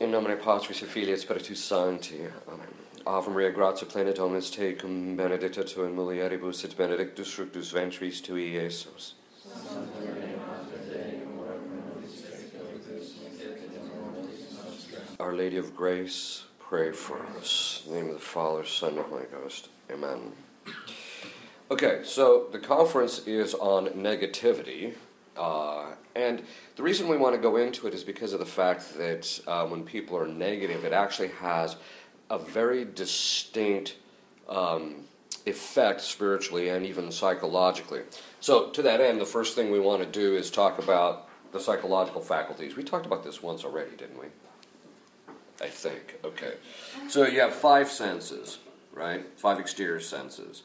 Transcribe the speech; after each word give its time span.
In 0.00 0.12
nomine 0.12 0.36
Patris 0.36 0.82
et 0.82 0.88
Filii 0.88 1.12
et 1.12 1.18
Spiritus 1.18 1.58
Sancti. 1.58 2.20
Amen. 2.46 2.68
Ave 3.04 3.30
Maria, 3.30 3.50
gratia 3.50 3.84
plena 3.84 4.12
Dominus 4.12 4.48
tecum, 4.48 5.16
benedicta 5.16 5.64
tu 5.64 5.82
in 5.82 5.96
mulieribus 5.96 6.64
et 6.64 6.76
benedictus 6.76 7.32
fructus 7.32 7.72
ventris 7.72 8.20
tui, 8.20 8.52
Iesus. 8.52 9.14
Our 15.18 15.34
Lady 15.34 15.56
of 15.56 15.74
Grace, 15.74 16.44
pray 16.60 16.92
for 16.92 17.20
us. 17.36 17.82
In 17.86 17.92
the 17.92 17.98
name 17.98 18.08
of 18.10 18.14
the 18.14 18.20
Father, 18.20 18.64
Son, 18.64 18.98
and 18.98 19.06
Holy 19.06 19.24
Ghost. 19.32 19.68
Amen. 19.90 20.32
Okay, 21.72 22.02
so 22.04 22.46
the 22.52 22.60
conference 22.60 23.26
is 23.26 23.52
on 23.54 23.88
negativity. 23.88 24.94
Uh, 25.38 25.94
and 26.16 26.42
the 26.76 26.82
reason 26.82 27.08
we 27.08 27.16
want 27.16 27.34
to 27.34 27.40
go 27.40 27.56
into 27.56 27.86
it 27.86 27.94
is 27.94 28.02
because 28.02 28.32
of 28.32 28.40
the 28.40 28.46
fact 28.46 28.98
that 28.98 29.40
uh, 29.46 29.64
when 29.66 29.84
people 29.84 30.16
are 30.16 30.26
negative, 30.26 30.84
it 30.84 30.92
actually 30.92 31.28
has 31.28 31.76
a 32.28 32.38
very 32.38 32.84
distinct 32.84 33.96
um, 34.48 34.96
effect 35.46 36.00
spiritually 36.00 36.70
and 36.70 36.84
even 36.84 37.10
psychologically. 37.12 38.02
So, 38.40 38.70
to 38.70 38.82
that 38.82 39.00
end, 39.00 39.20
the 39.20 39.26
first 39.26 39.54
thing 39.54 39.70
we 39.70 39.80
want 39.80 40.02
to 40.02 40.08
do 40.08 40.36
is 40.36 40.50
talk 40.50 40.78
about 40.78 41.28
the 41.52 41.60
psychological 41.60 42.20
faculties. 42.20 42.76
We 42.76 42.82
talked 42.82 43.06
about 43.06 43.24
this 43.24 43.42
once 43.42 43.64
already, 43.64 43.96
didn't 43.96 44.18
we? 44.18 44.26
I 45.60 45.68
think. 45.68 46.16
Okay. 46.24 46.54
So, 47.08 47.26
you 47.26 47.40
have 47.40 47.54
five 47.54 47.88
senses, 47.90 48.58
right? 48.92 49.24
Five 49.36 49.60
exterior 49.60 50.00
senses. 50.00 50.64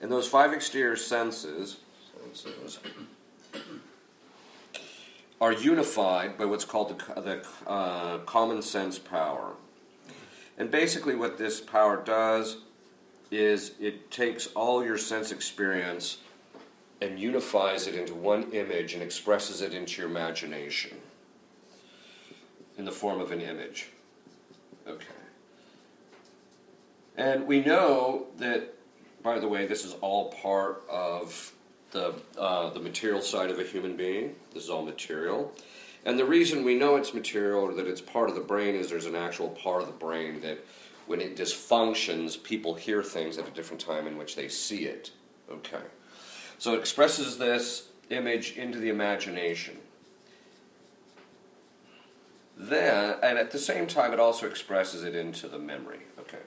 And 0.00 0.12
those 0.12 0.28
five 0.28 0.52
exterior 0.52 0.96
senses, 0.96 1.78
are 5.40 5.52
unified 5.52 6.36
by 6.36 6.44
what's 6.44 6.64
called 6.64 6.98
the, 6.98 7.20
the 7.20 7.68
uh, 7.68 8.18
common 8.18 8.62
sense 8.62 8.98
power. 8.98 9.54
And 10.56 10.70
basically, 10.70 11.14
what 11.14 11.38
this 11.38 11.60
power 11.60 12.02
does 12.02 12.58
is 13.30 13.72
it 13.78 14.10
takes 14.10 14.48
all 14.48 14.84
your 14.84 14.98
sense 14.98 15.30
experience 15.30 16.18
and 17.00 17.18
unifies 17.20 17.86
it 17.86 17.94
into 17.94 18.14
one 18.14 18.50
image 18.52 18.94
and 18.94 19.02
expresses 19.02 19.60
it 19.60 19.72
into 19.72 20.00
your 20.00 20.10
imagination 20.10 20.96
in 22.76 22.84
the 22.84 22.90
form 22.90 23.20
of 23.20 23.30
an 23.30 23.40
image. 23.40 23.90
Okay. 24.86 25.06
And 27.16 27.46
we 27.46 27.60
know 27.60 28.26
that, 28.38 28.74
by 29.22 29.38
the 29.38 29.48
way, 29.48 29.66
this 29.66 29.84
is 29.84 29.94
all 30.00 30.32
part 30.32 30.82
of 30.88 31.52
the, 31.90 32.14
uh, 32.38 32.70
the 32.70 32.80
material 32.80 33.20
side 33.20 33.50
of 33.50 33.58
a 33.58 33.64
human 33.64 33.96
being. 33.96 34.34
This 34.52 34.64
is 34.64 34.70
all 34.70 34.82
material. 34.82 35.52
And 36.04 36.18
the 36.18 36.24
reason 36.24 36.64
we 36.64 36.74
know 36.74 36.96
it's 36.96 37.12
material 37.12 37.62
or 37.62 37.74
that 37.74 37.86
it's 37.86 38.00
part 38.00 38.28
of 38.28 38.34
the 38.34 38.40
brain 38.40 38.74
is 38.74 38.88
there's 38.88 39.06
an 39.06 39.16
actual 39.16 39.50
part 39.50 39.82
of 39.82 39.88
the 39.88 39.94
brain 39.94 40.40
that 40.42 40.64
when 41.06 41.20
it 41.20 41.36
dysfunctions, 41.36 42.42
people 42.42 42.74
hear 42.74 43.02
things 43.02 43.38
at 43.38 43.48
a 43.48 43.50
different 43.50 43.80
time 43.80 44.06
in 44.06 44.18
which 44.18 44.36
they 44.36 44.48
see 44.48 44.84
it. 44.84 45.10
Okay. 45.50 45.82
So 46.58 46.74
it 46.74 46.80
expresses 46.80 47.38
this 47.38 47.88
image 48.10 48.56
into 48.56 48.78
the 48.78 48.90
imagination. 48.90 49.78
Then, 52.56 53.16
and 53.22 53.38
at 53.38 53.52
the 53.52 53.58
same 53.58 53.86
time, 53.86 54.12
it 54.12 54.20
also 54.20 54.46
expresses 54.46 55.04
it 55.04 55.14
into 55.14 55.46
the 55.46 55.58
memory. 55.58 56.00
Okay. 56.18 56.38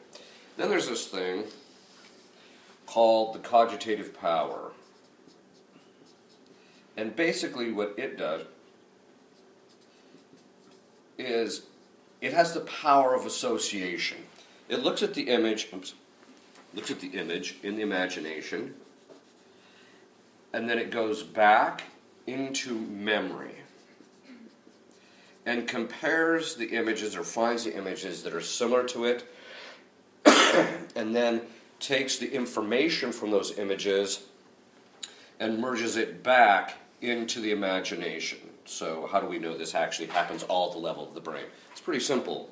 Then 0.58 0.69
there's 0.69 0.89
this 0.89 1.08
thing 1.08 1.45
called 2.86 3.34
the 3.34 3.39
cogitative 3.39 4.14
power. 4.19 4.72
And 7.02 7.16
basically, 7.16 7.72
what 7.72 7.96
it 7.98 8.16
does 8.16 8.44
is 11.18 11.64
it 12.22 12.32
has 12.32 12.54
the 12.54 12.60
power 12.60 13.16
of 13.16 13.26
association. 13.26 14.20
It 14.70 14.84
looks 14.84 15.02
at 15.02 15.16
the 15.16 15.24
image, 15.24 15.70
oops, 15.74 15.96
looks 16.76 16.92
at 16.92 17.00
the 17.00 17.08
image 17.08 17.56
in 17.64 17.76
the 17.76 17.82
imagination, 17.82 18.76
and 20.53 20.70
then 20.70 20.78
it 20.78 20.92
goes 20.92 21.24
back 21.24 21.86
into 22.28 22.75
memory 22.75 23.56
and 25.48 25.68
compares 25.68 26.54
the 26.54 26.68
images 26.68 27.16
or 27.16 27.24
finds 27.24 27.64
the 27.64 27.75
images 27.75 28.22
that 28.22 28.36
are 28.36 28.42
similar 28.42 28.84
to 28.84 29.06
it, 29.06 29.24
and 30.96 31.16
then 31.16 31.42
takes 31.80 32.20
the 32.20 32.31
information 32.31 33.12
from 33.12 33.31
those 33.31 33.58
images 33.58 34.28
and 35.40 35.58
merges 35.58 35.98
it 35.98 36.22
back 36.22 36.78
into 37.01 37.39
the 37.39 37.51
imagination. 37.51 38.39
So, 38.66 39.07
how 39.12 39.19
do 39.19 39.28
we 39.28 39.39
know 39.39 39.57
this 39.57 39.75
actually 39.75 40.07
happens 40.07 40.44
all 40.44 40.67
at 40.67 40.73
the 40.73 40.79
level 40.79 41.07
of 41.07 41.13
the 41.13 41.22
brain? 41.22 41.45
It's 41.72 41.81
pretty 41.81 42.00
simple. 42.00 42.50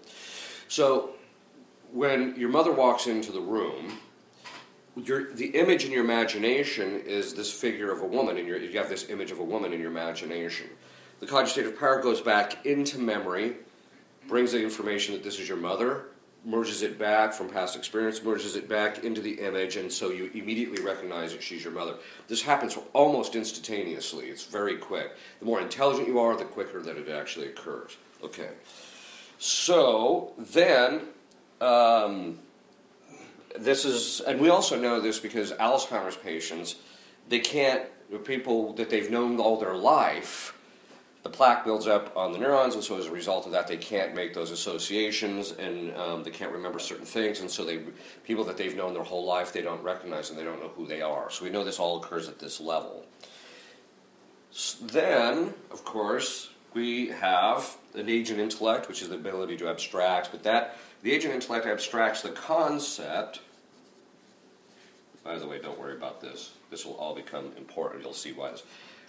So, 0.68 1.12
when 1.92 2.36
your 2.36 2.50
mother 2.50 2.72
walks 2.72 3.08
into 3.08 3.32
the 3.32 3.40
room, 3.40 4.00
your, 4.96 5.34
the 5.34 5.48
image 5.48 5.86
in 5.86 5.92
your 5.92 6.04
imagination 6.04 7.02
is 7.02 7.34
this 7.34 7.52
figure 7.52 7.92
of 7.92 8.02
a 8.02 8.06
woman, 8.06 8.38
and 8.38 8.48
you 8.48 8.78
have 8.78 8.90
this 8.90 9.10
image 9.10 9.32
of 9.32 9.40
a 9.40 9.44
woman 9.44 9.72
in 9.72 9.80
your 9.80 9.92
imagination. 9.92 10.68
The 11.20 11.28
cogitative 11.28 11.80
power 11.80 12.02
goes 12.02 12.22
back 12.22 12.66
into 12.66 12.98
memory, 12.98 13.56
brings 14.28 14.52
the 14.52 14.62
information 14.62 15.14
that 15.14 15.24
this 15.24 15.40
is 15.40 15.48
your 15.48 15.58
mother, 15.58 16.06
merges 16.46 16.82
it 16.82 16.98
back 16.98 17.34
from 17.34 17.50
past 17.50 17.76
experience, 17.76 18.24
merges 18.24 18.56
it 18.56 18.70
back 18.70 19.04
into 19.04 19.22
the 19.22 19.40
image, 19.40 19.76
and 19.76 19.92
so 19.92 20.10
you 20.10 20.32
immediately 20.34 20.82
recognize 20.82 21.34
that 21.34 21.44
she's 21.44 21.64
your 21.64 21.74
mother. 21.74 21.96
This 22.28 22.42
happens 22.42 22.78
almost 22.94 23.36
instantaneously. 23.36 24.28
It's 24.28 24.46
very 24.46 24.78
quick. 24.78 25.16
The 25.40 25.46
more 25.46 25.60
intelligent 25.62 26.08
you 26.08 26.20
are, 26.20 26.38
the 26.38 26.46
quicker 26.46 26.82
that 26.82 26.98
it 26.98 27.10
actually 27.10 27.48
occurs. 27.48 27.98
Okay. 28.24 28.50
So 29.38 30.34
then, 30.38 31.02
um, 31.62 32.40
this 33.58 33.86
is, 33.86 34.22
and 34.22 34.40
we 34.40 34.50
also 34.50 34.80
know 34.80 35.00
this 35.00 35.20
because 35.20 35.52
Alzheimer's 35.54 36.18
patients, 36.18 36.76
they 37.28 37.40
can't, 37.40 37.84
the 38.12 38.18
people 38.18 38.74
that 38.74 38.90
they've 38.90 39.10
known 39.10 39.40
all 39.40 39.58
their 39.58 39.76
life, 39.76 40.58
the 41.24 41.30
plaque 41.30 41.66
builds 41.66 41.86
up 41.86 42.16
on 42.16 42.32
the 42.32 42.38
neurons, 42.38 42.76
and 42.76 42.84
so 42.84 42.98
as 42.98 43.08
a 43.08 43.12
result 43.12 43.46
of 43.46 43.52
that, 43.52 43.68
they 43.68 43.76
can't 43.76 44.16
make 44.16 44.34
those 44.34 44.52
associations, 44.52 45.52
and 45.52 45.94
um, 45.98 46.24
they 46.24 46.32
can't 46.32 46.52
remember 46.52 46.80
certain 46.80 47.06
things, 47.06 47.42
and 47.42 47.52
so 47.52 47.66
they 47.66 47.82
people 48.24 48.46
that 48.46 48.56
they've 48.56 48.76
known 48.76 48.94
their 48.94 49.04
whole 49.04 49.26
life, 49.26 49.52
they 49.52 49.62
don't 49.62 49.84
recognize 49.84 50.30
and 50.30 50.40
they 50.40 50.44
don't 50.44 50.62
know 50.62 50.70
who 50.70 50.88
they 50.88 51.02
are. 51.02 51.30
So 51.30 51.44
we 51.44 51.50
know 51.50 51.64
this 51.64 51.80
all 51.80 52.02
occurs 52.02 52.30
at 52.30 52.40
this 52.40 52.62
level. 52.62 53.06
So 54.52 54.86
then, 54.86 55.54
of 55.72 55.84
course, 55.84 56.50
we 56.74 57.10
have 57.10 57.78
an 57.96 58.10
agent 58.10 58.40
intellect, 58.40 58.88
which 58.88 59.02
is 59.02 59.10
the 59.10 59.16
ability 59.16 59.58
to 59.58 59.70
abstract, 59.70 60.30
but 60.32 60.44
that 60.44 60.78
the 61.04 61.12
agent 61.12 61.34
intellect 61.34 61.66
abstracts 61.66 62.22
the 62.22 62.30
concept. 62.30 63.42
By 65.24 65.38
the 65.38 65.48
way, 65.48 65.60
don't 65.60 65.80
worry 65.80 65.96
about 65.96 66.22
this. 66.22 66.52
This 66.72 66.86
will 66.86 66.96
all 66.96 67.14
become 67.14 67.52
important. 67.58 68.04
You'll 68.04 68.14
see 68.14 68.32
why 68.32 68.52
this 68.52 68.64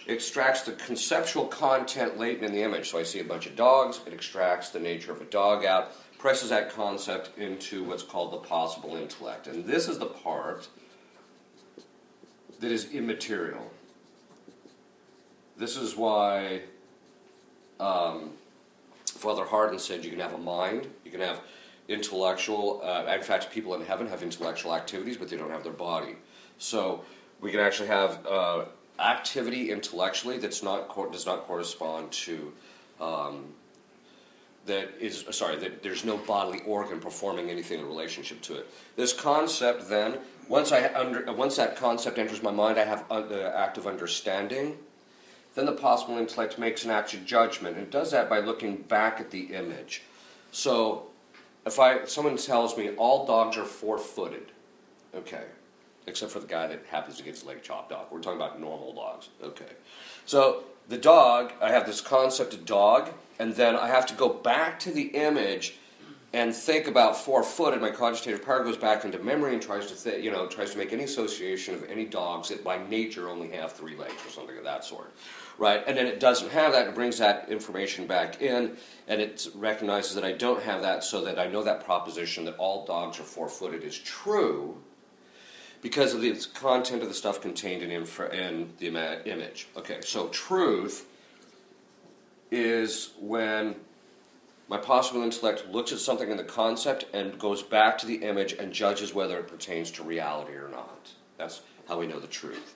extracts 0.07 0.61
the 0.61 0.73
conceptual 0.73 1.45
content 1.45 2.17
latent 2.17 2.43
in 2.43 2.51
the 2.51 2.61
image. 2.61 2.89
So 2.89 2.99
I 2.99 3.03
see 3.03 3.19
a 3.19 3.23
bunch 3.23 3.45
of 3.45 3.55
dogs, 3.55 4.01
it 4.05 4.13
extracts 4.13 4.69
the 4.69 4.79
nature 4.79 5.11
of 5.11 5.21
a 5.21 5.25
dog 5.25 5.65
out, 5.65 5.91
presses 6.17 6.49
that 6.49 6.71
concept 6.71 7.37
into 7.37 7.83
what's 7.83 8.03
called 8.03 8.33
the 8.33 8.37
possible 8.37 8.95
intellect. 8.95 9.47
And 9.47 9.65
this 9.65 9.87
is 9.87 9.99
the 9.99 10.07
part 10.07 10.67
that 12.59 12.71
is 12.71 12.91
immaterial. 12.91 13.71
This 15.57 15.77
is 15.77 15.95
why 15.95 16.61
um, 17.79 18.31
Father 19.05 19.45
Hardon 19.45 19.79
said 19.79 20.03
you 20.03 20.11
can 20.11 20.19
have 20.19 20.33
a 20.33 20.37
mind, 20.37 20.87
you 21.05 21.11
can 21.11 21.21
have 21.21 21.41
intellectual, 21.87 22.81
uh, 22.83 23.11
in 23.13 23.21
fact, 23.21 23.51
people 23.51 23.73
in 23.75 23.85
heaven 23.85 24.07
have 24.07 24.23
intellectual 24.23 24.73
activities, 24.75 25.17
but 25.17 25.29
they 25.29 25.37
don't 25.37 25.51
have 25.51 25.63
their 25.63 25.73
body. 25.73 26.15
So 26.57 27.03
we 27.39 27.51
can 27.51 27.59
actually 27.59 27.87
have. 27.89 28.25
Uh, 28.25 28.65
activity 28.99 29.71
intellectually 29.71 30.37
that's 30.37 30.61
not 30.61 30.93
does 31.11 31.25
not 31.25 31.43
correspond 31.43 32.11
to 32.11 32.53
um, 32.99 33.45
that 34.65 34.91
is 34.99 35.25
sorry 35.31 35.55
that 35.57 35.81
there's 35.81 36.05
no 36.05 36.17
bodily 36.17 36.61
organ 36.67 36.99
performing 36.99 37.49
anything 37.49 37.79
in 37.79 37.85
relationship 37.85 38.41
to 38.41 38.55
it. 38.55 38.67
This 38.95 39.11
concept 39.13 39.89
then 39.89 40.19
once 40.47 40.71
I 40.71 40.87
under 40.93 41.31
once 41.33 41.55
that 41.55 41.75
concept 41.75 42.19
enters 42.19 42.43
my 42.43 42.51
mind, 42.51 42.77
I 42.77 42.85
have 42.85 43.07
the 43.09 43.51
act 43.55 43.77
of 43.77 43.87
understanding. 43.87 44.77
Then 45.55 45.65
the 45.65 45.73
possible 45.73 46.17
intellect 46.17 46.57
makes 46.57 46.85
an 46.85 46.91
action 46.91 47.25
judgment 47.25 47.77
and 47.77 47.89
does 47.89 48.11
that 48.11 48.29
by 48.29 48.39
looking 48.39 48.77
back 48.77 49.19
at 49.19 49.31
the 49.31 49.53
image. 49.53 50.03
So 50.51 51.07
if 51.65 51.79
I 51.79 52.05
someone 52.05 52.37
tells 52.37 52.77
me 52.77 52.89
all 52.91 53.25
dogs 53.25 53.57
are 53.57 53.65
four-footed, 53.65 54.51
okay, 55.15 55.43
except 56.11 56.31
for 56.31 56.39
the 56.39 56.47
guy 56.47 56.67
that 56.67 56.85
happens 56.89 57.17
to 57.17 57.23
get 57.23 57.33
his 57.33 57.43
leg 57.43 57.63
chopped 57.63 57.91
off. 57.91 58.11
We're 58.11 58.19
talking 58.19 58.39
about 58.39 58.59
normal 58.59 58.93
dogs. 58.93 59.29
Okay. 59.41 59.73
So 60.25 60.63
the 60.87 60.97
dog, 60.97 61.53
I 61.61 61.71
have 61.71 61.85
this 61.85 62.01
concept 62.01 62.53
of 62.53 62.65
dog, 62.65 63.11
and 63.39 63.55
then 63.55 63.75
I 63.75 63.87
have 63.87 64.05
to 64.07 64.13
go 64.13 64.29
back 64.29 64.79
to 64.81 64.91
the 64.91 65.03
image 65.03 65.75
and 66.33 66.55
think 66.55 66.87
about 66.87 67.17
four-footed, 67.17 67.81
my 67.81 67.91
cogitative 67.91 68.45
power 68.45 68.63
goes 68.63 68.77
back 68.77 69.03
into 69.03 69.19
memory 69.19 69.51
and 69.51 69.61
tries 69.61 69.87
to 69.87 70.01
th- 70.01 70.23
you 70.23 70.31
know 70.31 70.47
tries 70.47 70.71
to 70.71 70.77
make 70.77 70.93
any 70.93 71.03
association 71.03 71.75
of 71.75 71.83
any 71.89 72.05
dogs 72.05 72.47
that 72.49 72.63
by 72.63 72.77
nature 72.87 73.27
only 73.29 73.49
have 73.49 73.73
three 73.73 73.97
legs 73.97 74.15
or 74.25 74.29
something 74.29 74.57
of 74.57 74.63
that 74.63 74.85
sort, 74.85 75.11
right? 75.57 75.83
And 75.85 75.97
then 75.97 76.07
it 76.07 76.21
doesn't 76.21 76.49
have 76.51 76.71
that. 76.71 76.87
It 76.87 76.95
brings 76.95 77.17
that 77.17 77.49
information 77.49 78.07
back 78.07 78.41
in, 78.41 78.77
and 79.09 79.19
it 79.19 79.45
recognizes 79.55 80.15
that 80.15 80.23
I 80.23 80.31
don't 80.31 80.63
have 80.63 80.81
that, 80.83 81.03
so 81.03 81.21
that 81.25 81.37
I 81.37 81.47
know 81.47 81.63
that 81.63 81.83
proposition 81.83 82.45
that 82.45 82.55
all 82.55 82.85
dogs 82.85 83.19
are 83.19 83.23
four-footed 83.23 83.83
is 83.83 83.97
true 83.97 84.77
because 85.81 86.13
of 86.13 86.21
the 86.21 86.33
content 86.53 87.01
of 87.01 87.07
the 87.07 87.13
stuff 87.13 87.41
contained 87.41 87.81
in, 87.81 87.91
infra- 87.91 88.33
in 88.33 88.73
the 88.79 88.87
ima- 88.87 89.21
image. 89.25 89.67
Okay, 89.75 89.99
so 90.01 90.27
truth 90.29 91.07
is 92.51 93.11
when 93.19 93.75
my 94.67 94.77
possible 94.77 95.21
intellect 95.23 95.67
looks 95.69 95.91
at 95.91 95.99
something 95.99 96.29
in 96.29 96.37
the 96.37 96.43
concept 96.43 97.05
and 97.13 97.37
goes 97.39 97.63
back 97.63 97.97
to 97.97 98.05
the 98.05 98.15
image 98.15 98.53
and 98.53 98.71
judges 98.71 99.13
whether 99.13 99.37
it 99.37 99.47
pertains 99.47 99.91
to 99.91 100.03
reality 100.03 100.53
or 100.53 100.69
not. 100.69 101.11
That's 101.37 101.61
how 101.87 101.99
we 101.99 102.07
know 102.07 102.19
the 102.19 102.27
truth. 102.27 102.75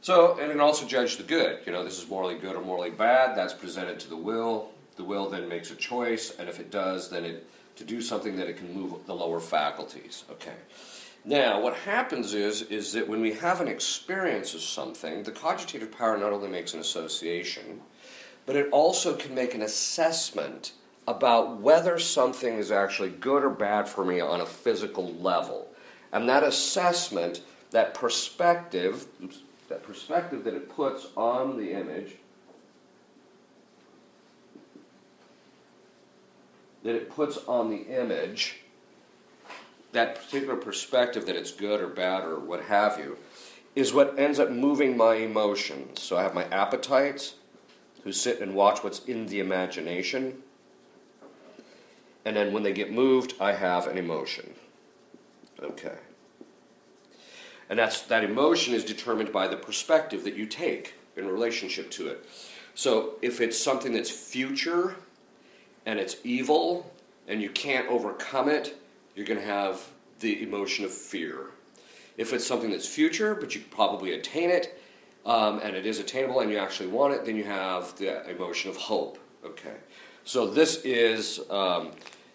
So, 0.00 0.38
and 0.40 0.50
it 0.50 0.58
also 0.58 0.84
judges 0.84 1.16
the 1.16 1.22
good. 1.22 1.60
You 1.64 1.72
know, 1.72 1.84
this 1.84 2.02
is 2.02 2.08
morally 2.08 2.34
good 2.34 2.56
or 2.56 2.60
morally 2.60 2.90
bad. 2.90 3.36
That's 3.36 3.54
presented 3.54 4.00
to 4.00 4.08
the 4.08 4.16
will. 4.16 4.70
The 4.96 5.04
will 5.04 5.30
then 5.30 5.48
makes 5.48 5.70
a 5.70 5.76
choice, 5.76 6.34
and 6.38 6.48
if 6.48 6.58
it 6.58 6.70
does, 6.70 7.08
then 7.08 7.24
it 7.24 7.46
to 7.76 7.84
do 7.84 8.02
something 8.02 8.36
that 8.36 8.48
it 8.48 8.56
can 8.58 8.74
move 8.74 9.06
the 9.06 9.14
lower 9.14 9.40
faculties. 9.40 10.24
Okay. 10.30 10.52
Now, 11.24 11.60
what 11.60 11.74
happens 11.74 12.34
is 12.34 12.62
is 12.62 12.92
that 12.92 13.08
when 13.08 13.20
we 13.20 13.32
have 13.34 13.60
an 13.60 13.68
experience 13.68 14.54
of 14.54 14.60
something, 14.60 15.22
the 15.22 15.30
cogitative 15.30 15.92
power 15.92 16.18
not 16.18 16.32
only 16.32 16.48
makes 16.48 16.74
an 16.74 16.80
association, 16.80 17.80
but 18.44 18.56
it 18.56 18.68
also 18.72 19.14
can 19.14 19.34
make 19.34 19.54
an 19.54 19.62
assessment 19.62 20.72
about 21.06 21.60
whether 21.60 21.98
something 21.98 22.54
is 22.54 22.72
actually 22.72 23.10
good 23.10 23.44
or 23.44 23.50
bad 23.50 23.88
for 23.88 24.04
me 24.04 24.20
on 24.20 24.40
a 24.40 24.46
physical 24.46 25.12
level. 25.14 25.68
And 26.12 26.28
that 26.28 26.42
assessment, 26.42 27.42
that 27.70 27.94
perspective, 27.94 29.06
oops, 29.22 29.42
that 29.68 29.82
perspective 29.84 30.42
that 30.44 30.54
it 30.54 30.68
puts 30.68 31.06
on 31.16 31.56
the 31.56 31.72
image, 31.72 32.16
that 36.82 36.94
it 36.96 37.10
puts 37.10 37.38
on 37.46 37.70
the 37.70 37.82
image, 38.00 38.61
that 39.92 40.16
particular 40.16 40.56
perspective 40.56 41.26
that 41.26 41.36
it's 41.36 41.52
good 41.52 41.80
or 41.80 41.88
bad 41.88 42.24
or 42.24 42.38
what 42.38 42.62
have 42.64 42.98
you, 42.98 43.18
is 43.74 43.92
what 43.92 44.18
ends 44.18 44.38
up 44.38 44.50
moving 44.50 44.96
my 44.96 45.14
emotions. 45.14 46.02
So 46.02 46.16
I 46.16 46.22
have 46.22 46.34
my 46.34 46.44
appetites, 46.44 47.34
who 48.04 48.12
sit 48.12 48.40
and 48.40 48.54
watch 48.54 48.82
what's 48.82 49.04
in 49.04 49.26
the 49.26 49.40
imagination. 49.40 50.42
And 52.24 52.36
then 52.36 52.52
when 52.52 52.62
they 52.62 52.72
get 52.72 52.92
moved, 52.92 53.34
I 53.40 53.52
have 53.52 53.86
an 53.86 53.98
emotion. 53.98 54.54
Okay. 55.60 55.96
And 57.70 57.78
that's 57.78 58.02
that 58.02 58.24
emotion 58.24 58.74
is 58.74 58.84
determined 58.84 59.32
by 59.32 59.48
the 59.48 59.56
perspective 59.56 60.24
that 60.24 60.34
you 60.34 60.46
take 60.46 60.94
in 61.16 61.26
relationship 61.26 61.90
to 61.92 62.08
it. 62.08 62.26
So 62.74 63.14
if 63.22 63.40
it's 63.40 63.58
something 63.58 63.92
that's 63.92 64.10
future 64.10 64.96
and 65.86 65.98
it's 65.98 66.16
evil 66.24 66.92
and 67.28 67.40
you 67.40 67.50
can't 67.50 67.88
overcome 67.88 68.48
it, 68.48 68.76
you're 69.14 69.26
going 69.26 69.40
to 69.40 69.46
have 69.46 69.80
the 70.20 70.42
emotion 70.42 70.84
of 70.84 70.92
fear. 70.92 71.46
If 72.16 72.32
it's 72.32 72.46
something 72.46 72.70
that's 72.70 72.86
future, 72.86 73.34
but 73.34 73.54
you 73.54 73.62
probably 73.70 74.12
attain 74.12 74.50
it, 74.50 74.78
um, 75.24 75.60
and 75.62 75.76
it 75.76 75.86
is 75.86 75.98
attainable 75.98 76.40
and 76.40 76.50
you 76.50 76.58
actually 76.58 76.88
want 76.88 77.14
it, 77.14 77.24
then 77.24 77.36
you 77.36 77.44
have 77.44 77.96
the 77.98 78.28
emotion 78.28 78.70
of 78.70 78.76
hope. 78.76 79.18
Okay, 79.44 79.74
so 80.24 80.46
this 80.46 80.82
is 80.84 81.40
um, 81.50 81.90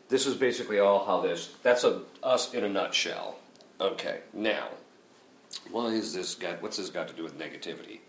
this 0.09 0.25
is 0.25 0.35
basically 0.35 0.79
all 0.79 1.05
how 1.05 1.21
this. 1.21 1.55
That's 1.63 1.83
a, 1.83 2.01
us 2.23 2.53
in 2.53 2.63
a 2.63 2.69
nutshell. 2.69 3.37
Okay, 3.79 4.21
now, 4.33 4.67
why 5.71 5.87
is 5.87 6.13
this 6.13 6.35
got? 6.35 6.61
What's 6.61 6.77
this 6.77 6.89
got 6.89 7.07
to 7.09 7.13
do 7.13 7.23
with 7.23 7.37
negativity? 7.37 7.99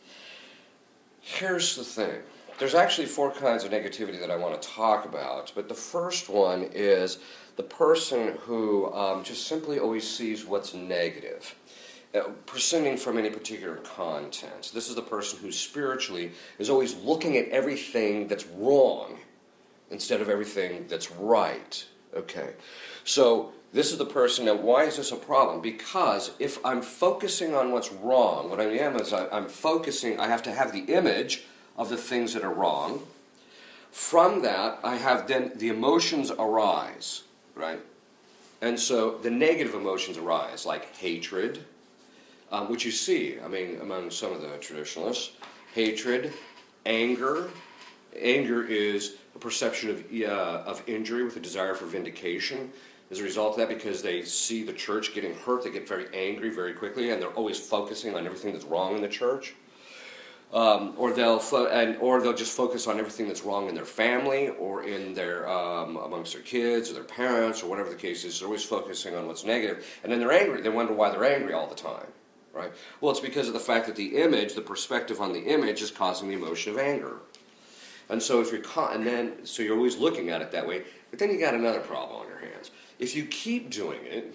Here's 1.20 1.76
the 1.76 1.84
thing. 1.84 2.20
There's 2.58 2.74
actually 2.74 3.06
four 3.06 3.30
kinds 3.30 3.62
of 3.62 3.70
negativity 3.70 4.18
that 4.18 4.32
I 4.32 4.36
want 4.36 4.60
to 4.60 4.68
talk 4.68 5.04
about, 5.04 5.52
but 5.54 5.68
the 5.68 5.74
first 5.74 6.28
one 6.28 6.68
is 6.72 7.18
the 7.56 7.62
person 7.62 8.36
who 8.40 8.92
um, 8.92 9.22
just 9.22 9.46
simply 9.46 9.78
always 9.78 10.08
sees 10.08 10.44
what's 10.44 10.74
negative 10.74 11.54
uh, 12.14 12.22
from 12.96 13.18
any 13.18 13.30
particular 13.30 13.76
content. 13.76 14.72
This 14.74 14.88
is 14.88 14.96
the 14.96 15.02
person 15.02 15.38
who 15.38 15.52
spiritually 15.52 16.32
is 16.58 16.68
always 16.68 16.96
looking 16.96 17.36
at 17.36 17.48
everything 17.50 18.26
that's 18.26 18.46
wrong 18.46 19.18
instead 19.90 20.20
of 20.20 20.28
everything 20.28 20.86
that's 20.88 21.12
right. 21.12 21.86
Okay. 22.12 22.54
So 23.04 23.52
this 23.72 23.92
is 23.92 23.98
the 23.98 24.06
person 24.06 24.46
now 24.46 24.54
why 24.54 24.84
is 24.84 24.96
this 24.96 25.12
a 25.12 25.16
problem 25.16 25.60
because 25.60 26.30
if 26.38 26.58
i'm 26.64 26.80
focusing 26.80 27.54
on 27.54 27.70
what's 27.70 27.92
wrong 27.92 28.48
what 28.48 28.58
i 28.58 28.64
am 28.64 28.96
is 28.96 29.12
I, 29.12 29.28
i'm 29.28 29.46
focusing 29.46 30.18
i 30.18 30.26
have 30.26 30.42
to 30.44 30.52
have 30.52 30.72
the 30.72 30.84
image 30.84 31.44
of 31.78 31.88
the 31.88 31.96
things 31.96 32.34
that 32.34 32.42
are 32.42 32.52
wrong 32.52 33.02
from 33.90 34.42
that 34.42 34.78
i 34.84 34.96
have 34.96 35.26
then 35.26 35.52
the 35.56 35.68
emotions 35.68 36.30
arise 36.38 37.22
right 37.54 37.80
and 38.60 38.78
so 38.78 39.16
the 39.18 39.30
negative 39.30 39.74
emotions 39.74 40.18
arise 40.18 40.66
like 40.66 40.94
hatred 40.96 41.64
um, 42.50 42.70
which 42.70 42.84
you 42.84 42.90
see, 42.90 43.38
I 43.44 43.48
mean, 43.48 43.78
among 43.80 44.10
some 44.10 44.32
of 44.32 44.40
the 44.40 44.56
traditionalists. 44.58 45.32
Hatred, 45.74 46.32
anger. 46.86 47.50
Anger 48.18 48.64
is 48.64 49.16
a 49.34 49.38
perception 49.38 49.90
of, 49.90 50.04
uh, 50.22 50.62
of 50.66 50.82
injury 50.86 51.24
with 51.24 51.36
a 51.36 51.40
desire 51.40 51.74
for 51.74 51.86
vindication. 51.86 52.72
As 53.10 53.20
a 53.20 53.22
result 53.22 53.52
of 53.52 53.58
that, 53.58 53.68
because 53.68 54.02
they 54.02 54.22
see 54.22 54.62
the 54.62 54.72
church 54.72 55.14
getting 55.14 55.34
hurt, 55.34 55.64
they 55.64 55.70
get 55.70 55.88
very 55.88 56.06
angry 56.14 56.50
very 56.50 56.72
quickly, 56.72 57.10
and 57.10 57.20
they're 57.20 57.30
always 57.30 57.58
focusing 57.58 58.14
on 58.14 58.26
everything 58.26 58.52
that's 58.52 58.64
wrong 58.64 58.96
in 58.96 59.02
the 59.02 59.08
church. 59.08 59.54
Um, 60.50 60.94
or 60.96 61.12
they'll 61.12 61.38
fo- 61.38 61.66
and 61.66 61.98
or 61.98 62.22
they'll 62.22 62.32
just 62.32 62.56
focus 62.56 62.86
on 62.86 62.98
everything 62.98 63.26
that's 63.26 63.44
wrong 63.44 63.68
in 63.68 63.74
their 63.74 63.84
family 63.84 64.48
or 64.48 64.82
in 64.82 65.12
their 65.12 65.46
um, 65.46 65.98
amongst 65.98 66.32
their 66.32 66.40
kids 66.40 66.90
or 66.90 66.94
their 66.94 67.04
parents 67.04 67.62
or 67.62 67.68
whatever 67.68 67.90
the 67.90 67.96
case 67.96 68.24
is. 68.24 68.38
They're 68.38 68.46
always 68.46 68.64
focusing 68.64 69.14
on 69.14 69.26
what's 69.26 69.44
negative, 69.44 69.86
and 70.02 70.10
then 70.10 70.20
they're 70.20 70.32
angry. 70.32 70.62
They 70.62 70.70
wonder 70.70 70.94
why 70.94 71.10
they're 71.10 71.24
angry 71.24 71.52
all 71.52 71.66
the 71.66 71.74
time 71.74 72.06
right? 72.58 72.72
Well, 73.00 73.12
it's 73.12 73.20
because 73.20 73.46
of 73.46 73.54
the 73.54 73.60
fact 73.60 73.86
that 73.86 73.96
the 73.96 74.16
image, 74.16 74.54
the 74.54 74.60
perspective 74.60 75.20
on 75.20 75.32
the 75.32 75.44
image, 75.44 75.80
is 75.80 75.90
causing 75.90 76.28
the 76.28 76.34
emotion 76.34 76.72
of 76.72 76.78
anger. 76.78 77.18
And 78.08 78.22
so 78.22 78.40
if 78.40 78.50
you're 78.50 78.60
caught, 78.60 78.94
and 78.94 79.06
then 79.06 79.44
so 79.46 79.62
you're 79.62 79.76
always 79.76 79.96
looking 79.96 80.30
at 80.30 80.42
it 80.42 80.50
that 80.52 80.66
way. 80.66 80.82
But 81.10 81.18
then 81.18 81.30
you 81.30 81.38
got 81.38 81.54
another 81.54 81.80
problem 81.80 82.20
on 82.20 82.28
your 82.28 82.38
hands. 82.38 82.70
If 82.98 83.14
you 83.14 83.24
keep 83.26 83.70
doing 83.70 84.00
it, 84.04 84.34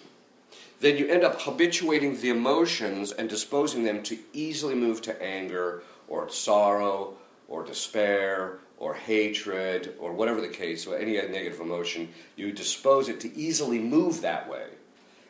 then 0.80 0.98
you 0.98 1.08
end 1.08 1.24
up 1.24 1.42
habituating 1.42 2.20
the 2.20 2.30
emotions 2.30 3.12
and 3.12 3.30
disposing 3.30 3.84
them 3.84 4.04
to 4.04 4.18
easily 4.32 4.76
move 4.76 5.02
to 5.04 5.24
anger 5.24 5.84
or 6.14 6.30
sorrow 6.30 7.16
or 7.48 7.66
despair 7.66 8.60
or 8.78 8.94
hatred 8.94 9.96
or 10.00 10.14
whatever 10.14 10.42
the 10.42 10.48
case, 10.48 10.86
or 10.86 10.96
any 10.96 11.14
negative 11.14 11.60
emotion, 11.60 12.08
you 12.36 12.52
dispose 12.52 13.10
it 13.10 13.20
to 13.20 13.36
easily 13.36 13.80
move 13.80 14.22
that 14.22 14.48
way. 14.48 14.68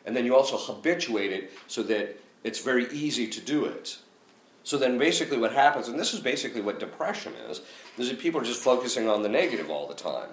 And 0.04 0.14
then 0.14 0.26
you 0.26 0.36
also 0.36 0.58
habituate 0.58 1.32
it 1.32 1.52
so 1.68 1.82
that 1.84 2.18
it's 2.42 2.60
very 2.60 2.86
easy 2.92 3.26
to 3.28 3.40
do 3.40 3.64
it. 3.64 3.96
So 4.62 4.76
then 4.76 4.98
basically 4.98 5.38
what 5.38 5.52
happens, 5.52 5.88
and 5.88 5.98
this 5.98 6.12
is 6.12 6.20
basically 6.20 6.60
what 6.60 6.80
depression 6.80 7.32
is, 7.48 7.62
is 7.96 8.10
that 8.10 8.18
people 8.18 8.40
are 8.40 8.44
just 8.44 8.60
focusing 8.60 9.08
on 9.08 9.22
the 9.22 9.28
negative 9.28 9.70
all 9.70 9.86
the 9.86 9.94
time. 9.94 10.30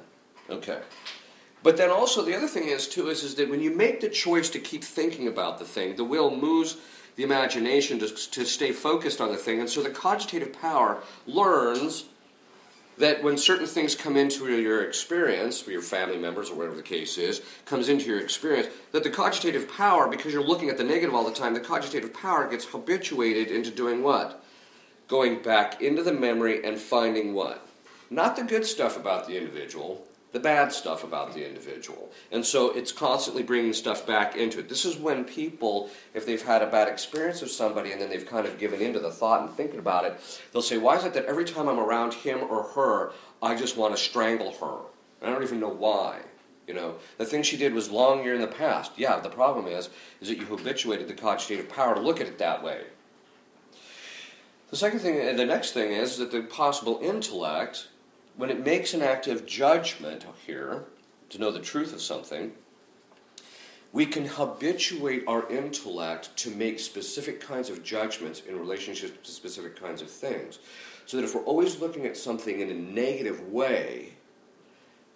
Okay. 0.49 0.79
But 1.63 1.77
then 1.77 1.89
also 1.89 2.23
the 2.23 2.35
other 2.35 2.47
thing 2.47 2.67
is 2.67 2.89
too 2.89 3.09
is, 3.09 3.23
is 3.23 3.35
that 3.35 3.49
when 3.49 3.61
you 3.61 3.73
make 3.73 4.01
the 4.01 4.09
choice 4.09 4.49
to 4.49 4.59
keep 4.59 4.83
thinking 4.83 5.27
about 5.27 5.59
the 5.59 5.65
thing, 5.65 5.95
the 5.95 6.03
will 6.03 6.35
moves 6.35 6.77
the 7.15 7.23
imagination 7.23 7.99
to, 7.99 8.07
to 8.07 8.45
stay 8.45 8.71
focused 8.71 9.21
on 9.21 9.31
the 9.31 9.37
thing, 9.37 9.59
and 9.59 9.69
so 9.69 9.83
the 9.83 9.89
cogitative 9.89 10.53
power 10.53 11.01
learns 11.27 12.05
that 12.97 13.23
when 13.23 13.37
certain 13.37 13.65
things 13.65 13.95
come 13.95 14.15
into 14.15 14.47
your 14.61 14.83
experience, 14.83 15.67
your 15.67 15.81
family 15.81 16.17
members 16.17 16.49
or 16.49 16.55
whatever 16.55 16.75
the 16.75 16.83
case 16.83 17.17
is, 17.17 17.41
comes 17.65 17.89
into 17.89 18.05
your 18.05 18.19
experience, 18.19 18.67
that 18.91 19.03
the 19.03 19.09
cogitative 19.09 19.67
power, 19.69 20.07
because 20.07 20.31
you're 20.31 20.43
looking 20.43 20.69
at 20.69 20.77
the 20.77 20.83
negative 20.83 21.15
all 21.15 21.25
the 21.25 21.33
time, 21.33 21.53
the 21.53 21.59
cogitative 21.59 22.13
power 22.13 22.47
gets 22.47 22.65
habituated 22.65 23.49
into 23.49 23.71
doing 23.71 24.03
what? 24.03 24.43
Going 25.07 25.41
back 25.41 25.81
into 25.81 26.03
the 26.03 26.13
memory 26.13 26.63
and 26.63 26.77
finding 26.77 27.33
what? 27.33 27.65
Not 28.09 28.35
the 28.35 28.43
good 28.43 28.65
stuff 28.65 28.97
about 28.97 29.27
the 29.27 29.37
individual, 29.37 30.05
the 30.31 30.39
bad 30.39 30.71
stuff 30.71 31.03
about 31.03 31.33
the 31.33 31.45
individual. 31.45 32.09
And 32.31 32.45
so 32.45 32.71
it's 32.71 32.91
constantly 32.91 33.43
bringing 33.43 33.73
stuff 33.73 34.07
back 34.07 34.35
into 34.35 34.59
it. 34.59 34.69
This 34.69 34.85
is 34.85 34.97
when 34.97 35.25
people, 35.25 35.89
if 36.13 36.25
they've 36.25 36.41
had 36.41 36.61
a 36.61 36.67
bad 36.67 36.87
experience 36.87 37.41
with 37.41 37.51
somebody 37.51 37.91
and 37.91 38.01
then 38.01 38.09
they've 38.09 38.25
kind 38.25 38.47
of 38.47 38.57
given 38.57 38.81
into 38.81 38.99
the 38.99 39.11
thought 39.11 39.41
and 39.41 39.51
thinking 39.51 39.79
about 39.79 40.05
it, 40.05 40.19
they'll 40.51 40.61
say, 40.61 40.77
Why 40.77 40.95
is 40.95 41.03
it 41.03 41.13
that 41.13 41.25
every 41.25 41.45
time 41.45 41.67
I'm 41.67 41.79
around 41.79 42.13
him 42.13 42.39
or 42.49 42.63
her, 42.63 43.11
I 43.41 43.55
just 43.55 43.75
want 43.75 43.95
to 43.95 44.01
strangle 44.01 44.51
her? 44.53 44.77
And 45.21 45.29
I 45.29 45.33
don't 45.33 45.43
even 45.43 45.59
know 45.59 45.69
why. 45.69 46.19
You 46.67 46.73
know, 46.73 46.95
the 47.17 47.25
thing 47.25 47.43
she 47.43 47.57
did 47.57 47.73
was 47.73 47.91
long 47.91 48.23
year 48.23 48.35
in 48.35 48.41
the 48.41 48.47
past. 48.47 48.93
Yeah, 48.95 49.19
the 49.19 49.29
problem 49.29 49.67
is, 49.67 49.89
is 50.21 50.29
that 50.29 50.37
you 50.37 50.45
habituated 50.45 51.07
the 51.07 51.13
cogitative 51.13 51.67
power 51.67 51.95
to 51.95 51.99
look 51.99 52.21
at 52.21 52.27
it 52.27 52.37
that 52.37 52.63
way. 52.63 52.83
The 54.69 54.77
second 54.77 54.99
thing, 54.99 55.35
the 55.35 55.45
next 55.45 55.71
thing 55.73 55.91
is 55.91 56.17
that 56.17 56.31
the 56.31 56.43
possible 56.43 56.99
intellect 57.03 57.89
when 58.41 58.49
it 58.49 58.65
makes 58.65 58.95
an 58.95 59.03
active 59.03 59.45
judgment 59.45 60.25
here, 60.47 60.85
to 61.29 61.37
know 61.37 61.51
the 61.51 61.59
truth 61.59 61.93
of 61.93 62.01
something, 62.01 62.51
we 63.93 64.03
can 64.03 64.25
habituate 64.25 65.23
our 65.27 65.47
intellect 65.47 66.35
to 66.37 66.49
make 66.49 66.79
specific 66.79 67.39
kinds 67.39 67.69
of 67.69 67.83
judgments 67.83 68.41
in 68.49 68.57
relationship 68.57 69.21
to 69.21 69.29
specific 69.29 69.79
kinds 69.79 70.01
of 70.01 70.09
things. 70.09 70.57
So 71.05 71.17
that 71.17 71.23
if 71.23 71.35
we're 71.35 71.43
always 71.43 71.79
looking 71.79 72.07
at 72.07 72.17
something 72.17 72.61
in 72.61 72.71
a 72.71 72.73
negative 72.73 73.47
way, 73.51 74.13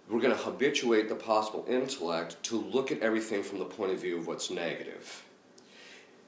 we're 0.07 0.21
going 0.21 0.37
to 0.37 0.43
habituate 0.43 1.09
the 1.09 1.15
possible 1.15 1.65
intellect 1.67 2.43
to 2.43 2.61
look 2.61 2.91
at 2.91 2.99
everything 2.99 3.41
from 3.41 3.57
the 3.57 3.65
point 3.65 3.91
of 3.91 3.99
view 3.99 4.19
of 4.19 4.27
what's 4.27 4.51
negative. 4.51 5.25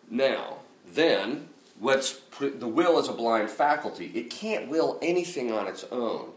Now, 0.10 0.58
then, 0.94 1.50
what's 1.80 2.22
the 2.40 2.68
will 2.68 2.98
is 2.98 3.08
a 3.08 3.14
blind 3.14 3.52
faculty. 3.52 4.12
It 4.16 4.32
can't 4.32 4.68
will 4.68 4.98
anything 5.04 5.52
on 5.52 5.68
its 5.68 5.86
own. 5.92 6.32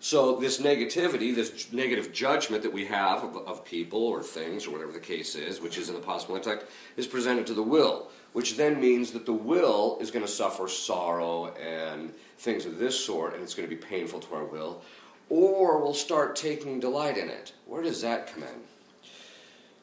So 0.00 0.36
this 0.36 0.60
negativity, 0.60 1.34
this 1.34 1.72
negative 1.72 2.12
judgment 2.12 2.62
that 2.62 2.72
we 2.72 2.84
have 2.86 3.24
of, 3.24 3.36
of, 3.48 3.64
people 3.64 4.02
or 4.04 4.22
things 4.22 4.66
or 4.66 4.70
whatever 4.70 4.92
the 4.92 5.00
case 5.00 5.34
is, 5.34 5.60
which 5.60 5.78
is 5.78 5.88
in 5.88 5.94
the 5.94 6.00
possible 6.00 6.36
intellect, 6.36 6.70
is 6.96 7.06
presented 7.06 7.46
to 7.46 7.54
the 7.54 7.62
will, 7.62 8.08
which 8.32 8.56
then 8.56 8.78
means 8.78 9.10
that 9.12 9.24
the 9.24 9.32
will 9.32 9.96
is 10.00 10.10
going 10.10 10.24
to 10.24 10.30
suffer 10.30 10.68
sorrow 10.68 11.46
and 11.54 12.12
things 12.38 12.66
of 12.66 12.78
this 12.78 12.98
sort, 13.02 13.34
and 13.34 13.42
it's 13.42 13.54
going 13.54 13.68
to 13.68 13.74
be 13.74 13.80
painful 13.80 14.20
to 14.20 14.34
our 14.34 14.44
will, 14.44 14.82
or 15.30 15.82
we'll 15.82 15.94
start 15.94 16.36
taking 16.36 16.78
delight 16.78 17.16
in 17.16 17.30
it. 17.30 17.52
Where 17.64 17.82
does 17.82 18.02
that 18.02 18.32
come 18.32 18.42
in? 18.42 18.60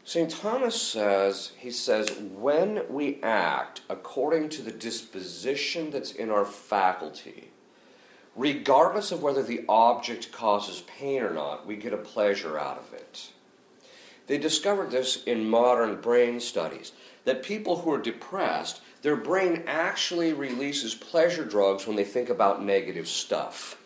St. 0.05 0.29
Thomas 0.29 0.79
says, 0.79 1.53
he 1.58 1.72
says, 1.72 2.12
when 2.36 2.84
we 2.89 3.22
act 3.24 3.82
according 3.89 4.50
to 4.50 4.62
the 4.62 4.72
disposition 4.72 5.91
that's 5.91 6.12
in 6.12 6.29
our 6.29 6.46
faculty, 6.46 7.52
regardless 8.36 9.12
of 9.12 9.22
whether 9.22 9.44
the 9.44 9.63
object 9.70 10.32
causes 10.32 10.82
pain 10.82 11.22
or 11.22 11.34
not, 11.34 11.66
we 11.66 11.75
get 11.75 11.94
a 11.94 11.98
pleasure 11.98 12.58
out 12.58 12.78
of 12.78 12.94
it. 12.94 13.30
They 14.28 14.38
discovered 14.38 14.92
this 14.92 15.24
in 15.24 15.50
modern 15.50 16.00
brain 16.02 16.40
studies 16.40 16.94
that 17.25 17.44
people 17.44 17.80
who 17.80 17.94
are 17.94 18.02
depressed, 18.02 18.82
their 19.02 19.16
brain 19.16 19.63
actually 19.68 20.34
releases 20.34 20.96
pleasure 20.96 21.46
drugs 21.46 21.88
when 21.88 21.96
they 21.96 22.04
think 22.04 22.30
about 22.30 22.63
negative 22.63 23.08
stuff. 23.08 23.78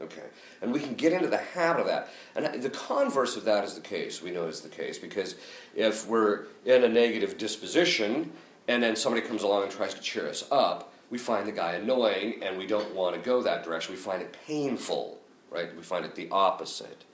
Okay, 0.00 0.24
and 0.60 0.74
we 0.74 0.80
can 0.80 0.94
get 0.94 1.14
into 1.14 1.28
the 1.28 1.38
habit 1.38 1.80
of 1.80 1.86
that. 1.86 2.10
And 2.34 2.62
the 2.62 2.68
converse 2.68 3.36
of 3.36 3.44
that 3.44 3.64
is 3.64 3.74
the 3.74 3.80
case. 3.80 4.22
We 4.22 4.30
know 4.30 4.46
is 4.46 4.60
the 4.60 4.68
case 4.68 4.98
because 4.98 5.36
if 5.74 6.06
we're 6.06 6.46
in 6.66 6.84
a 6.84 6.88
negative 6.88 7.38
disposition 7.38 8.30
and 8.68 8.82
then 8.82 8.94
somebody 8.94 9.26
comes 9.26 9.42
along 9.42 9.62
and 9.62 9.72
tries 9.72 9.94
to 9.94 10.00
cheer 10.00 10.28
us 10.28 10.44
up, 10.50 10.92
we 11.10 11.18
find 11.18 11.46
the 11.46 11.52
guy 11.52 11.72
annoying 11.72 12.42
and 12.42 12.58
we 12.58 12.66
don't 12.66 12.94
want 12.94 13.14
to 13.14 13.20
go 13.20 13.42
that 13.42 13.64
direction. 13.64 13.94
We 13.94 14.00
find 14.00 14.22
it 14.22 14.36
painful, 14.46 15.18
right? 15.50 15.74
We 15.76 15.82
find 15.82 16.04
it 16.04 16.14
the 16.14 16.28
opposite. 16.30 17.04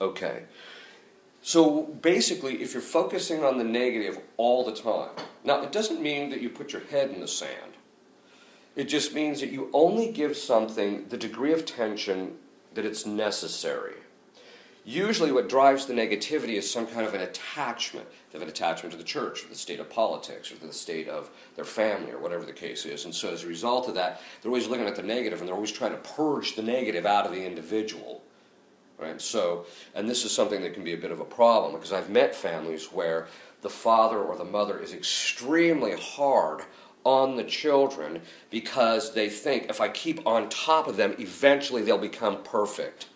Okay. 0.00 0.44
So 1.42 1.82
basically, 1.82 2.62
if 2.62 2.72
you're 2.72 2.82
focusing 2.82 3.44
on 3.44 3.58
the 3.58 3.64
negative 3.64 4.20
all 4.36 4.64
the 4.64 4.74
time, 4.74 5.10
now 5.42 5.62
it 5.62 5.72
doesn't 5.72 6.00
mean 6.00 6.30
that 6.30 6.40
you 6.40 6.48
put 6.48 6.72
your 6.72 6.82
head 6.82 7.10
in 7.10 7.20
the 7.20 7.28
sand. 7.28 7.72
It 8.76 8.84
just 8.84 9.12
means 9.12 9.40
that 9.40 9.50
you 9.50 9.68
only 9.72 10.12
give 10.12 10.36
something 10.36 11.08
the 11.08 11.18
degree 11.18 11.52
of 11.52 11.66
tension 11.66 12.36
that 12.74 12.86
it's 12.86 13.04
necessary. 13.04 13.96
Usually, 14.84 15.30
what 15.30 15.48
drives 15.48 15.86
the 15.86 15.94
negativity 15.94 16.54
is 16.54 16.68
some 16.68 16.88
kind 16.88 17.06
of 17.06 17.14
an 17.14 17.20
attachment. 17.20 18.08
They 18.30 18.38
have 18.38 18.42
an 18.42 18.52
attachment 18.52 18.90
to 18.92 18.98
the 18.98 19.04
church, 19.04 19.44
or 19.44 19.48
the 19.48 19.54
state 19.54 19.78
of 19.78 19.88
politics, 19.88 20.50
or 20.50 20.56
the 20.56 20.72
state 20.72 21.08
of 21.08 21.30
their 21.54 21.64
family, 21.64 22.10
or 22.10 22.18
whatever 22.18 22.44
the 22.44 22.52
case 22.52 22.84
is. 22.84 23.04
And 23.04 23.14
so, 23.14 23.32
as 23.32 23.44
a 23.44 23.46
result 23.46 23.86
of 23.88 23.94
that, 23.94 24.20
they're 24.40 24.50
always 24.50 24.66
looking 24.66 24.86
at 24.86 24.96
the 24.96 25.02
negative, 25.02 25.38
and 25.38 25.46
they're 25.46 25.54
always 25.54 25.70
trying 25.70 25.92
to 25.92 25.98
purge 25.98 26.56
the 26.56 26.62
negative 26.62 27.06
out 27.06 27.26
of 27.26 27.32
the 27.32 27.46
individual. 27.46 28.22
Right? 28.98 29.20
So, 29.20 29.66
and 29.94 30.08
this 30.08 30.24
is 30.24 30.32
something 30.32 30.62
that 30.62 30.74
can 30.74 30.84
be 30.84 30.94
a 30.94 30.98
bit 30.98 31.12
of 31.12 31.20
a 31.20 31.24
problem 31.24 31.74
because 31.74 31.92
I've 31.92 32.10
met 32.10 32.34
families 32.34 32.86
where 32.86 33.28
the 33.62 33.70
father 33.70 34.18
or 34.18 34.36
the 34.36 34.44
mother 34.44 34.78
is 34.78 34.92
extremely 34.92 35.96
hard 35.96 36.62
on 37.04 37.36
the 37.36 37.44
children 37.44 38.20
because 38.50 39.14
they 39.14 39.28
think 39.28 39.66
if 39.68 39.80
I 39.80 39.88
keep 39.88 40.26
on 40.26 40.48
top 40.48 40.86
of 40.86 40.96
them, 40.96 41.14
eventually 41.18 41.82
they'll 41.82 41.98
become 41.98 42.42
perfect. 42.42 43.06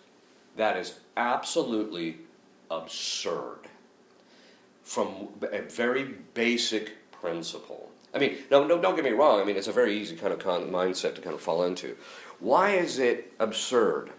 That 0.57 0.75
is 0.75 0.99
absolutely 1.15 2.17
absurd 2.69 3.59
from 4.83 5.29
a 5.51 5.61
very 5.61 6.15
basic 6.33 7.11
principle. 7.11 7.91
I 8.13 8.19
mean, 8.19 8.37
no, 8.49 8.65
no, 8.65 8.81
don't 8.81 8.95
get 8.95 9.03
me 9.03 9.11
wrong. 9.11 9.39
I 9.39 9.43
mean, 9.43 9.55
it's 9.55 9.67
a 9.67 9.73
very 9.73 9.97
easy 9.97 10.15
kind 10.15 10.33
of 10.33 10.39
con- 10.39 10.69
mindset 10.71 11.15
to 11.15 11.21
kind 11.21 11.35
of 11.35 11.41
fall 11.41 11.63
into. 11.63 11.95
Why 12.39 12.71
is 12.71 12.97
it 12.99 13.33
absurd? 13.39 14.11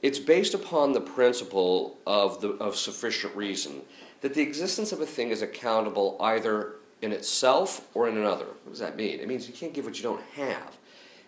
It's 0.00 0.18
based 0.18 0.54
upon 0.54 0.92
the 0.92 1.00
principle 1.00 1.98
of, 2.06 2.40
the, 2.40 2.50
of 2.50 2.76
sufficient 2.76 3.34
reason 3.34 3.82
that 4.20 4.34
the 4.34 4.42
existence 4.42 4.92
of 4.92 5.00
a 5.00 5.06
thing 5.06 5.30
is 5.30 5.42
accountable 5.42 6.16
either 6.20 6.76
in 7.02 7.12
itself 7.12 7.86
or 7.94 8.08
in 8.08 8.16
another. 8.16 8.46
What 8.46 8.70
does 8.70 8.78
that 8.78 8.96
mean? 8.96 9.20
It 9.20 9.28
means 9.28 9.48
you 9.48 9.54
can't 9.54 9.74
give 9.74 9.84
what 9.84 9.96
you 9.96 10.02
don't 10.02 10.22
have. 10.34 10.78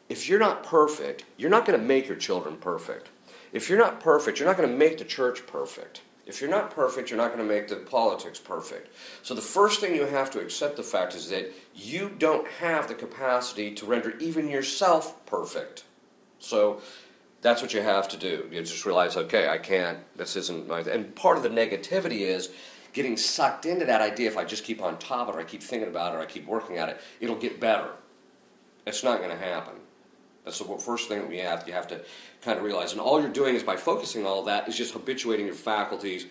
If 0.09 0.29
you're 0.29 0.41
not 0.41 0.65
perfect, 0.65 1.25
you're 1.37 1.51
not 1.51 1.67
going 1.67 1.79
to 1.79 1.85
make 1.85 2.09
your 2.09 2.17
children 2.17 2.57
perfect. 2.57 3.09
If 3.53 3.69
you're 3.69 3.79
not 3.79 4.01
perfect, 4.01 4.39
you're 4.39 4.49
not 4.49 4.57
going 4.57 4.71
to 4.71 4.77
make 4.77 4.99
the 4.99 5.05
church 5.05 5.47
perfect. 5.47 6.03
If 6.27 6.41
you're 6.41 6.51
not 6.51 6.71
perfect, 6.71 7.11
you're 7.11 7.17
not 7.17 7.35
going 7.35 7.47
to 7.47 7.55
make 7.55 7.67
the 7.67 7.77
politics 7.77 8.39
perfect. 8.39 8.95
So 9.23 9.35
the 9.35 9.41
first 9.41 9.81
thing 9.81 9.97
you 9.97 10.07
have 10.07 10.31
to 10.31 10.41
accept 10.41 10.77
the 10.77 10.83
fact 10.85 11.17
is 11.17 11.29
that 11.31 11.53
you 11.75 12.15
don't 12.19 12.47
have 12.61 12.87
the 12.87 12.95
capacity 12.95 13.75
to 13.75 13.87
render 13.87 14.17
even 14.19 14.49
yourself 14.49 15.27
perfect. 15.27 15.83
So 16.39 16.83
that's 17.43 17.63
what 17.63 17.75
you 17.75 17.81
have 17.81 18.09
to 18.11 18.17
do. 18.17 18.49
You 18.53 18.61
just 18.61 18.87
realize, 18.87 19.17
okay, 19.17 19.49
I 19.49 19.59
can't, 19.59 19.99
this 20.17 20.37
isn't 20.37 20.69
my. 20.69 20.81
And 20.81 21.15
part 21.17 21.37
of 21.37 21.43
the 21.43 21.49
negativity 21.49 22.21
is 22.21 22.51
getting 22.93 23.17
sucked 23.17 23.67
into 23.67 23.87
that 23.87 24.01
idea 24.01 24.29
if 24.29 24.37
I 24.37 24.45
just 24.45 24.63
keep 24.63 24.81
on 24.81 24.99
top 24.99 25.29
of 25.29 25.35
it, 25.35 25.39
or 25.39 25.41
I 25.41 25.45
keep 25.45 25.63
thinking 25.63 25.89
about 25.89 26.15
it, 26.15 26.19
or 26.19 26.21
I 26.21 26.27
keep 26.27 26.47
working 26.47 26.77
at 26.77 26.89
it, 26.91 27.01
it'll 27.21 27.37
get 27.37 27.59
better. 27.59 27.91
It's 28.87 29.03
not 29.03 29.19
going 29.19 29.31
to 29.31 29.37
happen. 29.37 29.80
That's 30.51 30.59
the 30.59 30.79
first 30.79 31.09
thing 31.09 31.21
that 31.21 31.29
we 31.29 31.39
have. 31.39 31.65
You 31.69 31.75
have 31.75 31.87
to 31.89 32.01
kind 32.43 32.59
of 32.59 32.65
realize, 32.65 32.91
and 32.91 33.01
all 33.01 33.21
you're 33.21 33.31
doing 33.31 33.55
is 33.55 33.63
by 33.63 33.77
focusing 33.77 34.27
all 34.27 34.43
that 34.45 34.69
is 34.69 34.77
just 34.77 34.93
habituating 34.93 35.47
your 35.47 35.55
faculties 35.55 36.27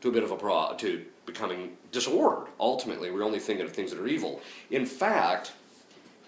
to 0.00 0.08
a 0.08 0.12
bit 0.12 0.24
of 0.24 0.32
a 0.32 0.36
pro 0.36 0.74
to 0.78 1.04
becoming 1.26 1.76
disordered. 1.92 2.48
Ultimately, 2.58 3.12
we're 3.12 3.22
only 3.22 3.38
thinking 3.38 3.64
of 3.64 3.72
things 3.72 3.92
that 3.92 4.00
are 4.00 4.08
evil. 4.08 4.40
In 4.72 4.84
fact, 4.84 5.52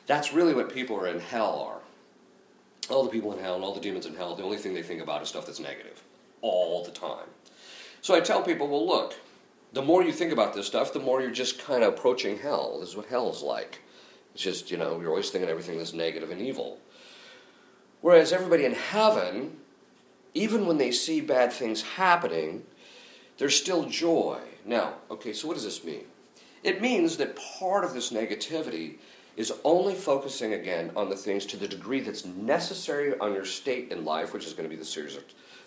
that's 0.07 0.33
really 0.33 0.55
what 0.55 0.73
people 0.73 0.97
are 0.97 1.09
in 1.09 1.19
hell 1.19 1.61
are. 1.69 2.95
All 2.95 3.03
the 3.03 3.11
people 3.11 3.33
in 3.33 3.41
hell 3.41 3.57
and 3.57 3.65
all 3.65 3.75
the 3.75 3.81
demons 3.81 4.07
in 4.07 4.15
hell, 4.15 4.37
the 4.37 4.45
only 4.45 4.57
thing 4.57 4.75
they 4.75 4.83
think 4.83 5.03
about 5.03 5.21
is 5.21 5.29
stuff 5.29 5.45
that's 5.45 5.61
negative 5.61 6.01
all 6.41 6.85
the 6.85 6.93
time. 6.93 7.27
So 8.01 8.15
I 8.15 8.21
tell 8.21 8.43
people, 8.43 8.69
well, 8.69 8.87
look, 8.87 9.17
the 9.73 9.83
more 9.83 10.05
you 10.05 10.13
think 10.13 10.33
about 10.33 10.55
this 10.55 10.69
stuff, 10.69 10.93
the 10.93 11.01
more 11.01 11.21
you're 11.21 11.33
just 11.33 11.59
kind 11.59 11.83
of 11.83 11.95
approaching 11.95 12.39
hell. 12.39 12.79
This 12.79 12.91
is 12.91 12.97
what 12.97 13.07
hell 13.07 13.29
is 13.31 13.43
like. 13.43 13.81
It's 14.35 14.43
just, 14.45 14.71
you 14.71 14.77
know, 14.77 15.01
you're 15.01 15.11
always 15.11 15.31
thinking 15.31 15.51
everything 15.51 15.79
that's 15.79 15.93
negative 15.93 16.31
and 16.31 16.41
evil. 16.41 16.79
Whereas 18.00 18.33
everybody 18.33 18.64
in 18.64 18.75
heaven, 18.75 19.57
even 20.35 20.67
when 20.67 20.78
they 20.78 20.93
see 20.93 21.21
bad 21.21 21.52
things 21.52 21.83
happening, 21.83 22.64
there's 23.38 23.57
still 23.57 23.85
joy. 23.85 24.38
Now, 24.64 24.95
okay, 25.11 25.33
so 25.33 25.49
what 25.49 25.55
does 25.55 25.64
this 25.64 25.85
mean? 25.85 26.05
It 26.62 26.81
means 26.81 27.17
that 27.17 27.38
part 27.59 27.85
of 27.85 27.95
this 27.95 28.12
negativity 28.12 28.97
is 29.37 29.52
only 29.62 29.95
focusing 29.95 30.55
again 30.55 30.90
on 30.97 31.09
the 31.09 31.17
things 31.17 31.47
to 31.47 31.57
the 31.57 31.69
degree 31.69 32.00
that's 32.00 32.25
necessary 32.25 33.17
on 33.21 33.33
your 33.33 33.45
state 33.45 33.93
in 33.93 34.05
life, 34.05 34.35
which 34.35 34.45
is 34.45 34.52
going 34.52 34.69
to 34.69 34.75
be 34.75 34.78
the 34.78 34.85
series 34.85 35.17
of 35.17 35.23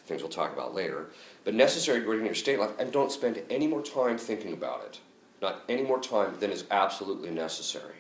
things 0.06 0.22
we'll 0.22 0.30
talk 0.30 0.52
about 0.52 0.76
later, 0.76 1.08
but 1.46 1.54
necessary 1.54 2.04
in 2.04 2.26
your 2.26 2.36
state 2.36 2.60
life, 2.60 2.72
and 2.80 2.92
don't 2.92 3.12
spend 3.12 3.42
any 3.50 3.68
more 3.68 3.82
time 3.82 4.18
thinking 4.18 4.52
about 4.52 4.84
it. 4.86 5.00
Not 5.42 5.64
any 5.70 5.84
more 5.84 6.02
time 6.02 6.36
than 6.40 6.52
is 6.52 6.66
absolutely 6.70 7.32
necessary 7.32 7.96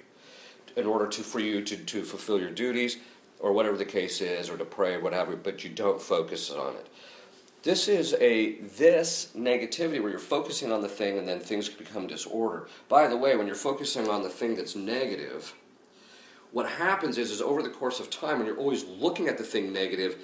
in 0.75 0.85
order 0.85 1.07
to, 1.07 1.21
for 1.21 1.39
you 1.39 1.61
to, 1.63 1.77
to 1.77 2.03
fulfill 2.03 2.39
your 2.39 2.51
duties 2.51 2.97
or 3.41 3.51
whatever 3.51 3.75
the 3.75 3.85
case 3.85 4.21
is, 4.21 4.49
or 4.49 4.57
to 4.57 4.65
pray, 4.65 4.97
whatever, 4.97 5.35
but 5.35 5.63
you 5.63 5.69
don't 5.69 6.01
focus 6.01 6.51
on 6.51 6.75
it. 6.75 6.87
This 7.63 7.87
is 7.87 8.15
a 8.15 8.55
this 8.77 9.31
negativity 9.37 10.01
where 10.01 10.09
you're 10.09 10.19
focusing 10.19 10.71
on 10.71 10.81
the 10.81 10.87
thing 10.87 11.19
and 11.19 11.27
then 11.27 11.39
things 11.39 11.69
become 11.69 12.07
disorder. 12.07 12.67
By 12.89 13.07
the 13.07 13.17
way, 13.17 13.35
when 13.35 13.45
you're 13.45 13.55
focusing 13.55 14.09
on 14.09 14.23
the 14.23 14.29
thing 14.29 14.55
that's 14.55 14.75
negative, 14.75 15.53
what 16.51 16.67
happens 16.67 17.17
is, 17.17 17.29
is 17.29 17.41
over 17.41 17.61
the 17.61 17.69
course 17.69 17.99
of 17.99 18.09
time, 18.09 18.37
when 18.37 18.47
you're 18.47 18.57
always 18.57 18.83
looking 18.85 19.27
at 19.27 19.37
the 19.37 19.43
thing 19.43 19.71
negative, 19.71 20.17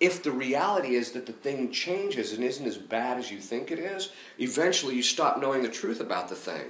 if 0.00 0.22
the 0.22 0.30
reality 0.30 0.94
is 0.94 1.12
that 1.12 1.26
the 1.26 1.32
thing 1.32 1.70
changes 1.70 2.32
and 2.32 2.44
isn't 2.44 2.66
as 2.66 2.78
bad 2.78 3.18
as 3.18 3.30
you 3.30 3.38
think 3.38 3.70
it 3.70 3.78
is, 3.78 4.10
eventually 4.38 4.94
you 4.94 5.02
stop 5.02 5.40
knowing 5.40 5.62
the 5.62 5.68
truth 5.68 6.00
about 6.00 6.28
the 6.28 6.34
thing. 6.34 6.66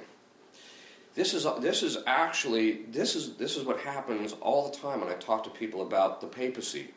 This 1.14 1.32
is, 1.32 1.46
this 1.60 1.82
is 1.82 1.98
actually, 2.06 2.82
this 2.90 3.14
is, 3.14 3.34
this 3.34 3.56
is 3.56 3.64
what 3.64 3.78
happens 3.78 4.34
all 4.40 4.68
the 4.68 4.76
time 4.76 5.00
when 5.00 5.08
I 5.08 5.14
talk 5.14 5.44
to 5.44 5.50
people 5.50 5.82
about 5.82 6.20
the 6.20 6.26
papacy. 6.26 6.88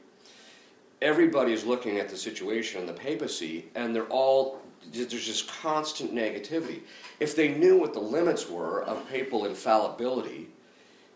Everybody 1.02 1.54
is 1.54 1.64
looking 1.64 2.00
at 2.00 2.10
the 2.10 2.18
situation 2.18 2.82
in 2.82 2.88
the 2.88 2.94
papacy, 2.94 3.66
and 3.76 3.96
they're 3.96 4.08
all, 4.08 4.60
there's 4.92 5.08
just 5.08 5.48
constant 5.48 6.16
negativity. 6.16 6.82
If 7.20 7.36
they 7.36 7.50
knew 7.50 7.78
what 7.78 7.94
the 7.94 8.00
limits 8.00 8.50
were 8.50 8.82
of 8.84 9.08
papal 9.08 9.46
infallibility, 9.46 10.50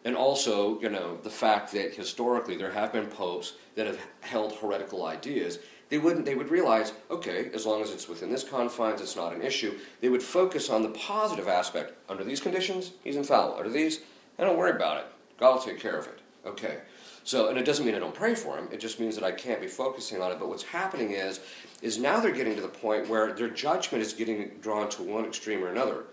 and 0.06 0.16
also, 0.16 0.80
you 0.80 0.90
know, 0.90 1.18
the 1.24 1.30
fact 1.30 1.72
that 1.74 1.96
historically 1.96 2.56
there 2.56 2.72
have 2.72 2.94
been 2.94 3.08
popes 3.08 3.54
that 3.76 3.88
have 3.88 4.00
held 4.22 4.54
heretical 4.54 5.06
ideas, 5.06 5.58
they 5.92 5.98
wouldn't 5.98 6.26
they 6.26 6.36
would 6.36 6.50
realize 6.50 6.94
okay 7.12 7.52
as 7.54 7.66
long 7.66 7.84
as 7.84 7.92
it's 7.92 8.08
within 8.08 8.32
this 8.32 8.46
confines 8.46 9.02
it's 9.02 9.18
not 9.18 9.36
an 9.36 9.42
issue. 9.44 9.78
They 10.00 10.10
would 10.10 10.24
focus 10.24 10.70
on 10.70 10.82
the 10.82 10.90
positive 10.90 11.48
aspect. 11.48 11.94
Under 12.10 12.24
these 12.24 12.40
conditions 12.40 12.94
he's 13.04 13.18
infallible 13.18 13.58
under 13.58 13.70
these 13.70 14.00
i 14.40 14.44
don't 14.44 14.58
worry 14.58 14.72
about 14.72 14.98
it. 14.98 15.06
God 15.38 15.54
will 15.54 15.62
take 15.62 15.80
care 15.80 15.98
of 15.98 16.08
it. 16.08 16.20
Okay. 16.46 16.80
So 17.26 17.50
and 17.50 17.58
it 17.60 17.66
doesn't 17.66 17.86
mean 17.86 17.94
i 17.94 18.00
don't 18.00 18.16
pray 18.16 18.34
for 18.34 18.58
him. 18.58 18.70
It 18.72 18.80
just 18.80 19.02
means 19.02 19.16
that 19.16 19.26
i 19.26 19.32
can't 19.32 19.62
be 19.62 19.68
focusing 19.68 20.22
on 20.22 20.32
it. 20.32 20.40
But 20.40 20.48
what's 20.48 20.64
happening 20.64 21.12
is 21.12 21.42
is 21.82 22.00
now 22.00 22.22
they're 22.22 22.32
getting 22.32 22.56
to 22.56 22.62
the 22.62 22.70
point 22.70 23.10
where 23.10 23.34
their 23.34 23.50
judgment 23.50 24.02
is 24.02 24.14
getting 24.14 24.52
drawn 24.62 24.90
to 24.92 25.04
one 25.04 25.26
extreme 25.26 25.62
or 25.62 25.68
another. 25.68 26.06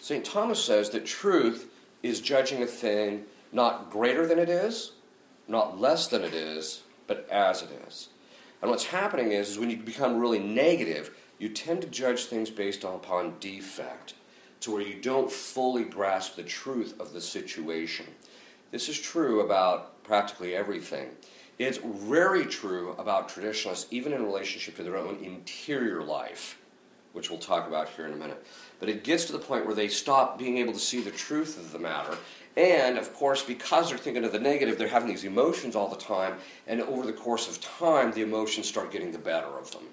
St 0.00 0.24
thomas 0.24 0.64
says 0.64 0.90
that 0.90 1.04
truth 1.04 1.68
is 2.04 2.20
judging 2.20 2.62
a 2.62 2.66
thing 2.66 3.24
not 3.50 3.90
greater 3.90 4.26
than 4.28 4.38
it 4.38 4.48
is 4.48 4.92
not 5.48 5.80
less 5.80 6.06
than 6.06 6.22
it 6.22 6.34
is 6.34 6.82
but 7.08 7.28
as 7.28 7.62
it 7.62 7.70
is 7.88 8.08
and 8.62 8.70
what's 8.70 8.86
happening 8.86 9.32
is, 9.32 9.50
is 9.50 9.58
when 9.58 9.70
you 9.70 9.76
become 9.76 10.18
really 10.18 10.38
negative, 10.38 11.14
you 11.38 11.48
tend 11.48 11.82
to 11.82 11.88
judge 11.88 12.26
things 12.26 12.48
based 12.48 12.84
upon 12.84 13.34
defect, 13.40 14.14
to 14.60 14.70
where 14.70 14.82
you 14.82 14.94
don't 15.02 15.30
fully 15.30 15.82
grasp 15.82 16.36
the 16.36 16.44
truth 16.44 16.98
of 17.00 17.12
the 17.12 17.20
situation. 17.20 18.06
This 18.70 18.88
is 18.88 18.98
true 18.98 19.40
about 19.40 20.02
practically 20.04 20.54
everything. 20.54 21.08
It's 21.58 21.78
very 21.78 22.46
true 22.46 22.94
about 22.98 23.28
traditionalists, 23.28 23.88
even 23.90 24.12
in 24.12 24.24
relationship 24.24 24.76
to 24.76 24.84
their 24.84 24.96
own 24.96 25.18
interior 25.22 26.02
life, 26.02 26.58
which 27.12 27.28
we'll 27.28 27.40
talk 27.40 27.66
about 27.66 27.88
here 27.88 28.06
in 28.06 28.12
a 28.12 28.16
minute. 28.16 28.46
But 28.78 28.88
it 28.88 29.04
gets 29.04 29.24
to 29.26 29.32
the 29.32 29.38
point 29.38 29.66
where 29.66 29.74
they 29.74 29.88
stop 29.88 30.38
being 30.38 30.58
able 30.58 30.72
to 30.72 30.78
see 30.78 31.00
the 31.00 31.10
truth 31.10 31.58
of 31.58 31.72
the 31.72 31.78
matter 31.78 32.16
and 32.56 32.98
of 32.98 33.14
course, 33.14 33.42
because 33.42 33.88
they're 33.88 33.98
thinking 33.98 34.24
of 34.24 34.32
the 34.32 34.38
negative, 34.38 34.78
they're 34.78 34.88
having 34.88 35.08
these 35.08 35.24
emotions 35.24 35.74
all 35.74 35.88
the 35.88 35.96
time. 35.96 36.34
And 36.66 36.82
over 36.82 37.06
the 37.06 37.12
course 37.12 37.48
of 37.48 37.60
time, 37.60 38.12
the 38.12 38.22
emotions 38.22 38.66
start 38.66 38.92
getting 38.92 39.12
the 39.12 39.18
better 39.18 39.46
of 39.46 39.70
them 39.70 39.84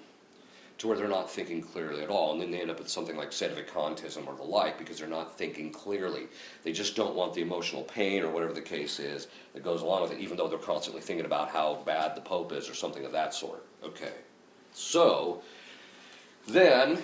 to 0.80 0.86
where 0.86 0.96
they're 0.96 1.08
not 1.08 1.30
thinking 1.30 1.62
clearly 1.62 2.02
at 2.02 2.08
all. 2.08 2.32
And 2.32 2.40
then 2.40 2.50
they 2.50 2.60
end 2.60 2.70
up 2.70 2.78
with 2.78 2.88
something 2.88 3.16
like 3.16 3.30
sedevacantism 3.30 4.26
or 4.26 4.34
the 4.34 4.42
like 4.42 4.78
because 4.78 4.98
they're 4.98 5.08
not 5.08 5.36
thinking 5.36 5.70
clearly. 5.70 6.26
They 6.62 6.72
just 6.72 6.96
don't 6.96 7.14
want 7.14 7.34
the 7.34 7.42
emotional 7.42 7.82
pain 7.82 8.22
or 8.22 8.30
whatever 8.30 8.54
the 8.54 8.62
case 8.62 8.98
is 8.98 9.28
that 9.52 9.62
goes 9.62 9.82
along 9.82 10.02
with 10.02 10.12
it, 10.12 10.20
even 10.20 10.36
though 10.36 10.48
they're 10.48 10.58
constantly 10.58 11.02
thinking 11.02 11.26
about 11.26 11.50
how 11.50 11.82
bad 11.84 12.14
the 12.14 12.22
Pope 12.22 12.52
is 12.52 12.68
or 12.68 12.74
something 12.74 13.04
of 13.04 13.12
that 13.12 13.34
sort. 13.34 13.62
Okay. 13.84 14.12
So, 14.72 15.42
then, 16.46 16.98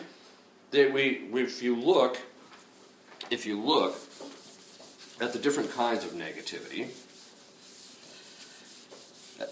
we, 0.73 1.29
if 1.35 1.63
you 1.63 1.77
look, 1.77 2.19
if 3.31 3.45
you 3.45 3.61
look 3.61 3.99
at 5.21 5.33
the 5.33 5.39
different 5.39 5.73
kinds 5.73 6.05
of 6.05 6.13
negativity. 6.13 6.89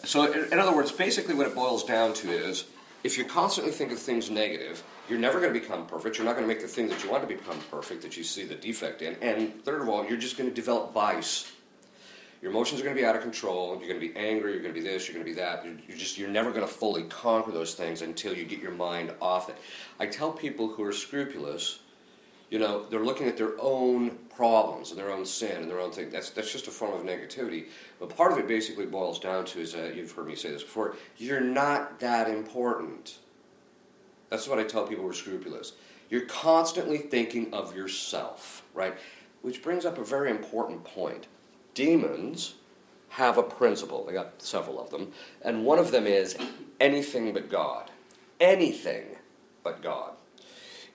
So, 0.04 0.32
in 0.32 0.58
other 0.58 0.74
words, 0.74 0.92
basically 0.92 1.34
what 1.34 1.46
it 1.46 1.54
boils 1.54 1.84
down 1.84 2.14
to 2.14 2.30
is 2.30 2.64
if 3.02 3.18
you 3.18 3.24
constantly 3.24 3.72
think 3.72 3.92
of 3.92 3.98
things 3.98 4.30
negative, 4.30 4.82
you're 5.08 5.18
never 5.18 5.40
going 5.40 5.52
to 5.52 5.60
become 5.60 5.86
perfect. 5.86 6.16
You're 6.16 6.24
not 6.24 6.36
going 6.36 6.48
to 6.48 6.52
make 6.52 6.62
the 6.62 6.68
thing 6.68 6.88
that 6.88 7.04
you 7.04 7.10
want 7.10 7.28
to 7.28 7.34
become 7.34 7.58
perfect, 7.70 8.00
that 8.02 8.16
you 8.16 8.24
see 8.24 8.44
the 8.44 8.54
defect 8.54 9.02
in. 9.02 9.16
And 9.20 9.62
third 9.62 9.82
of 9.82 9.88
all, 9.88 10.06
you're 10.06 10.16
just 10.16 10.38
going 10.38 10.48
to 10.48 10.54
develop 10.54 10.94
vice. 10.94 11.52
Your 12.40 12.50
emotions 12.50 12.80
are 12.80 12.84
going 12.84 12.96
to 12.96 13.00
be 13.00 13.06
out 13.06 13.14
of 13.14 13.22
control. 13.22 13.78
You're 13.78 13.88
going 13.88 14.00
to 14.00 14.06
be 14.06 14.16
angry. 14.16 14.52
You're 14.52 14.62
going 14.62 14.74
to 14.74 14.80
be 14.80 14.86
this. 14.86 15.06
You're 15.06 15.14
going 15.14 15.26
to 15.26 15.30
be 15.30 15.38
that. 15.38 15.64
You're 15.86 15.96
just 15.96 16.18
you're 16.18 16.28
never 16.28 16.50
going 16.50 16.66
to 16.66 16.72
fully 16.72 17.04
conquer 17.04 17.52
those 17.52 17.74
things 17.74 18.02
until 18.02 18.34
you 18.34 18.44
get 18.44 18.60
your 18.60 18.72
mind 18.72 19.12
off 19.20 19.48
it. 19.48 19.56
I 20.00 20.06
tell 20.06 20.32
people 20.32 20.68
who 20.68 20.82
are 20.84 20.92
scrupulous 20.92 21.80
you 22.50 22.58
know, 22.58 22.84
they're 22.84 23.04
looking 23.04 23.26
at 23.26 23.36
their 23.36 23.52
own 23.60 24.10
problems 24.36 24.90
and 24.90 24.98
their 24.98 25.10
own 25.10 25.24
sin 25.24 25.62
and 25.62 25.70
their 25.70 25.80
own 25.80 25.90
thing. 25.90 26.10
That's, 26.10 26.30
that's 26.30 26.52
just 26.52 26.68
a 26.68 26.70
form 26.70 26.92
of 26.92 27.06
negativity. 27.06 27.66
But 27.98 28.14
part 28.14 28.32
of 28.32 28.38
it 28.38 28.46
basically 28.46 28.86
boils 28.86 29.18
down 29.18 29.44
to 29.46 29.60
is 29.60 29.72
that 29.72 29.94
you've 29.94 30.12
heard 30.12 30.26
me 30.26 30.36
say 30.36 30.50
this 30.50 30.62
before 30.62 30.96
you're 31.16 31.40
not 31.40 32.00
that 32.00 32.28
important. 32.28 33.18
That's 34.30 34.48
what 34.48 34.58
I 34.58 34.64
tell 34.64 34.86
people 34.86 35.04
who 35.04 35.10
are 35.10 35.14
scrupulous. 35.14 35.72
You're 36.10 36.26
constantly 36.26 36.98
thinking 36.98 37.52
of 37.54 37.74
yourself, 37.74 38.62
right? 38.74 38.94
Which 39.42 39.62
brings 39.62 39.84
up 39.84 39.98
a 39.98 40.04
very 40.04 40.30
important 40.30 40.84
point. 40.84 41.26
Demons 41.74 42.54
have 43.10 43.38
a 43.38 43.42
principle, 43.42 44.04
they 44.04 44.12
got 44.12 44.42
several 44.42 44.80
of 44.80 44.90
them, 44.90 45.12
and 45.42 45.64
one 45.64 45.78
of 45.78 45.92
them 45.92 46.06
is 46.06 46.36
anything 46.80 47.32
but 47.32 47.48
God. 47.48 47.90
Anything 48.40 49.04
but 49.62 49.82
God. 49.82 50.14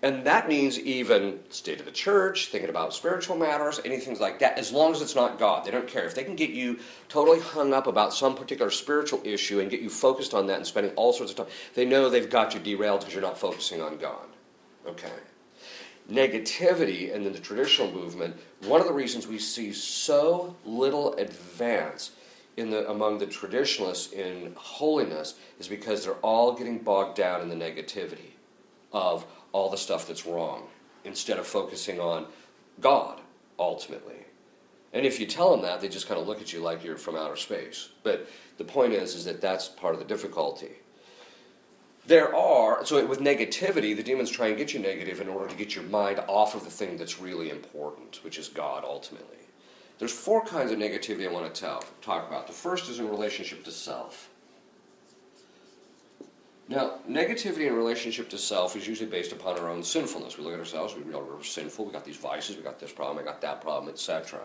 And 0.01 0.23
that 0.25 0.47
means 0.47 0.79
even 0.79 1.39
state 1.49 1.79
of 1.79 1.85
the 1.85 1.91
church, 1.91 2.47
thinking 2.47 2.69
about 2.69 2.93
spiritual 2.93 3.35
matters, 3.35 3.81
anything 3.83 4.17
like 4.17 4.39
that, 4.39 4.57
as 4.57 4.71
long 4.71 4.93
as 4.93 5.01
it's 5.01 5.15
not 5.15 5.37
God. 5.37 5.65
They 5.65 5.71
don't 5.71 5.89
care. 5.89 6.05
If 6.05 6.15
they 6.15 6.23
can 6.23 6.37
get 6.37 6.51
you 6.51 6.79
totally 7.09 7.41
hung 7.41 7.73
up 7.73 7.85
about 7.85 8.13
some 8.13 8.33
particular 8.33 8.71
spiritual 8.71 9.21
issue 9.25 9.59
and 9.59 9.69
get 9.69 9.81
you 9.81 9.89
focused 9.89 10.33
on 10.33 10.47
that 10.47 10.55
and 10.55 10.65
spending 10.65 10.93
all 10.95 11.11
sorts 11.11 11.33
of 11.33 11.37
time, 11.37 11.47
they 11.75 11.85
know 11.85 12.09
they've 12.09 12.29
got 12.29 12.53
you 12.53 12.61
derailed 12.61 13.01
because 13.01 13.13
you're 13.13 13.21
not 13.21 13.37
focusing 13.37 13.81
on 13.81 13.97
God. 13.97 14.25
Okay. 14.87 15.11
Negativity 16.09 17.13
and 17.13 17.25
in 17.25 17.33
the 17.33 17.39
traditional 17.39 17.91
movement, 17.91 18.37
one 18.61 18.79
of 18.79 18.87
the 18.87 18.93
reasons 18.93 19.27
we 19.27 19.37
see 19.37 19.73
so 19.73 20.55
little 20.65 21.13
advance 21.15 22.11
in 22.55 22.71
the, 22.71 22.89
among 22.89 23.17
the 23.17 23.25
traditionalists 23.25 24.13
in 24.13 24.53
holiness 24.55 25.35
is 25.59 25.67
because 25.67 26.05
they're 26.05 26.13
all 26.15 26.53
getting 26.53 26.77
bogged 26.77 27.17
down 27.17 27.41
in 27.41 27.49
the 27.49 27.55
negativity 27.55 28.31
of 28.91 29.25
all 29.51 29.69
the 29.69 29.77
stuff 29.77 30.07
that's 30.07 30.25
wrong 30.25 30.67
instead 31.03 31.39
of 31.39 31.47
focusing 31.47 31.99
on 31.99 32.25
God 32.79 33.19
ultimately. 33.57 34.25
And 34.93 35.05
if 35.05 35.19
you 35.19 35.25
tell 35.25 35.51
them 35.51 35.61
that, 35.61 35.81
they 35.81 35.89
just 35.89 36.07
kind 36.07 36.19
of 36.19 36.27
look 36.27 36.41
at 36.41 36.51
you 36.51 36.61
like 36.61 36.83
you're 36.83 36.97
from 36.97 37.15
outer 37.15 37.35
space. 37.35 37.89
But 38.03 38.27
the 38.57 38.63
point 38.63 38.93
is, 38.93 39.13
is 39.15 39.25
that 39.25 39.41
that's 39.41 39.67
part 39.67 39.93
of 39.93 39.99
the 39.99 40.05
difficulty. 40.05 40.71
There 42.07 42.35
are, 42.35 42.83
so 42.85 43.05
with 43.05 43.19
negativity, 43.19 43.95
the 43.95 44.01
demons 44.01 44.31
try 44.31 44.47
and 44.47 44.57
get 44.57 44.73
you 44.73 44.79
negative 44.79 45.21
in 45.21 45.27
order 45.27 45.47
to 45.47 45.55
get 45.55 45.75
your 45.75 45.83
mind 45.83 46.19
off 46.27 46.55
of 46.55 46.63
the 46.63 46.71
thing 46.71 46.97
that's 46.97 47.19
really 47.19 47.51
important, 47.51 48.23
which 48.23 48.39
is 48.39 48.47
God 48.47 48.83
ultimately. 48.83 49.37
There's 49.99 50.13
four 50.13 50.43
kinds 50.43 50.71
of 50.71 50.79
negativity 50.79 51.29
I 51.29 51.31
want 51.31 51.53
to 51.53 51.61
tell, 51.61 51.83
talk 52.01 52.27
about. 52.27 52.47
The 52.47 52.53
first 52.53 52.89
is 52.89 52.99
in 52.99 53.09
relationship 53.09 53.63
to 53.65 53.71
self. 53.71 54.29
Now, 56.69 56.99
negativity 57.09 57.65
in 57.65 57.73
relationship 57.73 58.29
to 58.29 58.37
self 58.37 58.75
is 58.75 58.87
usually 58.87 59.09
based 59.09 59.31
upon 59.31 59.57
our 59.57 59.67
own 59.67 59.83
sinfulness. 59.83 60.37
We 60.37 60.43
look 60.43 60.53
at 60.53 60.59
ourselves, 60.59 60.93
we 60.93 61.01
realize 61.01 61.27
we're 61.27 61.43
sinful, 61.43 61.85
we 61.85 61.91
got 61.91 62.05
these 62.05 62.17
vices, 62.17 62.57
we 62.57 62.61
got 62.61 62.79
this 62.79 62.91
problem, 62.91 63.17
I 63.17 63.23
got 63.23 63.41
that 63.41 63.59
problem, 63.59 63.91
etc. 63.91 64.41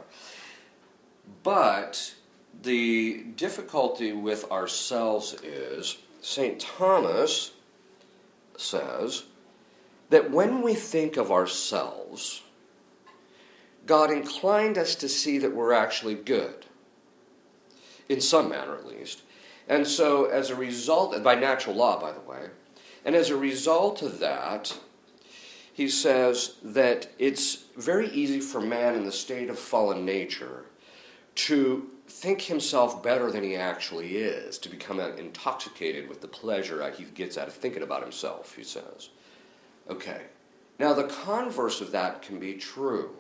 But 1.43 2.15
the 2.63 3.25
difficulty 3.37 4.13
with 4.13 4.51
ourselves 4.51 5.35
is 5.43 5.99
St. 6.23 6.59
Thomas 6.59 7.53
says 8.57 9.25
that 10.09 10.31
when 10.31 10.63
we 10.63 10.73
think 10.73 11.19
of 11.19 11.31
ourselves, 11.31 12.43
God 13.85 14.11
inclined 14.11 14.79
us 14.79 14.95
to 14.95 15.11
see 15.11 15.37
that 15.39 15.55
we're 15.55 15.75
actually 15.75 16.15
good, 16.15 16.65
in 18.09 18.23
some 18.23 18.49
manner 18.49 18.75
at 18.77 18.87
least. 18.87 19.21
And 19.69 19.87
so, 19.87 20.27
as 20.27 20.51
a 20.51 20.55
result, 20.55 21.23
by 21.23 21.35
natural 21.35 21.77
law, 21.77 22.01
by 22.01 22.13
the 22.13 22.21
way, 22.21 22.49
and 23.05 23.15
as 23.15 23.31
a 23.31 23.37
result 23.37 24.03
of 24.03 24.19
that, 24.19 24.79
he 25.73 25.89
says 25.89 26.57
that 26.63 27.09
it's 27.19 27.65
very 27.77 28.09
easy 28.11 28.41
for 28.41 28.61
man 28.61 28.95
in 28.95 29.05
the 29.05 29.13
state 29.13 29.51
of 29.51 29.59
fallen 29.59 30.05
nature 30.05 30.67
to 31.35 31.91
think 32.07 32.43
himself 32.43 33.03
better 33.03 33.31
than 33.31 33.43
he 33.43 33.57
actually 33.57 34.17
is, 34.19 34.59
to 34.59 34.69
become 34.69 35.01
intoxicated 35.01 36.09
with 36.09 36.21
the 36.21 36.29
pleasure 36.29 36.89
he 36.93 37.05
gets 37.05 37.37
out 37.37 37.49
of 37.49 37.55
thinking 37.55 37.83
about 37.83 38.03
himself, 38.03 38.55
he 38.55 38.63
says. 38.63 39.09
Okay. 39.91 40.23
Now, 40.79 40.93
the 40.93 41.05
converse 41.05 41.81
of 41.81 41.91
that 41.93 42.23
can 42.23 42.39
be 42.39 42.55
true 42.55 43.17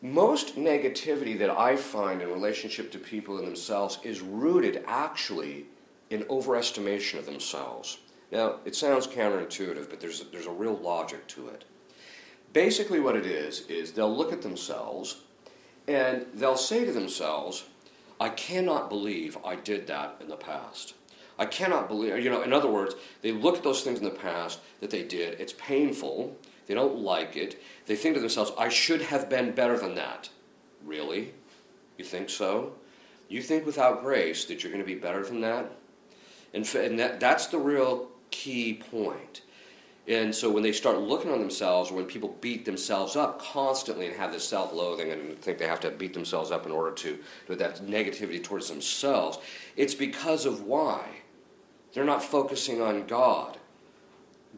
most 0.00 0.56
negativity 0.56 1.38
that 1.38 1.50
I 1.50 1.76
find 1.76 2.22
in 2.22 2.32
relationship 2.32 2.92
to 2.92 2.98
people 2.98 3.38
and 3.38 3.46
themselves 3.46 3.98
is 4.02 4.20
rooted 4.20 4.84
actually 4.86 5.66
in 6.10 6.22
overestimation 6.24 7.18
of 7.18 7.26
themselves. 7.26 7.98
Now, 8.30 8.56
it 8.64 8.76
sounds 8.76 9.06
counterintuitive, 9.06 9.90
but 9.90 10.00
there's 10.00 10.20
a, 10.20 10.24
there's 10.24 10.46
a 10.46 10.50
real 10.50 10.76
logic 10.76 11.26
to 11.28 11.48
it. 11.48 11.64
Basically, 12.52 13.00
what 13.00 13.16
it 13.16 13.26
is, 13.26 13.66
is 13.68 13.92
they'll 13.92 14.14
look 14.14 14.32
at 14.32 14.42
themselves 14.42 15.22
and 15.86 16.26
they'll 16.34 16.56
say 16.56 16.84
to 16.84 16.92
themselves, 16.92 17.64
I 18.20 18.28
cannot 18.30 18.88
believe 18.88 19.38
I 19.44 19.56
did 19.56 19.86
that 19.86 20.16
in 20.20 20.28
the 20.28 20.36
past. 20.36 20.94
I 21.38 21.46
cannot 21.46 21.88
believe, 21.88 22.18
you 22.18 22.30
know, 22.30 22.42
in 22.42 22.52
other 22.52 22.68
words, 22.68 22.94
they 23.22 23.32
look 23.32 23.56
at 23.56 23.62
those 23.62 23.82
things 23.82 23.98
in 23.98 24.04
the 24.04 24.10
past 24.10 24.60
that 24.80 24.90
they 24.90 25.04
did. 25.04 25.40
It's 25.40 25.52
painful. 25.52 26.36
They 26.68 26.74
don't 26.74 26.98
like 26.98 27.36
it. 27.36 27.60
They 27.86 27.96
think 27.96 28.14
to 28.14 28.20
themselves, 28.20 28.52
I 28.58 28.68
should 28.68 29.02
have 29.02 29.28
been 29.28 29.52
better 29.52 29.78
than 29.78 29.94
that. 29.96 30.28
Really? 30.84 31.32
You 31.96 32.04
think 32.04 32.30
so? 32.30 32.74
You 33.28 33.42
think 33.42 33.66
without 33.66 34.02
grace 34.02 34.44
that 34.44 34.62
you're 34.62 34.72
going 34.72 34.84
to 34.84 34.86
be 34.86 34.94
better 34.94 35.24
than 35.24 35.40
that? 35.40 35.72
And, 36.54 36.68
and 36.74 36.98
that, 36.98 37.20
that's 37.20 37.46
the 37.46 37.58
real 37.58 38.08
key 38.30 38.74
point. 38.90 39.42
And 40.06 40.34
so 40.34 40.50
when 40.50 40.62
they 40.62 40.72
start 40.72 40.98
looking 40.98 41.30
on 41.30 41.38
themselves, 41.38 41.90
when 41.90 42.06
people 42.06 42.36
beat 42.40 42.64
themselves 42.64 43.14
up 43.14 43.40
constantly 43.42 44.06
and 44.06 44.16
have 44.16 44.32
this 44.32 44.48
self 44.48 44.72
loathing 44.72 45.10
and 45.10 45.38
think 45.40 45.58
they 45.58 45.66
have 45.66 45.80
to 45.80 45.90
beat 45.90 46.14
themselves 46.14 46.50
up 46.50 46.64
in 46.64 46.72
order 46.72 46.92
to 46.92 47.18
do 47.46 47.54
that 47.54 47.82
negativity 47.86 48.42
towards 48.42 48.68
themselves, 48.68 49.38
it's 49.76 49.94
because 49.94 50.46
of 50.46 50.62
why? 50.62 51.02
They're 51.92 52.04
not 52.04 52.22
focusing 52.22 52.80
on 52.80 53.06
God. 53.06 53.57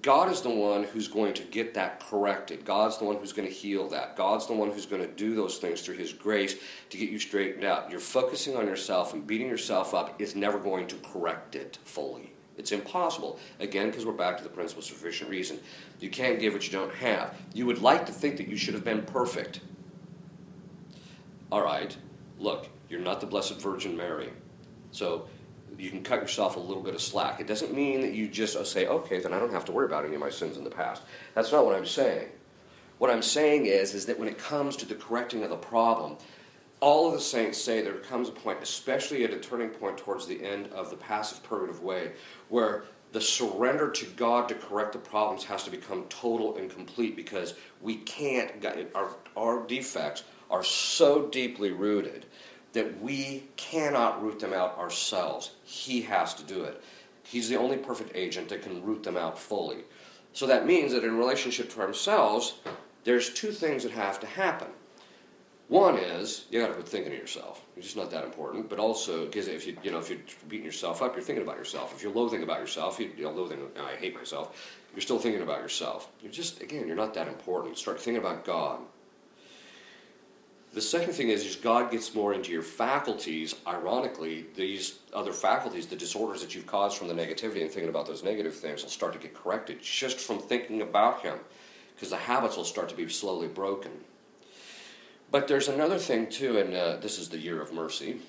God 0.03 0.31
is 0.31 0.41
the 0.41 0.51
one 0.51 0.85
who's 0.85 1.09
going 1.09 1.35
to 1.35 1.43
get 1.43 1.75
that 1.75 2.01
corrected. 2.01 2.65
God's 2.65 2.99
the 2.99 3.05
one 3.05 3.17
who's 3.17 3.33
going 3.33 3.49
to 3.49 3.55
heal 3.55 3.89
that. 3.89 4.17
God's 4.17 4.47
the 4.47 4.55
one 4.55 4.71
who's 4.71 4.87
going 4.87 5.03
to 5.03 5.09
do 5.09 5.35
those 5.35 5.59
things 5.59 5.83
through 5.83 5.97
His 5.97 6.13
grace 6.13 6.57
to 6.89 6.97
get 6.97 7.11
you 7.11 7.19
straightened 7.19 7.65
out. 7.65 7.91
You're 7.91 8.01
focusing 8.01 8.57
on 8.57 8.67
yourself 8.67 9.13
and 9.13 9.27
beating 9.27 9.49
yourself 9.49 9.93
up 9.93 10.21
is 10.21 10.35
never 10.35 10.59
going 10.59 10.87
to 10.89 10.97
correct 10.97 11.55
it 11.55 11.79
fully. 11.85 12.33
It's 12.57 12.73
impossible. 12.73 13.39
Again, 13.59 13.91
because 13.91 14.07
we're 14.07 14.13
back 14.13 14.39
to 14.39 14.43
the 14.43 14.49
principle 14.49 14.81
of 14.81 14.87
sufficient 14.87 15.29
reason. 15.29 15.59
You 15.99 16.09
can't 16.09 16.39
give 16.39 16.53
what 16.53 16.67
you 16.67 16.73
don't 16.73 16.95
have. 16.95 17.35
You 17.53 17.67
would 17.67 17.83
like 17.83 18.07
to 18.07 18.13
think 18.13 18.37
that 18.39 18.49
you 18.49 18.57
should 18.57 18.75
have 18.75 18.85
been 18.85 19.03
perfect. 19.03 19.61
All 21.53 21.63
right, 21.63 21.95
look, 22.39 22.69
you're 22.89 23.01
not 23.01 23.21
the 23.21 23.27
Blessed 23.27 23.61
Virgin 23.61 23.97
Mary. 23.97 24.31
So 24.93 25.27
you 25.81 25.91
can 25.91 26.03
cut 26.03 26.21
yourself 26.21 26.57
a 26.57 26.61
little 26.61 26.83
bit 26.83 26.95
of 26.95 27.01
slack. 27.01 27.41
It 27.41 27.47
doesn't 27.47 27.75
mean 27.75 28.03
that 28.03 28.13
you 28.13 28.29
just 28.29 28.57
oh, 28.57 28.65
say, 28.65 28.87
okay, 28.87 29.19
then 29.19 29.33
I 29.33 29.39
don't 29.39 29.53
have 29.53 29.65
to 29.67 29.73
worry 29.73 29.87
about 29.87 30.05
any 30.05 30.15
of 30.15 30.21
my 30.21 30.31
sins 30.31 30.57
in 30.57 30.65
the 30.65 30.71
past. 30.71 31.03
That's 31.35 31.51
not 31.51 31.65
what 31.65 31.75
I'm 31.75 31.87
saying. 31.87 32.29
What 32.99 33.11
I'm 33.11 33.23
saying 33.23 33.65
is, 33.65 33.95
is 33.95 34.05
that 34.07 34.19
when 34.19 34.29
it 34.29 34.37
comes 34.37 34.77
to 34.77 34.87
the 34.87 34.95
correcting 34.95 35.43
of 35.43 35.49
the 35.49 35.57
problem, 35.57 36.19
all 36.81 37.09
of 37.09 37.15
the 37.15 37.21
saints 37.21 37.57
say 37.57 37.81
there 37.81 37.95
comes 37.95 38.29
a 38.29 38.33
point, 38.33 38.59
especially 38.63 39.25
at 39.25 39.33
a 39.33 39.39
turning 39.39 39.71
point 39.71 39.97
towards 39.97 40.27
the 40.27 40.43
end 40.43 40.67
of 40.73 40.91
the 40.91 40.97
passive 40.97 41.43
purgative 41.43 41.83
way, 41.83 42.13
where 42.51 42.85
the 43.13 43.21
surrender 43.21 43.91
to 43.91 44.07
God 44.17 44.49
to 44.51 44.55
correct 44.55 44.93
the 44.93 44.99
problems 44.99 45.45
has 45.45 45.65
to 45.65 45.71
become 45.71 46.05
total 46.09 46.57
and 46.57 46.71
complete 46.71 47.17
because 47.17 47.55
we 47.81 47.97
can't, 47.97 48.65
our, 48.95 49.17
our 49.37 49.67
defects 49.67 50.25
are 50.51 50.63
so 50.63 51.27
deeply 51.27 51.71
rooted 51.71 52.27
that 52.73 53.01
we 53.01 53.45
cannot 53.57 54.23
root 54.23 54.41
them 54.41 54.53
out 54.53 54.79
ourselves. 54.79 55.53
He 55.65 56.03
has 56.03 56.35
to 56.35 56.45
do 56.45 56.63
it. 56.65 56.83
He's 57.23 57.49
the 57.49 57.57
only 57.57 57.77
perfect 57.77 58.13
agent 58.15 58.49
that 58.49 58.63
can 58.63 58.83
root 58.83 59.03
them 59.03 59.17
out 59.17 59.39
fully. 59.39 59.79
So 60.33 60.47
that 60.47 60.67
means 60.67 60.93
that 60.93 61.05
in 61.05 61.17
relationship 61.17 61.71
to 61.75 61.81
ourselves, 61.81 62.55
there's 63.05 63.33
two 63.33 63.53
things 63.53 63.83
that 63.83 63.93
have 63.93 64.21
to 64.21 64.27
happen. 64.27 64.69
One 65.69 65.99
is 65.99 66.47
you 66.51 66.61
got 66.61 66.67
to 66.67 66.75
quit 66.75 66.89
thinking 66.89 67.13
of 67.13 67.19
yourself. 67.19 67.65
It's 67.77 67.87
just 67.87 67.97
not 67.97 68.11
that 68.11 68.25
important. 68.25 68.69
But 68.69 68.81
also, 68.81 69.27
because 69.27 69.47
if 69.47 69.69
you 69.69 69.77
you 69.85 69.93
know 69.93 69.99
if 69.99 70.11
you're 70.11 70.19
beating 70.49 70.67
yourself 70.67 71.01
up, 71.01 71.15
you're 71.15 71.23
thinking 71.23 71.45
about 71.45 71.59
yourself. 71.59 71.95
If 71.95 72.03
you're 72.03 72.13
loathing 72.13 72.43
about 72.43 72.59
yourself, 72.59 72.99
you, 72.99 73.13
you 73.17 73.23
know, 73.23 73.31
loathing. 73.31 73.61
Uh, 73.79 73.85
I 73.85 73.95
hate 73.95 74.17
myself. 74.17 74.77
You're 74.93 75.01
still 75.01 75.21
thinking 75.21 75.43
about 75.43 75.61
yourself. 75.61 76.09
You're 76.21 76.33
just 76.33 76.61
again, 76.61 76.89
you're 76.89 76.97
not 76.97 77.15
that 77.15 77.29
important. 77.29 77.79
Start 77.79 78.01
thinking 78.01 78.21
about 78.21 78.45
God. 78.45 78.81
The 80.73 80.81
second 80.81 81.15
thing 81.15 81.31
is, 81.31 81.45
is 81.45 81.57
God 81.57 81.91
gets 81.91 82.15
more 82.15 82.33
into 82.33 82.53
your 82.53 82.63
faculties. 82.63 83.57
Ironically, 83.67 84.47
these 84.55 85.01
other 85.13 85.33
faculties, 85.33 85.87
the 85.87 85.97
disorders 85.97 86.43
that 86.43 86.55
you've 86.55 86.67
caused 86.67 86.97
from 86.97 87.09
the 87.09 87.15
negativity 87.15 87.63
and 87.63 87.71
thinking 87.71 87.89
about 87.89 88.07
those 88.07 88.23
negative 88.23 88.55
things, 88.55 88.83
will 88.83 88.91
start 88.91 89.13
to 89.15 89.19
get 89.19 89.35
corrected 89.35 89.83
just 89.83 90.21
from 90.21 90.39
thinking 90.39 90.81
about 90.81 91.23
Him, 91.23 91.39
because 91.95 92.11
the 92.11 92.17
habits 92.17 92.57
will 92.57 92.65
start 92.65 92.89
to 92.89 92.95
be 92.95 93.09
slowly 93.09 93.49
broken. 93.49 93.91
But 95.33 95.49
there's 95.49 95.69
another 95.69 95.99
thing 95.99 96.29
too, 96.29 96.59
and 96.59 96.75
uh, 96.75 96.97
this 96.97 97.19
is 97.19 97.29
the 97.29 97.39
year 97.39 97.61
of 97.61 97.73
mercy. 97.73 98.21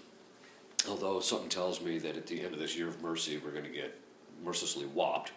Although 0.89 1.19
something 1.19 1.49
tells 1.49 1.80
me 1.80 1.99
that 1.99 2.17
at 2.17 2.25
the 2.25 2.41
end 2.41 2.56
of 2.56 2.60
this 2.60 2.75
year 2.75 2.88
of 2.88 3.04
mercy, 3.04 3.38
we're 3.38 3.51
going 3.51 3.65
to 3.65 3.69
get 3.69 3.99
mercilessly 4.43 4.86
whopped. 4.86 5.32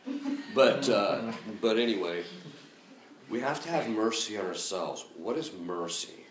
But 0.55 0.89
uh, 0.89 1.33
but 1.61 1.79
anyway, 1.79 2.25
we 3.29 3.41
have 3.41 3.63
to 3.65 3.69
have 3.69 3.89
mercy 3.91 4.39
on 4.39 4.47
ourselves. 4.47 5.05
What 5.17 5.37
is 5.37 5.53
mercy? 5.53 6.24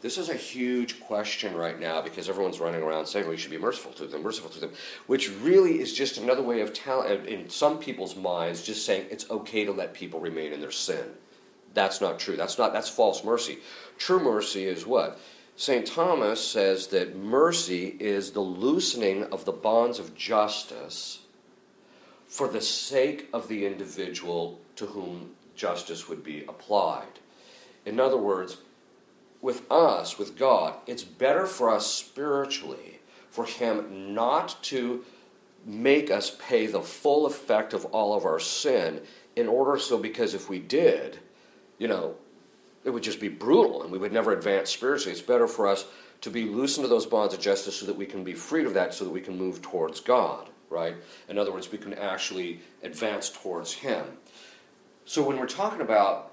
This 0.00 0.18
is 0.18 0.28
a 0.28 0.34
huge 0.34 1.00
question 1.00 1.54
right 1.54 1.78
now 1.78 2.00
because 2.00 2.28
everyone's 2.28 2.60
running 2.60 2.82
around 2.82 3.06
saying 3.06 3.28
we 3.28 3.36
should 3.36 3.50
be 3.50 3.58
merciful 3.58 3.92
to 3.92 4.06
them, 4.06 4.22
merciful 4.22 4.50
to 4.50 4.60
them, 4.60 4.72
which 5.06 5.30
really 5.30 5.80
is 5.80 5.92
just 5.92 6.18
another 6.18 6.42
way 6.42 6.60
of 6.60 6.72
telling, 6.72 7.20
uh, 7.20 7.24
in 7.24 7.48
some 7.50 7.78
people's 7.78 8.16
minds, 8.16 8.62
just 8.62 8.84
saying 8.86 9.06
it's 9.10 9.30
okay 9.30 9.64
to 9.64 9.72
let 9.72 9.94
people 9.94 10.20
remain 10.20 10.52
in 10.52 10.60
their 10.60 10.70
sin. 10.70 11.04
That's 11.74 12.00
not 12.00 12.18
true. 12.18 12.36
That's 12.36 12.58
not 12.58 12.72
that's 12.72 12.88
false 12.88 13.24
mercy. 13.24 13.58
True 13.98 14.20
mercy 14.20 14.64
is 14.64 14.86
what? 14.86 15.18
St. 15.56 15.86
Thomas 15.86 16.44
says 16.44 16.88
that 16.88 17.16
mercy 17.16 17.96
is 18.00 18.32
the 18.32 18.40
loosening 18.40 19.24
of 19.24 19.44
the 19.44 19.52
bonds 19.52 19.98
of 19.98 20.16
justice 20.16 21.20
for 22.26 22.48
the 22.48 22.60
sake 22.60 23.28
of 23.32 23.48
the 23.48 23.66
individual 23.66 24.58
to 24.76 24.86
whom 24.86 25.30
justice 25.54 26.08
would 26.08 26.24
be 26.24 26.44
applied. 26.48 27.20
In 27.84 28.00
other 28.00 28.16
words, 28.16 28.58
with 29.42 29.70
us, 29.70 30.18
with 30.18 30.38
God, 30.38 30.76
it's 30.86 31.02
better 31.02 31.46
for 31.46 31.68
us 31.68 31.86
spiritually 31.86 33.00
for 33.28 33.44
Him 33.44 34.14
not 34.14 34.56
to 34.62 35.04
make 35.66 36.10
us 36.10 36.36
pay 36.46 36.66
the 36.66 36.80
full 36.80 37.26
effect 37.26 37.74
of 37.74 37.84
all 37.86 38.14
of 38.14 38.24
our 38.24 38.38
sin 38.38 39.02
in 39.36 39.48
order 39.48 39.78
so 39.78 39.98
because 39.98 40.34
if 40.34 40.48
we 40.48 40.58
did, 40.58 41.18
you 41.78 41.88
know, 41.88 42.14
it 42.84 42.90
would 42.90 43.02
just 43.02 43.20
be 43.20 43.28
brutal 43.28 43.82
and 43.82 43.90
we 43.90 43.98
would 43.98 44.12
never 44.12 44.32
advance 44.32 44.70
spiritually. 44.70 45.12
It's 45.12 45.22
better 45.22 45.46
for 45.46 45.66
us 45.66 45.86
to 46.20 46.30
be 46.30 46.44
loosened 46.44 46.84
to 46.84 46.88
those 46.88 47.06
bonds 47.06 47.34
of 47.34 47.40
justice 47.40 47.76
so 47.76 47.86
that 47.86 47.96
we 47.96 48.06
can 48.06 48.24
be 48.24 48.34
freed 48.34 48.66
of 48.66 48.74
that 48.74 48.94
so 48.94 49.04
that 49.04 49.10
we 49.10 49.20
can 49.20 49.36
move 49.36 49.62
towards 49.62 50.00
God, 50.00 50.50
right? 50.68 50.96
In 51.28 51.38
other 51.38 51.52
words, 51.52 51.70
we 51.70 51.78
can 51.78 51.94
actually 51.94 52.60
advance 52.82 53.30
towards 53.30 53.72
Him. 53.72 54.04
So 55.04 55.22
when 55.22 55.38
we're 55.38 55.46
talking 55.46 55.80
about 55.80 56.31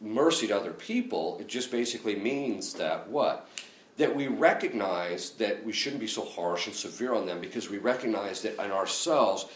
mercy 0.00 0.46
to 0.48 0.56
other 0.56 0.72
people, 0.72 1.38
it 1.40 1.48
just 1.48 1.70
basically 1.70 2.16
means 2.16 2.74
that 2.74 3.08
what? 3.08 3.48
That 3.96 4.14
we 4.14 4.28
recognize 4.28 5.30
that 5.32 5.64
we 5.64 5.72
shouldn't 5.72 6.00
be 6.00 6.06
so 6.06 6.24
harsh 6.24 6.66
and 6.66 6.74
severe 6.74 7.14
on 7.14 7.26
them 7.26 7.40
because 7.40 7.68
we 7.68 7.78
recognize 7.78 8.42
that 8.42 8.62
in 8.62 8.70
ourselves 8.70 9.46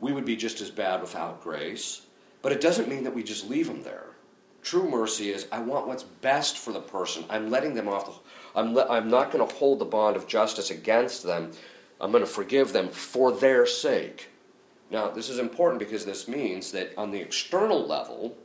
we 0.00 0.12
would 0.12 0.24
be 0.24 0.36
just 0.36 0.60
as 0.60 0.70
bad 0.70 1.00
without 1.00 1.42
grace. 1.42 2.02
But 2.40 2.52
it 2.52 2.60
doesn't 2.60 2.88
mean 2.88 3.04
that 3.04 3.14
we 3.14 3.22
just 3.22 3.48
leave 3.48 3.68
them 3.68 3.82
there. 3.82 4.06
True 4.62 4.88
mercy 4.88 5.30
is 5.30 5.46
I 5.50 5.60
want 5.60 5.86
what's 5.86 6.02
best 6.02 6.58
for 6.58 6.72
the 6.72 6.80
person. 6.80 7.24
I'm 7.28 7.50
letting 7.50 7.74
them 7.74 7.88
off 7.88 8.06
the. 8.06 8.12
I'm, 8.58 8.74
le- 8.74 8.88
I'm 8.88 9.08
not 9.08 9.30
going 9.30 9.46
to 9.46 9.54
hold 9.54 9.78
the 9.78 9.84
bond 9.84 10.16
of 10.16 10.26
justice 10.26 10.70
against 10.70 11.22
them. 11.22 11.52
I'm 12.00 12.12
going 12.12 12.24
to 12.24 12.30
forgive 12.30 12.72
them 12.72 12.88
for 12.88 13.32
their 13.32 13.66
sake. 13.66 14.28
Now, 14.90 15.08
this 15.08 15.30
is 15.30 15.38
important 15.38 15.78
because 15.78 16.04
this 16.04 16.28
means 16.28 16.70
that 16.72 16.92
on 16.98 17.10
the 17.10 17.20
external 17.20 17.86
level, 17.86 18.36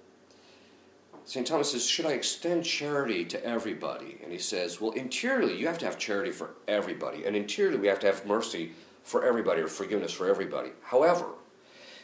St. 1.28 1.46
Thomas 1.46 1.74
says, 1.74 1.86
Should 1.86 2.06
I 2.06 2.14
extend 2.14 2.64
charity 2.64 3.26
to 3.26 3.46
everybody? 3.46 4.18
And 4.24 4.32
he 4.32 4.38
says, 4.38 4.80
Well, 4.80 4.92
interiorly, 4.92 5.58
you 5.58 5.68
have 5.68 5.78
to 5.80 5.86
have 5.86 6.00
charity 6.00 6.32
for 6.32 6.52
everybody. 6.70 7.26
And 7.26 7.36
interiorly, 7.36 7.78
we 7.78 7.88
have 7.88 8.00
to 8.00 8.08
have 8.08 8.26
mercy 8.26 8.72
for 9.04 9.26
everybody 9.26 9.62
or 9.62 9.68
forgiveness 9.68 10.14
for 10.14 10.30
everybody. 10.30 10.70
However, 10.82 11.26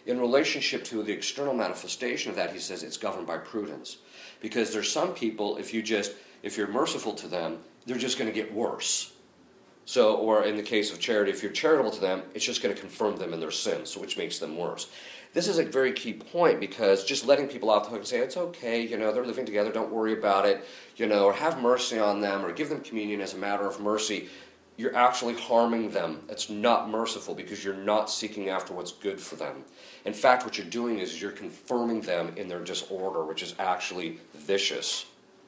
in 0.05 0.19
relationship 0.19 0.83
to 0.85 1.01
the 1.03 1.13
external 1.13 1.53
manifestation 1.53 2.31
of 2.31 2.35
that, 2.35 2.51
he 2.51 2.59
says 2.59 2.83
it's 2.83 2.97
governed 2.97 3.25
by 3.25 3.37
prudence. 3.37 3.99
Because 4.41 4.73
there's 4.73 4.91
some 4.91 5.13
people, 5.13 5.55
if 5.55 5.73
you 5.73 5.81
just, 5.81 6.11
if 6.43 6.57
you're 6.57 6.67
merciful 6.67 7.13
to 7.13 7.29
them, 7.29 7.59
they're 7.85 7.97
just 7.97 8.19
going 8.19 8.29
to 8.29 8.35
get 8.35 8.53
worse. 8.53 9.13
So, 9.85 10.15
or 10.15 10.43
in 10.43 10.57
the 10.57 10.63
case 10.63 10.91
of 10.91 10.99
charity, 10.99 11.31
if 11.31 11.41
you're 11.41 11.51
charitable 11.53 11.91
to 11.91 12.01
them, 12.01 12.23
it's 12.33 12.43
just 12.43 12.61
going 12.61 12.75
to 12.75 12.79
confirm 12.79 13.15
them 13.15 13.33
in 13.33 13.39
their 13.39 13.51
sins, 13.51 13.95
which 13.95 14.17
makes 14.17 14.39
them 14.39 14.57
worse. 14.57 14.89
This 15.33 15.47
is 15.47 15.57
a 15.57 15.65
very 15.65 15.93
key 15.93 16.13
point 16.13 16.59
because 16.59 17.03
just 17.03 17.25
letting 17.25 17.47
people 17.47 17.71
off 17.71 17.85
the 17.85 17.89
hook 17.89 17.99
and 17.99 18.07
say, 18.07 18.19
it's 18.19 18.37
okay, 18.37 18.81
you 18.85 18.97
know, 18.97 19.11
they're 19.11 19.25
living 19.25 19.45
together, 19.45 19.71
don't 19.71 19.91
worry 19.91 20.13
about 20.13 20.45
it, 20.45 20.63
you 20.95 21.07
know, 21.07 21.25
or 21.25 21.33
have 21.33 21.59
mercy 21.59 21.97
on 21.97 22.21
them 22.21 22.45
or 22.45 22.51
give 22.51 22.69
them 22.69 22.81
communion 22.81 23.19
as 23.19 23.33
a 23.33 23.37
matter 23.37 23.67
of 23.67 23.79
mercy, 23.79 24.29
you're 24.77 24.95
actually 24.95 25.35
harming 25.35 25.91
them. 25.91 26.21
It's 26.29 26.49
not 26.49 26.89
merciful 26.89 27.33
because 27.33 27.63
you're 27.63 27.73
not 27.73 28.09
seeking 28.09 28.49
after 28.49 28.73
what's 28.73 28.91
good 28.91 29.19
for 29.19 29.35
them. 29.35 29.63
In 30.05 30.13
fact, 30.13 30.45
what 30.45 30.57
you're 30.57 30.67
doing 30.67 30.99
is 30.99 31.21
you're 31.21 31.31
confirming 31.31 32.01
them 32.01 32.33
in 32.37 32.47
their 32.47 32.63
disorder, 32.63 33.23
which 33.23 33.43
is 33.43 33.55
actually 33.59 34.19
vicious. 34.33 35.05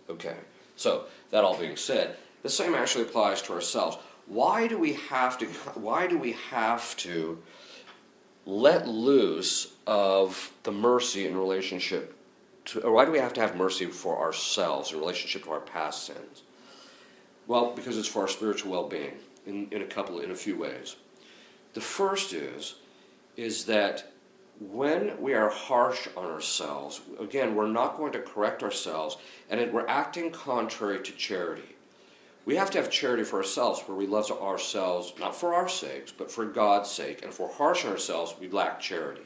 Okay, 0.10 0.36
so 0.76 1.06
that 1.32 1.44
all 1.44 1.58
being 1.58 1.76
said, 1.76 2.18
the 2.44 2.50
same 2.50 2.76
actually 2.76 3.04
applies 3.04 3.42
to 3.44 3.54
ourselves. 3.54 3.98
Why 4.28 4.68
do 4.68 4.78
we 4.78 4.94
have 4.94 5.38
to? 5.40 5.46
Why 5.74 6.06
do 6.06 6.18
we 6.18 6.34
have 6.52 6.96
to 6.98 7.42
let 8.46 8.88
loose 8.88 9.74
of 9.88 10.52
the 10.64 10.72
mercy 10.72 11.26
in 11.26 11.38
relationship 11.38 12.16
to, 12.66 12.82
or 12.82 12.92
why 12.92 13.06
do 13.06 13.12
we 13.12 13.20
have 13.20 13.34
to 13.34 13.42
have 13.42 13.56
mercy 13.56 13.86
for 13.86 14.20
ourselves 14.20 14.92
in 14.92 15.00
relationship 15.00 15.44
to 15.44 15.52
our 15.52 15.60
past 15.60 16.06
sins? 16.06 16.44
Well, 17.48 17.74
because 17.76 17.98
it's 17.98 18.08
for 18.08 18.24
our 18.24 18.28
spiritual 18.28 18.72
well-being 18.72 19.14
in, 19.46 19.68
in 19.72 19.82
a 19.82 19.86
couple, 19.86 20.20
in 20.20 20.32
a 20.32 20.36
few 20.36 20.58
ways. 20.58 20.96
The 21.74 21.82
first 21.82 22.34
is, 22.34 22.76
is 23.36 23.66
that 23.66 24.12
when 24.60 25.22
we 25.22 25.34
are 25.34 25.50
harsh 25.50 26.08
on 26.16 26.26
ourselves, 26.26 27.02
again, 27.20 27.56
we're 27.56 27.68
not 27.68 27.98
going 27.98 28.14
to 28.14 28.20
correct 28.20 28.64
ourselves, 28.64 29.18
and 29.50 29.72
we're 29.74 29.88
acting 29.88 30.32
contrary 30.32 31.04
to 31.04 31.12
charity. 31.12 31.75
We 32.46 32.56
have 32.58 32.70
to 32.72 32.78
have 32.78 32.92
charity 32.92 33.24
for 33.24 33.38
ourselves, 33.38 33.82
where 33.82 33.98
we 33.98 34.06
love 34.06 34.32
ourselves 34.32 35.14
not 35.20 35.36
for 35.36 35.56
our 35.56 35.68
sakes, 35.68 36.12
but 36.12 36.32
for 36.32 36.46
God's 36.46 36.90
sake. 36.92 37.24
And 37.24 37.32
if 37.32 37.40
we're 37.40 37.52
harsh 37.52 37.84
on 37.84 37.92
ourselves, 37.92 38.36
we 38.40 38.48
lack 38.48 38.80
charity. 38.80 39.22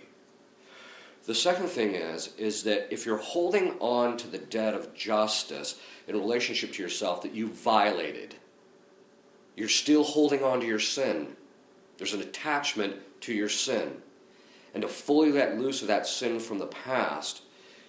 The 1.26 1.36
second 1.36 1.68
thing 1.68 1.96
is, 1.96 2.34
is 2.38 2.64
that 2.64 2.88
if 2.92 3.06
you're 3.06 3.18
holding 3.18 3.78
on 3.80 4.16
to 4.18 4.28
the 4.28 4.38
debt 4.38 4.74
of 4.74 4.94
justice 4.96 5.80
in 6.08 6.16
relationship 6.16 6.72
to 6.74 6.82
yourself 6.82 7.22
that 7.22 7.36
you 7.36 7.50
violated, 7.50 8.36
you're 9.56 9.68
still 9.68 10.04
holding 10.04 10.44
on 10.44 10.62
to 10.62 10.66
your 10.66 10.80
sin. 10.80 11.36
There's 11.98 12.14
an 12.14 12.22
attachment 12.22 12.96
to 13.22 13.34
your 13.34 13.50
sin. 13.50 14.02
and 14.74 14.82
to 14.82 14.88
fully 14.88 15.32
let 15.32 15.58
loose 15.58 15.82
of 15.82 15.88
that 15.88 16.08
sin 16.08 16.40
from 16.40 16.60
the 16.60 16.68
past, 16.68 17.42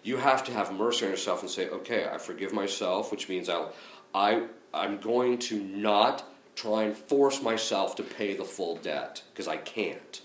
you 0.03 0.17
have 0.17 0.43
to 0.45 0.53
have 0.53 0.73
mercy 0.73 1.05
on 1.05 1.11
yourself 1.11 1.43
and 1.43 1.51
say, 1.51 1.69
okay, 1.69 2.09
I 2.11 2.19
forgive 2.19 2.53
myself, 2.53 3.11
which 3.11 3.29
means 3.29 3.49
I'll, 3.49 3.73
I, 4.15 4.45
I'm 4.73 4.99
going 4.99 5.39
to 5.39 5.61
not 5.61 6.25
try 6.55 6.85
and 6.85 6.97
force 6.97 7.43
myself 7.43 7.97
to 7.97 8.03
pay 8.03 8.37
the 8.37 8.45
full 8.45 8.77
debt 8.77 9.23
because 9.33 9.49
I 9.49 9.57
can't. 9.57 10.21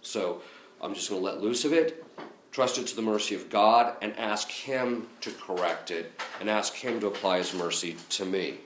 So 0.00 0.42
I'm 0.80 0.94
just 0.94 1.10
going 1.10 1.20
to 1.20 1.24
let 1.24 1.40
loose 1.40 1.64
of 1.64 1.72
it, 1.72 2.04
trust 2.52 2.78
it 2.78 2.86
to 2.88 2.96
the 2.96 3.02
mercy 3.02 3.34
of 3.34 3.50
God, 3.50 3.94
and 4.00 4.16
ask 4.16 4.50
Him 4.50 5.08
to 5.22 5.30
correct 5.32 5.90
it, 5.90 6.12
and 6.40 6.48
ask 6.48 6.74
Him 6.74 7.00
to 7.00 7.08
apply 7.08 7.38
His 7.38 7.52
mercy 7.54 7.96
to 8.10 8.24
me. 8.24 8.58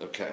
Okay. 0.00 0.32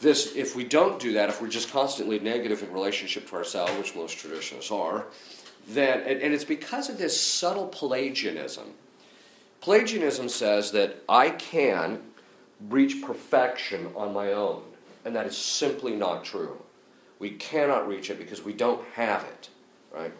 This, 0.00 0.34
if 0.34 0.56
we 0.56 0.64
don't 0.64 0.98
do 0.98 1.12
that, 1.14 1.28
if 1.28 1.42
we're 1.42 1.48
just 1.48 1.70
constantly 1.70 2.18
negative 2.18 2.62
in 2.62 2.72
relationship 2.72 3.28
to 3.28 3.36
ourselves, 3.36 3.76
which 3.76 3.94
most 3.94 4.18
traditionalists 4.18 4.70
are, 4.70 5.06
then, 5.68 6.00
and, 6.00 6.22
and 6.22 6.32
it's 6.32 6.44
because 6.44 6.88
of 6.88 6.96
this 6.96 7.20
subtle 7.20 7.66
Pelagianism. 7.66 8.72
Pelagianism 9.60 10.30
says 10.30 10.72
that 10.72 11.02
I 11.06 11.30
can 11.30 12.00
reach 12.68 13.02
perfection 13.02 13.90
on 13.96 14.12
my 14.12 14.32
own, 14.32 14.62
and 15.04 15.14
that 15.16 15.26
is 15.26 15.36
simply 15.36 15.94
not 15.96 16.24
true. 16.24 16.60
We 17.18 17.30
cannot 17.30 17.88
reach 17.88 18.10
it 18.10 18.18
because 18.18 18.42
we 18.44 18.52
don't 18.52 18.84
have 18.94 19.24
it, 19.24 19.48
right? 19.94 20.12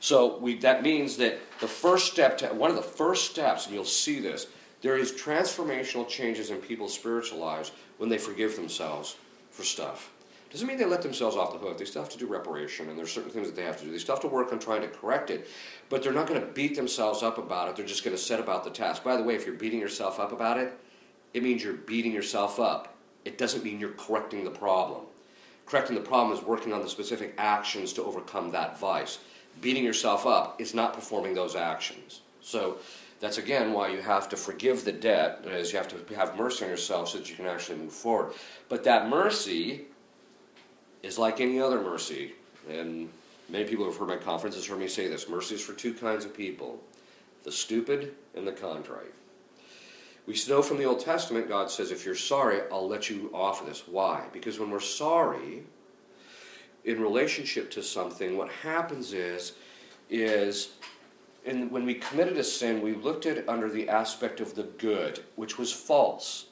So 0.00 0.38
we, 0.38 0.58
that 0.58 0.82
means 0.82 1.16
that 1.18 1.38
the 1.60 1.68
first 1.68 2.12
step, 2.12 2.38
to, 2.38 2.48
one 2.48 2.70
of 2.70 2.76
the 2.76 2.82
first 2.82 3.30
steps, 3.30 3.66
and 3.66 3.74
you'll 3.74 3.84
see 3.84 4.20
this, 4.20 4.46
there 4.82 4.96
is 4.96 5.12
transformational 5.12 6.06
changes 6.06 6.50
in 6.50 6.58
people's 6.58 6.94
spiritual 6.94 7.38
lives 7.38 7.72
when 7.96 8.10
they 8.10 8.18
forgive 8.18 8.54
themselves 8.54 9.16
for 9.50 9.64
stuff. 9.64 10.10
Doesn't 10.50 10.68
mean 10.68 10.78
they 10.78 10.84
let 10.84 11.02
themselves 11.02 11.36
off 11.36 11.52
the 11.52 11.58
hook. 11.58 11.78
They 11.78 11.84
still 11.84 12.02
have 12.02 12.12
to 12.12 12.18
do 12.18 12.26
reparation, 12.26 12.88
and 12.88 12.96
there's 12.96 13.10
certain 13.10 13.30
things 13.30 13.48
that 13.48 13.56
they 13.56 13.64
have 13.64 13.76
to 13.78 13.84
do. 13.84 13.90
They 13.90 13.98
still 13.98 14.14
have 14.14 14.22
to 14.22 14.28
work 14.28 14.52
on 14.52 14.60
trying 14.60 14.82
to 14.82 14.88
correct 14.88 15.30
it, 15.30 15.48
but 15.88 16.00
they're 16.00 16.12
not 16.12 16.28
going 16.28 16.40
to 16.40 16.46
beat 16.46 16.76
themselves 16.76 17.24
up 17.24 17.38
about 17.38 17.68
it. 17.68 17.76
They're 17.76 17.84
just 17.84 18.04
going 18.04 18.16
to 18.16 18.22
set 18.22 18.38
about 18.38 18.62
the 18.62 18.70
task. 18.70 19.02
By 19.02 19.16
the 19.16 19.24
way, 19.24 19.34
if 19.34 19.46
you're 19.46 19.56
beating 19.56 19.80
yourself 19.80 20.20
up 20.20 20.30
about 20.30 20.58
it, 20.58 20.78
it 21.34 21.42
means 21.42 21.62
you're 21.62 21.74
beating 21.74 22.12
yourself 22.12 22.58
up. 22.58 22.94
It 23.24 23.36
doesn't 23.36 23.64
mean 23.64 23.80
you're 23.80 23.90
correcting 23.90 24.44
the 24.44 24.50
problem. 24.50 25.02
Correcting 25.66 25.96
the 25.96 26.02
problem 26.02 26.36
is 26.36 26.44
working 26.44 26.72
on 26.72 26.82
the 26.82 26.88
specific 26.88 27.34
actions 27.38 27.92
to 27.94 28.04
overcome 28.04 28.52
that 28.52 28.78
vice. 28.78 29.18
Beating 29.60 29.84
yourself 29.84 30.26
up 30.26 30.60
is 30.60 30.74
not 30.74 30.94
performing 30.94 31.34
those 31.34 31.56
actions. 31.56 32.20
So 32.40 32.78
that's 33.20 33.38
again 33.38 33.72
why 33.72 33.88
you 33.88 34.00
have 34.00 34.28
to 34.28 34.36
forgive 34.36 34.84
the 34.84 34.92
debt, 34.92 35.44
is 35.46 35.72
you 35.72 35.78
have 35.78 35.88
to 35.88 36.14
have 36.14 36.36
mercy 36.36 36.64
on 36.64 36.70
yourself 36.70 37.08
so 37.08 37.18
that 37.18 37.30
you 37.30 37.36
can 37.36 37.46
actually 37.46 37.78
move 37.78 37.92
forward. 37.92 38.34
But 38.68 38.84
that 38.84 39.08
mercy 39.08 39.86
is 41.02 41.18
like 41.18 41.40
any 41.40 41.60
other 41.60 41.80
mercy, 41.80 42.32
and 42.68 43.08
many 43.48 43.64
people 43.64 43.84
who 43.84 43.90
have 43.90 43.98
heard 43.98 44.08
my 44.08 44.16
conferences 44.16 44.66
heard 44.66 44.78
me 44.78 44.88
say 44.88 45.08
this 45.08 45.28
mercy 45.28 45.54
is 45.54 45.62
for 45.62 45.72
two 45.72 45.94
kinds 45.94 46.24
of 46.24 46.36
people 46.36 46.80
the 47.44 47.52
stupid 47.52 48.14
and 48.34 48.46
the 48.46 48.52
contrite. 48.52 49.12
We 50.26 50.38
know 50.48 50.62
from 50.62 50.78
the 50.78 50.84
Old 50.84 51.00
Testament, 51.00 51.48
God 51.48 51.70
says, 51.70 51.90
if 51.90 52.06
you're 52.06 52.14
sorry, 52.14 52.60
I'll 52.72 52.88
let 52.88 53.10
you 53.10 53.30
off 53.34 53.60
of 53.60 53.66
this. 53.66 53.86
Why? 53.86 54.24
Because 54.32 54.58
when 54.58 54.70
we're 54.70 54.80
sorry 54.80 55.64
in 56.84 57.00
relationship 57.00 57.70
to 57.72 57.82
something, 57.82 58.36
what 58.36 58.48
happens 58.50 59.12
is, 59.12 59.52
is 60.08 60.72
in, 61.44 61.68
when 61.70 61.84
we 61.84 61.94
committed 61.94 62.38
a 62.38 62.44
sin, 62.44 62.80
we 62.80 62.94
looked 62.94 63.26
at 63.26 63.36
it 63.36 63.48
under 63.48 63.68
the 63.68 63.88
aspect 63.88 64.40
of 64.40 64.54
the 64.54 64.62
good, 64.62 65.22
which 65.36 65.58
was 65.58 65.72
false. 65.72 66.46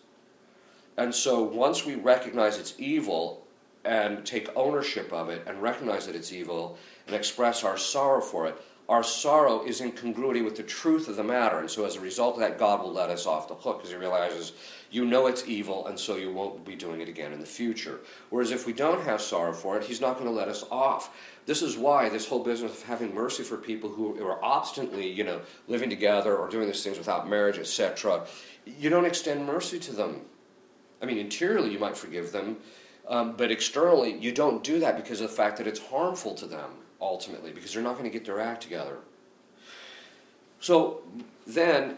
And 0.99 1.15
so 1.15 1.43
once 1.43 1.87
we 1.87 1.95
recognize 1.95 2.59
it's 2.59 2.75
evil 2.79 3.47
and 3.85 4.25
take 4.25 4.49
ownership 4.55 5.11
of 5.13 5.31
it 5.31 5.43
and 5.47 5.63
recognize 5.63 6.07
that 6.07 6.15
it's 6.15 6.33
evil 6.33 6.79
and 7.07 7.17
express 7.17 7.65
our 7.65 7.79
sorrow 7.79 8.21
for 8.21 8.47
it, 8.47 8.57
our 8.93 9.03
sorrow 9.03 9.65
is 9.65 9.81
in 9.81 9.91
congruity 9.91 10.43
with 10.43 10.55
the 10.55 10.63
truth 10.63 11.09
of 11.09 11.17
the 11.17 11.25
matter. 11.25 11.61
And 11.61 11.71
so 11.71 11.87
as 11.87 11.97
a 11.97 12.01
result 12.01 12.35
of 12.35 12.41
that, 12.41 12.59
God 12.59 12.83
will 12.83 12.93
let 12.93 13.09
us 13.09 13.25
off 13.25 13.49
the 13.49 13.55
hook 13.55 13.79
because 13.79 13.91
he 13.91 13.97
realizes 13.97 14.53
you 14.91 15.07
know 15.07 15.29
it's 15.29 15.49
evil 15.49 15.87
and 15.87 15.99
so 15.99 16.17
you 16.17 16.31
won't 16.31 16.63
be 16.63 16.75
doing 16.75 17.01
it 17.01 17.09
again 17.09 17.33
in 17.33 17.41
the 17.41 17.47
future. 17.47 18.01
Whereas 18.29 18.51
if 18.51 18.67
we 18.67 18.75
don't 18.75 19.03
have 19.03 19.23
sorrow 19.23 19.55
for 19.55 19.79
it, 19.79 19.85
he's 19.85 20.03
not 20.03 20.17
going 20.17 20.27
to 20.27 20.31
let 20.31 20.49
us 20.49 20.67
off. 20.71 21.17
This 21.47 21.63
is 21.63 21.79
why 21.79 22.11
this 22.11 22.29
whole 22.29 22.45
business 22.45 22.71
of 22.71 22.83
having 22.83 23.15
mercy 23.15 23.45
for 23.45 23.57
people 23.57 23.89
who 23.89 24.23
are 24.27 24.45
obstinately, 24.45 25.11
you 25.11 25.25
know, 25.25 25.41
living 25.69 25.89
together 25.89 26.37
or 26.37 26.51
doing 26.51 26.67
these 26.67 26.85
things 26.85 26.99
without 26.99 27.27
marriage, 27.27 27.59
etc., 27.59 28.27
you 28.67 28.91
don't 28.91 29.07
extend 29.07 29.47
mercy 29.47 29.79
to 29.79 29.93
them. 29.93 30.21
I 31.01 31.07
mean, 31.07 31.17
interiorly 31.17 31.73
you 31.73 31.79
might 31.79 31.97
forgive 31.97 32.31
them, 32.31 32.59
um, 33.09 33.37
but 33.39 33.51
externally 33.51 34.19
you 34.19 34.33
don't 34.33 34.63
do 34.63 34.81
that 34.81 34.99
because 34.99 35.23
of 35.23 35.31
the 35.31 35.35
fact 35.35 35.57
that 35.57 35.67
it's 35.67 35.81
harmful 35.81 36.35
to 36.35 36.47
them 36.47 36.73
ultimately, 37.03 37.53
because 37.53 37.75
they're 37.75 37.83
not 37.83 37.99
going 37.99 38.11
to 38.11 38.11
get 38.11 38.25
their 38.25 38.41
act 38.41 38.63
together. 38.63 38.99
So 40.61 41.03
then, 41.47 41.97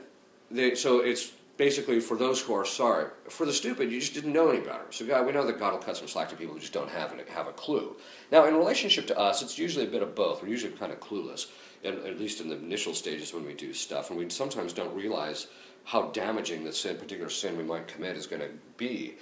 they, 0.50 0.74
so 0.74 1.00
it's 1.00 1.32
basically 1.56 2.00
for 2.00 2.16
those 2.16 2.40
who 2.40 2.54
are 2.54 2.64
sorry. 2.64 3.10
For 3.28 3.46
the 3.46 3.52
stupid, 3.52 3.92
you 3.92 4.00
just 4.00 4.14
didn't 4.14 4.32
know 4.32 4.48
any 4.48 4.60
better. 4.60 4.86
So 4.90 5.06
God, 5.06 5.26
we 5.26 5.32
know 5.32 5.46
that 5.46 5.58
God 5.58 5.72
will 5.72 5.80
cut 5.80 5.96
some 5.96 6.08
slack 6.08 6.30
to 6.30 6.36
people 6.36 6.54
who 6.54 6.60
just 6.60 6.72
don't 6.72 6.90
have 6.90 7.14
have 7.28 7.46
a 7.46 7.52
clue. 7.52 7.96
Now, 8.32 8.46
in 8.46 8.56
relationship 8.56 9.06
to 9.08 9.18
us, 9.18 9.42
it's 9.42 9.58
usually 9.58 9.84
a 9.84 9.90
bit 9.90 10.02
of 10.02 10.14
both. 10.14 10.42
We're 10.42 10.48
usually 10.48 10.72
kind 10.72 10.92
of 10.92 11.00
clueless, 11.00 11.46
at 11.84 12.18
least 12.18 12.40
in 12.40 12.48
the 12.48 12.56
initial 12.56 12.94
stages 12.94 13.32
when 13.32 13.44
we 13.44 13.54
do 13.54 13.72
stuff, 13.74 14.10
and 14.10 14.18
we 14.18 14.28
sometimes 14.30 14.72
don't 14.72 14.94
realize 14.94 15.46
how 15.84 16.08
damaging 16.12 16.64
the 16.64 16.72
sin, 16.72 16.96
particular 16.96 17.28
sin 17.28 17.56
we 17.58 17.62
might 17.62 17.86
commit 17.86 18.16
is 18.16 18.26
going 18.26 18.40
to 18.40 18.48
be. 18.78 19.16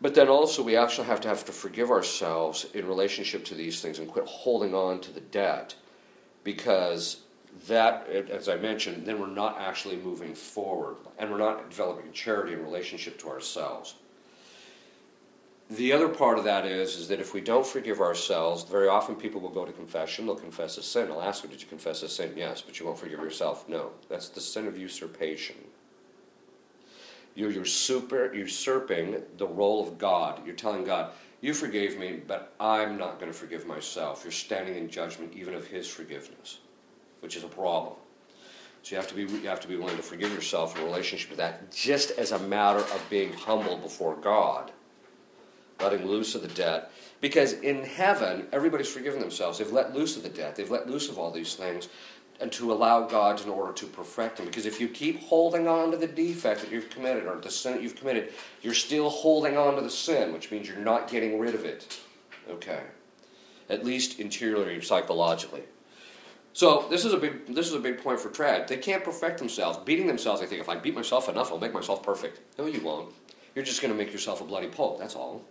But 0.00 0.14
then 0.14 0.28
also, 0.28 0.62
we 0.62 0.76
actually 0.76 1.08
have 1.08 1.20
to 1.22 1.28
have 1.28 1.44
to 1.44 1.52
forgive 1.52 1.90
ourselves 1.90 2.66
in 2.72 2.86
relationship 2.86 3.44
to 3.46 3.54
these 3.54 3.80
things 3.80 3.98
and 3.98 4.08
quit 4.08 4.26
holding 4.26 4.74
on 4.74 5.00
to 5.00 5.12
the 5.12 5.20
debt, 5.20 5.74
because 6.42 7.18
that, 7.68 8.08
as 8.08 8.48
I 8.48 8.56
mentioned, 8.56 9.04
then 9.04 9.20
we're 9.20 9.26
not 9.26 9.58
actually 9.60 9.96
moving 9.96 10.34
forward, 10.34 10.96
and 11.18 11.30
we're 11.30 11.38
not 11.38 11.68
developing 11.68 12.12
charity 12.12 12.54
in 12.54 12.62
relationship 12.62 13.18
to 13.20 13.28
ourselves. 13.28 13.96
The 15.70 15.92
other 15.92 16.08
part 16.08 16.36
of 16.38 16.44
that 16.44 16.66
is, 16.66 16.96
is 16.96 17.06
that 17.08 17.20
if 17.20 17.32
we 17.32 17.40
don't 17.40 17.64
forgive 17.64 18.00
ourselves, 18.00 18.64
very 18.64 18.88
often 18.88 19.14
people 19.14 19.40
will 19.40 19.50
go 19.50 19.64
to 19.64 19.72
confession, 19.72 20.26
they'll 20.26 20.34
confess 20.34 20.78
a 20.78 20.82
sin. 20.82 21.10
I'll 21.12 21.22
ask 21.22 21.42
them, 21.42 21.50
Did 21.52 21.62
you 21.62 21.68
confess 21.68 22.02
a 22.02 22.08
sin? 22.08 22.32
Yes, 22.36 22.60
but 22.60 22.80
you 22.80 22.86
won't 22.86 22.98
forgive 22.98 23.20
yourself. 23.20 23.68
No. 23.68 23.90
That's 24.08 24.30
the 24.30 24.40
sin 24.40 24.66
of 24.66 24.76
usurpation. 24.76 25.54
You're 27.40 28.34
usurping 28.34 29.22
the 29.38 29.46
role 29.46 29.86
of 29.86 29.98
God. 29.98 30.44
You're 30.44 30.54
telling 30.54 30.84
God, 30.84 31.12
You 31.40 31.54
forgave 31.54 31.98
me, 31.98 32.20
but 32.26 32.52
I'm 32.60 32.98
not 32.98 33.18
going 33.18 33.32
to 33.32 33.36
forgive 33.38 33.66
myself. 33.66 34.22
You're 34.24 34.32
standing 34.32 34.76
in 34.76 34.90
judgment 34.90 35.32
even 35.34 35.54
of 35.54 35.66
His 35.66 35.88
forgiveness, 35.88 36.58
which 37.20 37.36
is 37.36 37.44
a 37.44 37.48
problem. 37.48 37.94
So 38.82 38.94
you 38.94 38.96
have 38.96 39.08
to 39.08 39.14
be 39.14 39.22
you 39.22 39.48
have 39.48 39.60
to 39.60 39.68
be 39.68 39.76
willing 39.76 39.96
to 39.96 40.02
forgive 40.02 40.32
yourself 40.32 40.78
in 40.78 40.84
relationship 40.84 41.30
to 41.30 41.36
that, 41.36 41.72
just 41.72 42.12
as 42.12 42.32
a 42.32 42.38
matter 42.38 42.80
of 42.80 43.06
being 43.08 43.32
humble 43.32 43.76
before 43.76 44.16
God 44.16 44.72
letting 45.80 46.06
loose 46.06 46.34
of 46.34 46.42
the 46.42 46.48
debt. 46.48 46.90
Because 47.20 47.54
in 47.54 47.84
heaven, 47.84 48.46
everybody's 48.52 48.88
forgiven 48.88 49.20
themselves. 49.20 49.58
They've 49.58 49.72
let 49.72 49.94
loose 49.94 50.16
of 50.16 50.22
the 50.22 50.28
debt. 50.28 50.56
They've 50.56 50.70
let 50.70 50.88
loose 50.88 51.08
of 51.08 51.18
all 51.18 51.30
these 51.30 51.54
things 51.54 51.88
and 52.40 52.50
to 52.52 52.72
allow 52.72 53.06
God 53.06 53.42
in 53.42 53.50
order 53.50 53.72
to 53.72 53.86
perfect 53.86 54.38
them. 54.38 54.46
Because 54.46 54.66
if 54.66 54.80
you 54.80 54.88
keep 54.88 55.20
holding 55.20 55.68
on 55.68 55.90
to 55.90 55.96
the 55.96 56.06
defect 56.06 56.62
that 56.62 56.72
you've 56.72 56.90
committed 56.90 57.26
or 57.26 57.36
the 57.36 57.50
sin 57.50 57.72
that 57.72 57.82
you've 57.82 57.96
committed, 57.96 58.32
you're 58.62 58.74
still 58.74 59.10
holding 59.10 59.56
on 59.56 59.76
to 59.76 59.82
the 59.82 59.90
sin, 59.90 60.32
which 60.32 60.50
means 60.50 60.66
you're 60.66 60.78
not 60.78 61.08
getting 61.08 61.38
rid 61.38 61.54
of 61.54 61.64
it. 61.64 62.00
Okay. 62.48 62.80
At 63.68 63.84
least 63.84 64.18
interiorly, 64.18 64.80
psychologically. 64.80 65.62
So 66.52 66.86
this 66.90 67.04
is 67.04 67.12
a 67.12 67.16
big 67.16 67.54
this 67.54 67.68
is 67.68 67.74
a 67.74 67.78
big 67.78 68.02
point 68.02 68.18
for 68.18 68.28
trad. 68.28 68.66
They 68.66 68.78
can't 68.78 69.04
perfect 69.04 69.38
themselves. 69.38 69.78
Beating 69.78 70.06
themselves, 70.06 70.40
they 70.40 70.46
think 70.46 70.60
if 70.60 70.68
I 70.68 70.76
beat 70.76 70.94
myself 70.94 71.28
enough, 71.28 71.52
I'll 71.52 71.58
make 71.58 71.72
myself 71.72 72.02
perfect. 72.02 72.40
No, 72.58 72.66
you 72.66 72.80
won't. 72.80 73.14
You're 73.54 73.64
just 73.64 73.82
going 73.82 73.92
to 73.92 73.98
make 73.98 74.12
yourself 74.12 74.40
a 74.40 74.44
bloody 74.44 74.68
pope. 74.68 74.98
That's 74.98 75.14
all 75.14 75.44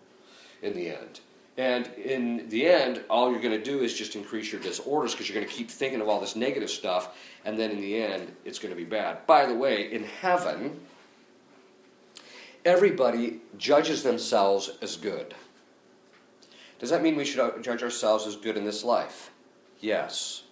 in 0.62 0.74
the 0.74 0.90
end. 0.90 1.22
And 1.60 1.88
in 1.98 2.48
the 2.48 2.68
end, 2.68 3.04
all 3.10 3.30
you're 3.30 3.42
going 3.42 3.52
to 3.58 3.62
do 3.62 3.82
is 3.82 3.94
just 3.94 4.16
increase 4.16 4.50
your 4.50 4.62
disorders 4.62 5.12
because 5.12 5.28
you're 5.28 5.36
going 5.36 5.46
to 5.46 5.54
keep 5.54 5.70
thinking 5.70 6.00
of 6.00 6.08
all 6.08 6.22
this 6.22 6.38
negative 6.38 6.70
stuff, 6.70 7.18
and 7.44 7.60
then 7.60 7.72
in 7.72 7.82
the 7.82 8.02
end, 8.02 8.32
it's 8.46 8.60
going 8.60 8.74
to 8.74 8.78
be 8.78 8.86
bad. 8.86 9.28
By 9.28 9.46
the 9.46 9.54
way, 9.54 9.92
in 9.92 10.06
heaven, 10.06 10.80
everybody 12.64 13.42
judges 13.58 14.04
themselves 14.04 14.72
as 14.82 14.96
good. 14.96 15.36
Does 16.80 16.92
that 16.92 17.04
mean 17.04 17.18
we 17.18 17.26
should 17.26 17.42
uh, 17.42 17.60
judge 17.60 17.84
ourselves 17.84 18.26
as 18.26 18.38
good 18.38 18.56
in 18.56 18.64
this 18.64 18.86
life? 18.86 19.30
Yes, 19.82 20.44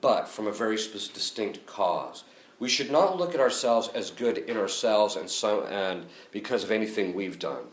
but 0.00 0.26
from 0.26 0.48
a 0.48 0.52
very 0.52 0.74
distinct 0.74 1.64
cause. 1.66 2.24
We 2.58 2.68
should 2.68 2.90
not 2.90 3.16
look 3.16 3.32
at 3.32 3.40
ourselves 3.40 3.90
as 3.94 4.10
good 4.10 4.38
in 4.38 4.56
ourselves 4.56 5.14
and, 5.14 5.30
so, 5.30 5.66
and 5.66 6.06
because 6.32 6.64
of 6.64 6.72
anything 6.72 7.14
we've 7.14 7.38
done. 7.38 7.66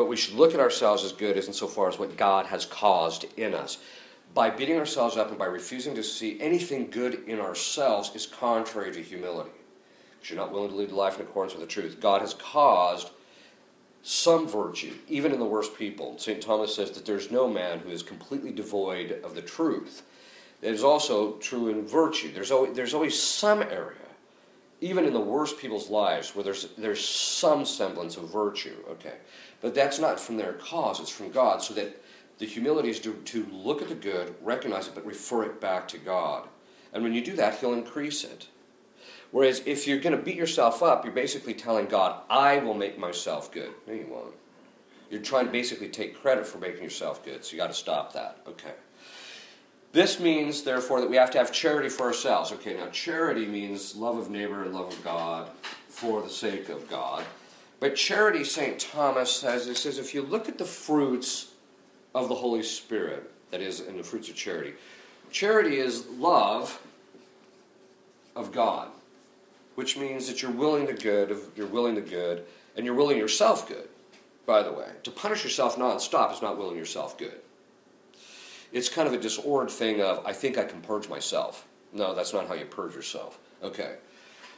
But 0.00 0.08
we 0.08 0.16
should 0.16 0.36
look 0.36 0.54
at 0.54 0.60
ourselves 0.60 1.04
as 1.04 1.12
good 1.12 1.36
as 1.36 1.46
insofar 1.46 1.86
as 1.86 1.98
what 1.98 2.16
God 2.16 2.46
has 2.46 2.64
caused 2.64 3.26
in 3.36 3.52
us. 3.52 3.76
By 4.32 4.48
beating 4.48 4.78
ourselves 4.78 5.18
up 5.18 5.28
and 5.28 5.38
by 5.38 5.44
refusing 5.44 5.94
to 5.94 6.02
see 6.02 6.40
anything 6.40 6.88
good 6.88 7.24
in 7.28 7.38
ourselves 7.38 8.10
is 8.14 8.24
contrary 8.24 8.92
to 8.92 9.02
humility. 9.02 9.50
Because 10.12 10.30
you're 10.30 10.38
not 10.38 10.52
willing 10.52 10.70
to 10.70 10.74
lead 10.74 10.90
life 10.90 11.16
in 11.16 11.26
accordance 11.26 11.52
with 11.52 11.60
the 11.60 11.70
truth. 11.70 12.00
God 12.00 12.22
has 12.22 12.32
caused 12.32 13.10
some 14.02 14.48
virtue, 14.48 14.94
even 15.06 15.32
in 15.32 15.38
the 15.38 15.44
worst 15.44 15.76
people. 15.76 16.16
St. 16.18 16.40
Thomas 16.40 16.74
says 16.74 16.92
that 16.92 17.04
there's 17.04 17.30
no 17.30 17.46
man 17.46 17.80
who 17.80 17.90
is 17.90 18.02
completely 18.02 18.52
devoid 18.52 19.20
of 19.22 19.34
the 19.34 19.42
truth. 19.42 20.02
That 20.62 20.72
is 20.72 20.82
also 20.82 21.32
true 21.32 21.68
in 21.68 21.86
virtue. 21.86 22.32
There's 22.32 22.50
always, 22.50 22.72
there's 22.74 22.94
always 22.94 23.22
some 23.22 23.62
area, 23.62 23.98
even 24.80 25.04
in 25.04 25.12
the 25.12 25.20
worst 25.20 25.58
people's 25.58 25.90
lives, 25.90 26.34
where 26.34 26.44
there's, 26.44 26.68
there's 26.78 27.06
some 27.06 27.64
semblance 27.64 28.16
of 28.16 28.32
virtue, 28.32 28.76
okay? 28.88 29.14
But 29.60 29.74
that's 29.74 29.98
not 29.98 30.18
from 30.18 30.36
their 30.36 30.54
cause, 30.54 31.00
it's 31.00 31.10
from 31.10 31.30
God, 31.30 31.62
so 31.62 31.74
that 31.74 32.00
the 32.38 32.46
humility 32.46 32.88
is 32.88 33.00
to, 33.00 33.12
to 33.12 33.46
look 33.52 33.82
at 33.82 33.88
the 33.88 33.94
good, 33.94 34.34
recognize 34.42 34.88
it, 34.88 34.94
but 34.94 35.04
refer 35.04 35.44
it 35.44 35.60
back 35.60 35.86
to 35.88 35.98
God. 35.98 36.48
And 36.92 37.02
when 37.02 37.12
you 37.12 37.22
do 37.22 37.36
that, 37.36 37.58
He'll 37.58 37.74
increase 37.74 38.24
it. 38.24 38.48
Whereas 39.30 39.62
if 39.66 39.86
you're 39.86 40.00
going 40.00 40.16
to 40.16 40.22
beat 40.22 40.36
yourself 40.36 40.82
up, 40.82 41.04
you're 41.04 41.14
basically 41.14 41.54
telling 41.54 41.86
God, 41.86 42.22
I 42.28 42.58
will 42.58 42.74
make 42.74 42.98
myself 42.98 43.52
good. 43.52 43.70
No, 43.86 43.92
you 43.92 44.06
won't. 44.10 44.34
You're 45.10 45.20
trying 45.20 45.46
to 45.46 45.52
basically 45.52 45.88
take 45.88 46.20
credit 46.20 46.46
for 46.46 46.58
making 46.58 46.82
yourself 46.82 47.24
good, 47.24 47.44
so 47.44 47.52
you 47.52 47.58
got 47.58 47.68
to 47.68 47.74
stop 47.74 48.12
that. 48.14 48.38
Okay. 48.46 48.72
This 49.92 50.20
means, 50.20 50.62
therefore, 50.62 51.00
that 51.00 51.10
we 51.10 51.16
have 51.16 51.30
to 51.32 51.38
have 51.38 51.52
charity 51.52 51.88
for 51.88 52.04
ourselves. 52.04 52.52
Okay, 52.52 52.74
now 52.74 52.88
charity 52.88 53.46
means 53.46 53.96
love 53.96 54.18
of 54.18 54.30
neighbor 54.30 54.62
and 54.62 54.74
love 54.74 54.92
of 54.92 55.02
God 55.02 55.50
for 55.88 56.22
the 56.22 56.28
sake 56.28 56.68
of 56.68 56.88
God. 56.88 57.24
But 57.80 57.96
charity, 57.96 58.44
St. 58.44 58.78
Thomas 58.78 59.32
says, 59.32 59.66
it 59.66 59.76
says 59.76 59.98
if 59.98 60.14
you 60.14 60.22
look 60.22 60.48
at 60.48 60.58
the 60.58 60.64
fruits 60.64 61.52
of 62.14 62.28
the 62.28 62.34
Holy 62.34 62.62
Spirit, 62.62 63.30
that 63.50 63.60
is, 63.60 63.80
in 63.80 63.96
the 63.96 64.02
fruits 64.02 64.28
of 64.28 64.36
charity, 64.36 64.74
charity 65.32 65.78
is 65.78 66.06
love 66.06 66.80
of 68.36 68.52
God 68.52 68.90
which 69.80 69.96
means 69.96 70.26
that 70.26 70.42
you're 70.42 70.50
willing 70.50 70.84
the 70.84 70.92
good, 70.92 71.34
you're 71.56 71.66
willing 71.66 71.94
the 71.94 72.02
good, 72.02 72.44
and 72.76 72.84
you're 72.84 72.94
willing 72.94 73.16
yourself 73.16 73.66
good, 73.66 73.88
by 74.44 74.62
the 74.62 74.70
way. 74.70 74.88
To 75.04 75.10
punish 75.10 75.42
yourself 75.42 75.76
nonstop 75.76 76.34
is 76.34 76.42
not 76.42 76.58
willing 76.58 76.76
yourself 76.76 77.16
good. 77.16 77.40
It's 78.72 78.88
kind 78.88 79.08
of 79.08 79.14
a 79.14 79.18
disordered 79.18 79.70
thing 79.70 80.00
of, 80.00 80.24
I 80.24 80.32
think 80.32 80.58
I 80.58 80.64
can 80.64 80.80
purge 80.80 81.08
myself. 81.08 81.66
No, 81.92 82.14
that's 82.14 82.32
not 82.32 82.46
how 82.46 82.54
you 82.54 82.66
purge 82.66 82.94
yourself. 82.94 83.38
Okay. 83.62 83.96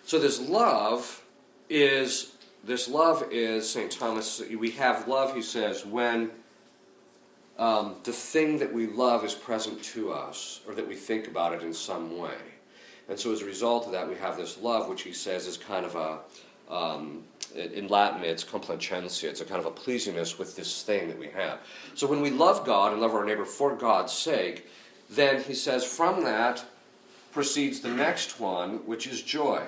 So 0.04 0.18
this 0.18 0.40
love 0.40 1.24
is, 1.70 2.32
this 2.64 2.88
love 2.88 3.24
is, 3.30 3.68
St. 3.68 3.90
Thomas, 3.90 4.42
we 4.58 4.70
have 4.72 5.08
love, 5.08 5.34
he 5.34 5.42
says, 5.42 5.86
when 5.86 6.30
um, 7.58 7.96
the 8.04 8.12
thing 8.12 8.58
that 8.58 8.72
we 8.72 8.86
love 8.86 9.24
is 9.24 9.34
present 9.34 9.82
to 9.84 10.12
us, 10.12 10.60
or 10.66 10.74
that 10.74 10.86
we 10.86 10.94
think 10.94 11.28
about 11.28 11.54
it 11.54 11.62
in 11.62 11.72
some 11.72 12.18
way. 12.18 12.36
And 13.08 13.18
so 13.18 13.32
as 13.32 13.42
a 13.42 13.46
result 13.46 13.86
of 13.86 13.92
that, 13.92 14.08
we 14.08 14.14
have 14.16 14.36
this 14.36 14.58
love, 14.58 14.88
which 14.88 15.02
he 15.02 15.12
says 15.12 15.46
is 15.46 15.56
kind 15.56 15.84
of 15.84 15.96
a, 15.96 16.18
um, 16.72 17.24
in 17.54 17.88
Latin, 17.88 18.24
it's 18.24 18.44
complacentia. 18.44 19.24
It's 19.24 19.40
a 19.40 19.44
kind 19.44 19.60
of 19.60 19.66
a 19.66 19.70
pleasingness 19.70 20.38
with 20.38 20.56
this 20.56 20.82
thing 20.82 21.08
that 21.08 21.18
we 21.18 21.28
have. 21.28 21.58
So 21.94 22.06
when 22.06 22.20
we 22.20 22.30
love 22.30 22.64
God 22.64 22.92
and 22.92 23.00
love 23.00 23.14
our 23.14 23.24
neighbor 23.24 23.44
for 23.44 23.74
God's 23.74 24.12
sake, 24.12 24.68
then 25.10 25.42
he 25.42 25.54
says 25.54 25.84
from 25.84 26.24
that 26.24 26.64
proceeds 27.32 27.80
the 27.80 27.90
next 27.90 28.40
one, 28.40 28.78
which 28.86 29.06
is 29.06 29.22
joy. 29.22 29.62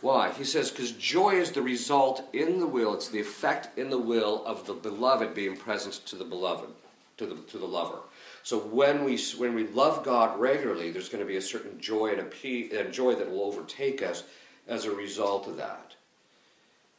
Why? 0.00 0.32
He 0.32 0.44
says, 0.44 0.70
because 0.70 0.92
joy 0.92 1.34
is 1.34 1.52
the 1.52 1.62
result 1.62 2.24
in 2.32 2.58
the 2.58 2.66
will, 2.66 2.94
it's 2.94 3.08
the 3.08 3.20
effect 3.20 3.76
in 3.78 3.90
the 3.90 3.98
will 3.98 4.44
of 4.46 4.66
the 4.66 4.72
beloved 4.72 5.34
being 5.34 5.56
present 5.56 5.94
to 6.06 6.16
the 6.16 6.24
beloved, 6.24 6.70
to 7.18 7.26
the, 7.26 7.34
to 7.34 7.58
the 7.58 7.66
lover. 7.66 7.98
So 8.42 8.58
when 8.58 9.04
we 9.04 9.18
when 9.36 9.54
we 9.54 9.66
love 9.66 10.02
God 10.02 10.40
regularly, 10.40 10.90
there's 10.90 11.10
going 11.10 11.22
to 11.22 11.28
be 11.28 11.36
a 11.36 11.42
certain 11.42 11.78
joy 11.78 12.12
and 12.12 12.20
a 12.20 12.24
peace, 12.24 12.72
and 12.72 12.92
joy 12.92 13.14
that 13.16 13.30
will 13.30 13.42
overtake 13.42 14.02
us 14.02 14.22
as 14.66 14.86
a 14.86 14.90
result 14.90 15.46
of 15.46 15.58
that. 15.58 15.89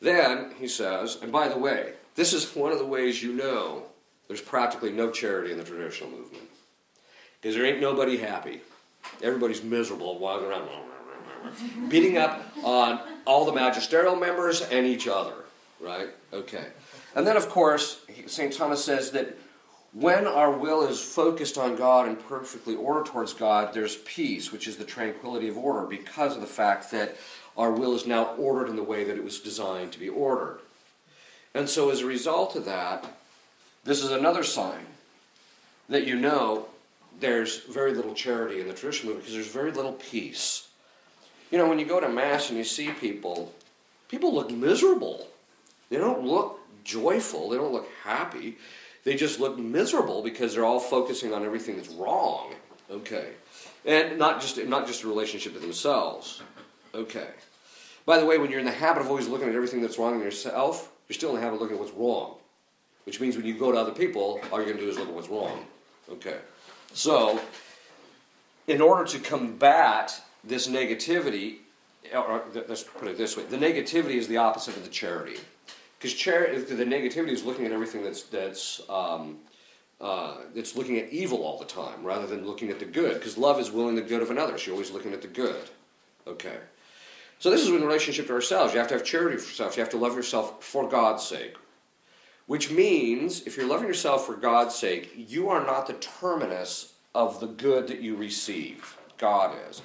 Then 0.02 0.52
he 0.60 0.68
says, 0.68 1.18
and 1.22 1.32
by 1.32 1.48
the 1.48 1.58
way, 1.58 1.94
this 2.16 2.34
is 2.34 2.56
one 2.56 2.72
of 2.72 2.80
the 2.80 2.86
ways 2.86 3.22
you 3.22 3.34
know 3.34 3.84
there's 4.28 4.42
practically 4.42 4.92
no 4.92 5.12
charity 5.12 5.52
in 5.52 5.58
the 5.58 5.64
traditional 5.64 6.10
movement 6.10 6.44
because 7.40 7.56
there 7.56 7.66
ain't 7.66 7.82
nobody 7.82 8.18
happy. 8.18 8.62
Everybody's 9.22 9.64
miserable, 9.64 10.20
walking 10.20 10.48
around, 10.48 10.70
beating 11.90 12.18
up 12.18 12.42
on 12.64 13.00
all 13.26 13.46
the 13.46 13.52
magisterial 13.52 14.16
members 14.16 14.62
and 14.62 14.86
each 14.86 15.08
other. 15.08 15.34
Right? 15.80 16.10
Okay. 16.32 16.66
And 17.16 17.26
then, 17.26 17.36
of 17.36 17.50
course, 17.50 18.06
St. 18.28 18.54
Thomas 18.54 18.84
says 18.84 19.12
that 19.12 19.38
when 19.94 20.26
our 20.26 20.52
will 20.52 20.88
is 20.88 21.02
focused 21.02 21.58
on 21.58 21.76
God 21.76 22.08
and 22.08 22.18
perfectly 22.18 22.76
ordered 22.76 23.08
towards 23.08 23.34
God, 23.34 23.74
there's 23.74 23.98
peace, 23.98 24.52
which 24.52 24.68
is 24.68 24.78
the 24.78 24.86
tranquility 24.86 25.50
of 25.50 25.58
order, 25.58 25.86
because 25.86 26.36
of 26.36 26.42
the 26.42 26.48
fact 26.48 26.92
that 26.92 27.18
our 27.58 27.72
will 27.72 27.96
is 27.96 28.06
now 28.06 28.34
ordered 28.36 28.70
in 28.70 28.76
the 28.76 28.84
way 28.84 29.04
that 29.04 29.18
it 29.18 29.24
was 29.24 29.40
designed 29.40 29.92
to 29.92 30.00
be 30.00 30.10
ordered. 30.10 30.60
And 31.54 31.68
so, 31.68 31.90
as 31.90 32.02
a 32.02 32.06
result 32.06 32.56
of 32.56 32.66
that, 32.66 33.06
this 33.84 34.04
is 34.04 34.12
another 34.12 34.44
sign 34.44 34.86
that 35.90 36.08
you 36.08 36.16
know 36.16 36.68
there's 37.20 37.60
very 37.66 37.94
little 37.94 38.14
charity 38.14 38.62
in 38.62 38.68
the 38.68 38.74
traditional 38.74 39.14
movement 39.14 39.26
because 39.26 39.36
there's 39.36 39.54
very 39.54 39.72
little 39.72 39.94
peace. 39.94 40.68
You 41.52 41.58
know, 41.58 41.68
when 41.68 41.80
you 41.80 41.86
go 41.86 42.00
to 42.00 42.08
Mass 42.08 42.50
and 42.50 42.58
you 42.58 42.64
see 42.64 42.92
people, 42.92 43.54
people 44.08 44.34
look 44.34 44.50
miserable. 44.50 45.28
They 45.90 45.98
don't 45.98 46.24
look 46.24 46.60
joyful, 46.86 47.50
they 47.50 47.58
don't 47.58 47.74
look 47.74 47.90
happy 48.04 48.58
they 49.04 49.16
just 49.16 49.40
look 49.40 49.58
miserable 49.58 50.22
because 50.22 50.54
they're 50.54 50.66
all 50.66 50.80
focusing 50.80 51.34
on 51.34 51.44
everything 51.44 51.78
that's 51.78 51.90
wrong. 51.90 52.54
Okay. 52.90 53.30
And 53.86 54.20
not 54.20 54.42
just 54.42 54.64
not 54.66 54.86
just 54.86 55.04
a 55.04 55.08
relationship 55.08 55.54
to 55.54 55.60
themselves. 55.60 56.42
Okay. 56.94 57.28
By 58.06 58.20
the 58.20 58.26
way, 58.26 58.38
when 58.38 58.50
you're 58.50 58.60
in 58.60 58.66
the 58.66 58.72
habit 58.72 59.02
of 59.02 59.08
always 59.08 59.28
looking 59.28 59.48
at 59.48 59.56
everything 59.56 59.82
that's 59.82 59.98
wrong 59.98 60.16
in 60.16 60.22
yourself, 60.22 60.92
you're 61.08 61.16
still 61.16 61.30
in 61.30 61.36
the 61.36 61.42
habit 61.42 61.56
of 61.56 61.62
looking 61.62 61.78
at 61.78 61.82
what's 61.82 61.94
wrong. 61.94 62.36
Which 63.06 63.20
means 63.20 63.36
when 63.36 63.46
you 63.46 63.58
go 63.58 63.72
to 63.72 63.78
other 63.78 63.92
people, 63.92 64.42
all 64.52 64.60
you're 64.60 64.66
going 64.66 64.78
to 64.78 64.84
do 64.84 64.90
is 64.90 64.98
look 64.98 65.08
at 65.08 65.14
what's 65.14 65.30
wrong. 65.30 65.66
Okay. 66.10 66.38
So, 66.94 67.40
in 68.68 68.82
order 68.82 69.06
to 69.06 69.20
combat 69.20 70.22
this 70.44 70.68
negativity, 70.68 71.58
or 72.14 72.44
let's 72.68 72.84
put 72.84 73.08
it 73.08 73.18
this 73.18 73.38
way 73.38 73.44
the 73.44 73.58
negativity 73.58 74.16
is 74.16 74.28
the 74.28 74.38
opposite 74.38 74.76
of 74.76 74.84
the 74.84 74.90
charity. 74.90 75.40
Because 75.98 76.14
charity, 76.16 76.58
the 76.60 76.84
negativity 76.84 77.30
is 77.30 77.44
looking 77.44 77.66
at 77.66 77.72
everything 77.72 78.04
that's 78.04 78.24
that's 78.24 78.82
um, 78.90 79.38
uh, 80.00 80.38
that's 80.56 80.76
looking 80.76 80.98
at 80.98 81.10
evil 81.10 81.44
all 81.44 81.60
the 81.60 81.66
time, 81.66 82.04
rather 82.04 82.26
than 82.26 82.46
looking 82.46 82.72
at 82.72 82.80
the 82.80 82.86
good. 82.86 83.16
Because 83.16 83.38
love 83.38 83.60
is 83.60 83.72
willing 83.72 83.96
the 83.96 84.02
good 84.02 84.22
of 84.22 84.32
another. 84.32 84.58
So 84.58 84.68
you're 84.68 84.74
always 84.74 84.92
looking 84.92 85.14
at 85.14 85.22
the 85.22 85.28
good. 85.28 85.70
Okay. 86.26 86.58
So 87.42 87.50
this 87.50 87.62
is 87.62 87.70
in 87.70 87.82
relationship 87.82 88.28
to 88.28 88.34
ourselves. 88.34 88.72
You 88.72 88.80
have 88.80 88.88
to 88.90 88.94
have 88.94 89.04
charity 89.04 89.36
for 89.36 89.50
yourself. 89.50 89.76
You 89.76 89.82
have 89.82 89.92
to 89.92 89.98
love 89.98 90.16
yourself 90.16 90.64
for 90.64 90.88
God's 90.88 91.24
sake. 91.24 91.56
Which 92.46 92.72
means, 92.72 93.46
if 93.48 93.58
you're 93.58 93.68
loving 93.68 93.88
yourself 93.88 94.26
for 94.26 94.36
God's 94.36 94.76
sake, 94.76 95.12
you 95.16 95.50
are 95.50 95.66
not 95.66 95.88
the 95.88 95.94
terminus 95.94 96.94
of 97.14 97.40
the 97.40 97.48
good 97.48 97.88
that 97.88 98.00
you 98.00 98.16
receive. 98.16 98.96
God 99.18 99.58
is 99.70 99.82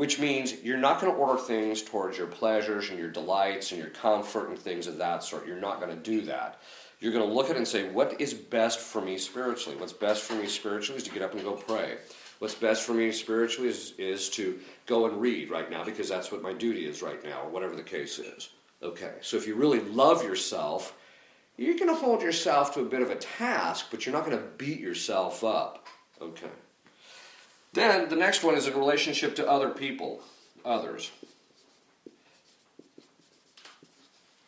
which 0.00 0.18
means 0.18 0.62
you're 0.62 0.78
not 0.78 0.98
going 0.98 1.12
to 1.12 1.18
order 1.18 1.38
things 1.38 1.82
towards 1.82 2.16
your 2.16 2.26
pleasures 2.26 2.88
and 2.88 2.98
your 2.98 3.10
delights 3.10 3.70
and 3.70 3.78
your 3.78 3.90
comfort 3.90 4.48
and 4.48 4.58
things 4.58 4.86
of 4.86 4.96
that 4.96 5.22
sort. 5.22 5.46
You're 5.46 5.60
not 5.60 5.78
going 5.78 5.94
to 5.94 6.02
do 6.02 6.22
that. 6.22 6.62
You're 7.00 7.12
going 7.12 7.28
to 7.28 7.30
look 7.30 7.50
at 7.50 7.56
it 7.56 7.58
and 7.58 7.68
say, 7.68 7.90
what 7.90 8.18
is 8.18 8.32
best 8.32 8.78
for 8.78 9.02
me 9.02 9.18
spiritually? 9.18 9.78
What's 9.78 9.92
best 9.92 10.22
for 10.22 10.32
me 10.36 10.46
spiritually 10.46 10.96
is 10.96 11.04
to 11.04 11.10
get 11.10 11.20
up 11.20 11.34
and 11.34 11.44
go 11.44 11.52
pray. 11.52 11.98
What's 12.40 12.54
best 12.54 12.84
for 12.84 12.94
me 12.94 13.12
spiritually 13.12 13.68
is, 13.68 13.92
is 13.98 14.30
to 14.30 14.58
go 14.86 15.06
and 15.06 15.20
read 15.20 15.50
right 15.50 15.70
now 15.70 15.84
because 15.84 16.08
that's 16.08 16.32
what 16.32 16.40
my 16.40 16.54
duty 16.54 16.86
is 16.86 17.02
right 17.02 17.22
now, 17.22 17.42
or 17.42 17.50
whatever 17.50 17.76
the 17.76 17.82
case 17.82 18.18
is. 18.18 18.48
Okay, 18.82 19.12
so 19.20 19.36
if 19.36 19.46
you 19.46 19.54
really 19.54 19.80
love 19.80 20.24
yourself, 20.24 20.96
you're 21.58 21.76
going 21.76 21.90
to 21.90 21.94
hold 21.94 22.22
yourself 22.22 22.72
to 22.74 22.80
a 22.80 22.86
bit 22.86 23.02
of 23.02 23.10
a 23.10 23.16
task, 23.16 23.88
but 23.90 24.06
you're 24.06 24.14
not 24.14 24.24
going 24.24 24.38
to 24.38 24.44
beat 24.56 24.80
yourself 24.80 25.44
up. 25.44 25.86
Okay. 26.20 26.48
Then 27.74 28.08
the 28.08 28.16
next 28.16 28.42
one 28.42 28.54
is 28.54 28.66
in 28.66 28.74
relationship 28.74 29.36
to 29.36 29.46
other 29.46 29.68
people, 29.68 30.22
others. 30.64 31.10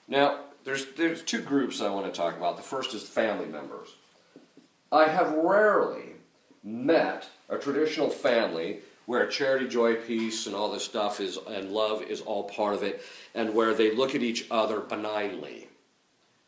Now, 0.09 0.45
there's, 0.65 0.87
there's 0.95 1.23
two 1.23 1.43
groups 1.43 1.83
I 1.83 1.91
want 1.91 2.07
to 2.07 2.19
talk 2.19 2.39
about. 2.39 2.57
The 2.57 2.63
first 2.63 2.95
is 2.95 3.03
family 3.03 3.47
members. 3.47 3.89
I 4.91 5.09
have 5.09 5.33
rarely 5.33 6.15
met 6.65 7.29
a 7.53 7.59
traditional 7.59 8.09
family 8.09 8.79
where 9.07 9.27
charity, 9.27 9.69
joy, 9.69 9.95
peace, 9.97 10.47
and 10.47 10.55
all 10.55 10.71
this 10.71 10.85
stuff 10.85 11.21
is, 11.21 11.39
and 11.49 11.71
love 11.71 12.03
is 12.03 12.21
all 12.21 12.45
part 12.45 12.75
of 12.75 12.83
it, 12.83 13.03
and 13.35 13.55
where 13.55 13.75
they 13.75 13.95
look 13.95 14.15
at 14.15 14.23
each 14.23 14.47
other 14.51 14.81
benignly. 14.81 15.69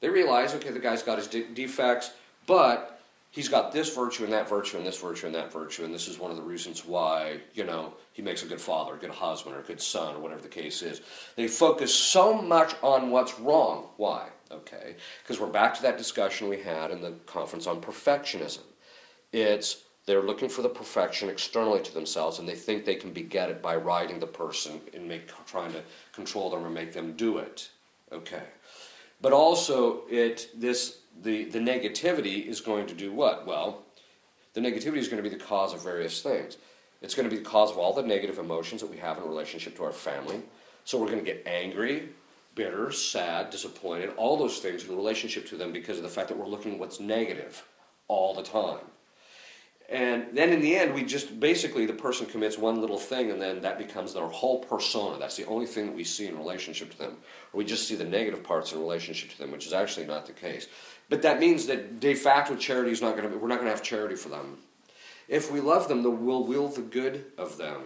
They 0.00 0.08
realize, 0.08 0.54
okay, 0.54 0.70
the 0.70 0.78
guy's 0.78 1.02
got 1.02 1.18
his 1.18 1.26
de- 1.26 1.48
defects, 1.48 2.12
but 2.46 3.00
he's 3.30 3.48
got 3.48 3.72
this 3.72 3.94
virtue 3.94 4.24
and 4.24 4.32
that 4.32 4.48
virtue 4.48 4.76
and 4.76 4.86
this 4.86 5.00
virtue 5.00 5.26
and 5.26 5.34
that 5.34 5.52
virtue, 5.52 5.84
and 5.84 5.92
this 5.92 6.06
is 6.06 6.18
one 6.18 6.30
of 6.30 6.36
the 6.36 6.42
reasons 6.42 6.86
why, 6.86 7.38
you 7.54 7.64
know, 7.64 7.92
he 8.12 8.22
makes 8.22 8.44
a 8.44 8.46
good 8.46 8.60
father, 8.60 8.94
a 8.94 8.98
good 8.98 9.10
husband, 9.10 9.56
or 9.56 9.58
a 9.58 9.64
good 9.64 9.80
son, 9.80 10.14
or 10.14 10.20
whatever 10.20 10.40
the 10.40 10.48
case 10.48 10.80
is. 10.82 11.02
They 11.34 11.48
focus 11.48 11.92
so 11.92 12.40
much 12.40 12.76
on 12.82 13.10
what's 13.10 13.38
wrong. 13.40 13.88
Why? 13.96 14.28
Okay. 14.52 14.94
Because 15.22 15.40
we're 15.40 15.48
back 15.48 15.74
to 15.74 15.82
that 15.82 15.98
discussion 15.98 16.48
we 16.48 16.60
had 16.60 16.92
in 16.92 17.02
the 17.02 17.12
conference 17.26 17.66
on 17.66 17.80
perfectionism. 17.80 18.62
It's 19.32 19.82
they're 20.06 20.22
looking 20.22 20.48
for 20.48 20.62
the 20.62 20.68
perfection 20.68 21.28
externally 21.28 21.82
to 21.82 21.94
themselves, 21.94 22.38
and 22.38 22.48
they 22.48 22.54
think 22.54 22.84
they 22.84 22.94
can 22.94 23.12
beget 23.12 23.48
it 23.48 23.62
by 23.62 23.76
riding 23.76 24.20
the 24.20 24.26
person 24.26 24.80
and 24.92 25.08
make, 25.08 25.30
trying 25.46 25.72
to 25.72 25.82
control 26.12 26.50
them 26.50 26.64
or 26.64 26.70
make 26.70 26.92
them 26.92 27.14
do 27.14 27.38
it. 27.38 27.70
Okay. 28.12 28.42
But 29.20 29.32
also, 29.32 30.02
it 30.10 30.50
this 30.54 30.98
the 31.22 31.44
the 31.44 31.58
negativity 31.58 32.46
is 32.46 32.60
going 32.60 32.86
to 32.86 32.94
do 32.94 33.12
what? 33.12 33.46
Well, 33.46 33.82
the 34.52 34.60
negativity 34.60 34.98
is 34.98 35.08
going 35.08 35.22
to 35.22 35.28
be 35.28 35.34
the 35.34 35.42
cause 35.42 35.72
of 35.72 35.82
various 35.82 36.20
things. 36.20 36.58
It's 37.00 37.14
going 37.14 37.28
to 37.28 37.34
be 37.34 37.42
the 37.42 37.48
cause 37.48 37.70
of 37.70 37.78
all 37.78 37.92
the 37.92 38.02
negative 38.02 38.38
emotions 38.38 38.80
that 38.80 38.90
we 38.90 38.96
have 38.98 39.18
in 39.18 39.24
relationship 39.24 39.76
to 39.76 39.84
our 39.84 39.92
family. 39.92 40.42
So 40.84 40.98
we're 40.98 41.08
going 41.08 41.18
to 41.18 41.24
get 41.24 41.42
angry, 41.46 42.10
bitter, 42.54 42.92
sad, 42.92 43.50
disappointed, 43.50 44.10
all 44.16 44.36
those 44.36 44.58
things 44.58 44.84
in 44.84 44.94
relationship 44.96 45.46
to 45.48 45.56
them 45.56 45.72
because 45.72 45.96
of 45.96 46.02
the 46.02 46.08
fact 46.08 46.28
that 46.28 46.38
we're 46.38 46.46
looking 46.46 46.74
at 46.74 46.78
what's 46.78 47.00
negative 47.00 47.64
all 48.08 48.34
the 48.34 48.42
time. 48.42 48.84
And 49.90 50.28
then 50.32 50.50
in 50.50 50.62
the 50.62 50.76
end, 50.76 50.94
we 50.94 51.04
just 51.04 51.38
basically 51.38 51.84
the 51.84 51.92
person 51.92 52.26
commits 52.26 52.56
one 52.56 52.80
little 52.80 52.98
thing, 52.98 53.30
and 53.30 53.40
then 53.40 53.60
that 53.60 53.76
becomes 53.76 54.14
their 54.14 54.26
whole 54.26 54.60
persona. 54.60 55.18
That's 55.18 55.36
the 55.36 55.44
only 55.44 55.66
thing 55.66 55.86
that 55.86 55.94
we 55.94 56.04
see 56.04 56.26
in 56.26 56.38
relationship 56.38 56.90
to 56.92 56.98
them. 56.98 57.18
Or 57.52 57.58
we 57.58 57.64
just 57.64 57.86
see 57.86 57.94
the 57.94 58.04
negative 58.04 58.42
parts 58.42 58.72
in 58.72 58.80
relationship 58.80 59.30
to 59.32 59.38
them, 59.38 59.50
which 59.50 59.66
is 59.66 59.74
actually 59.74 60.06
not 60.06 60.26
the 60.26 60.32
case. 60.32 60.68
But 61.10 61.20
that 61.22 61.38
means 61.38 61.66
that 61.66 62.00
de 62.00 62.14
facto 62.14 62.56
charity 62.56 62.92
is 62.92 63.02
not 63.02 63.16
going 63.16 63.30
to. 63.30 63.36
We're 63.36 63.48
not 63.48 63.56
going 63.56 63.66
to 63.66 63.76
have 63.76 63.82
charity 63.82 64.16
for 64.16 64.30
them. 64.30 64.58
If 65.28 65.52
we 65.52 65.60
love 65.60 65.88
them, 65.88 66.02
we'll 66.02 66.44
will 66.44 66.68
the 66.68 66.82
good 66.82 67.26
of 67.36 67.58
them, 67.58 67.82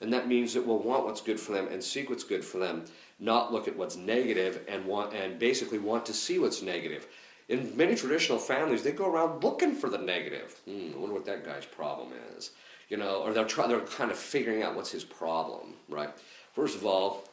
and 0.00 0.12
that 0.12 0.28
means 0.28 0.52
that 0.54 0.66
we'll 0.66 0.78
want 0.78 1.04
what's 1.04 1.20
good 1.20 1.40
for 1.40 1.52
them 1.52 1.68
and 1.68 1.82
seek 1.82 2.10
what's 2.10 2.24
good 2.24 2.44
for 2.44 2.58
them, 2.58 2.84
not 3.18 3.52
look 3.52 3.68
at 3.68 3.76
what's 3.76 3.96
negative 3.96 4.64
and 4.68 4.84
want 4.84 5.14
and 5.14 5.38
basically 5.38 5.78
want 5.78 6.04
to 6.06 6.14
see 6.14 6.38
what's 6.38 6.62
negative 6.62 7.06
in 7.48 7.76
many 7.76 7.94
traditional 7.94 8.38
families, 8.38 8.82
they 8.82 8.92
go 8.92 9.10
around 9.10 9.42
looking 9.42 9.74
for 9.74 9.88
the 9.88 9.98
negative. 9.98 10.60
Hmm, 10.66 10.90
I 10.94 10.98
wonder 10.98 11.14
what 11.14 11.24
that 11.26 11.44
guy's 11.44 11.64
problem 11.64 12.10
is. 12.36 12.50
You 12.88 12.96
know, 12.96 13.22
or 13.22 13.32
they're 13.32 13.44
trying, 13.44 13.68
they're 13.68 13.80
kind 13.80 14.10
of 14.10 14.18
figuring 14.18 14.62
out 14.62 14.74
what's 14.74 14.90
his 14.90 15.04
problem, 15.04 15.74
right? 15.88 16.10
First 16.54 16.76
of 16.76 16.86
all, 16.86 17.24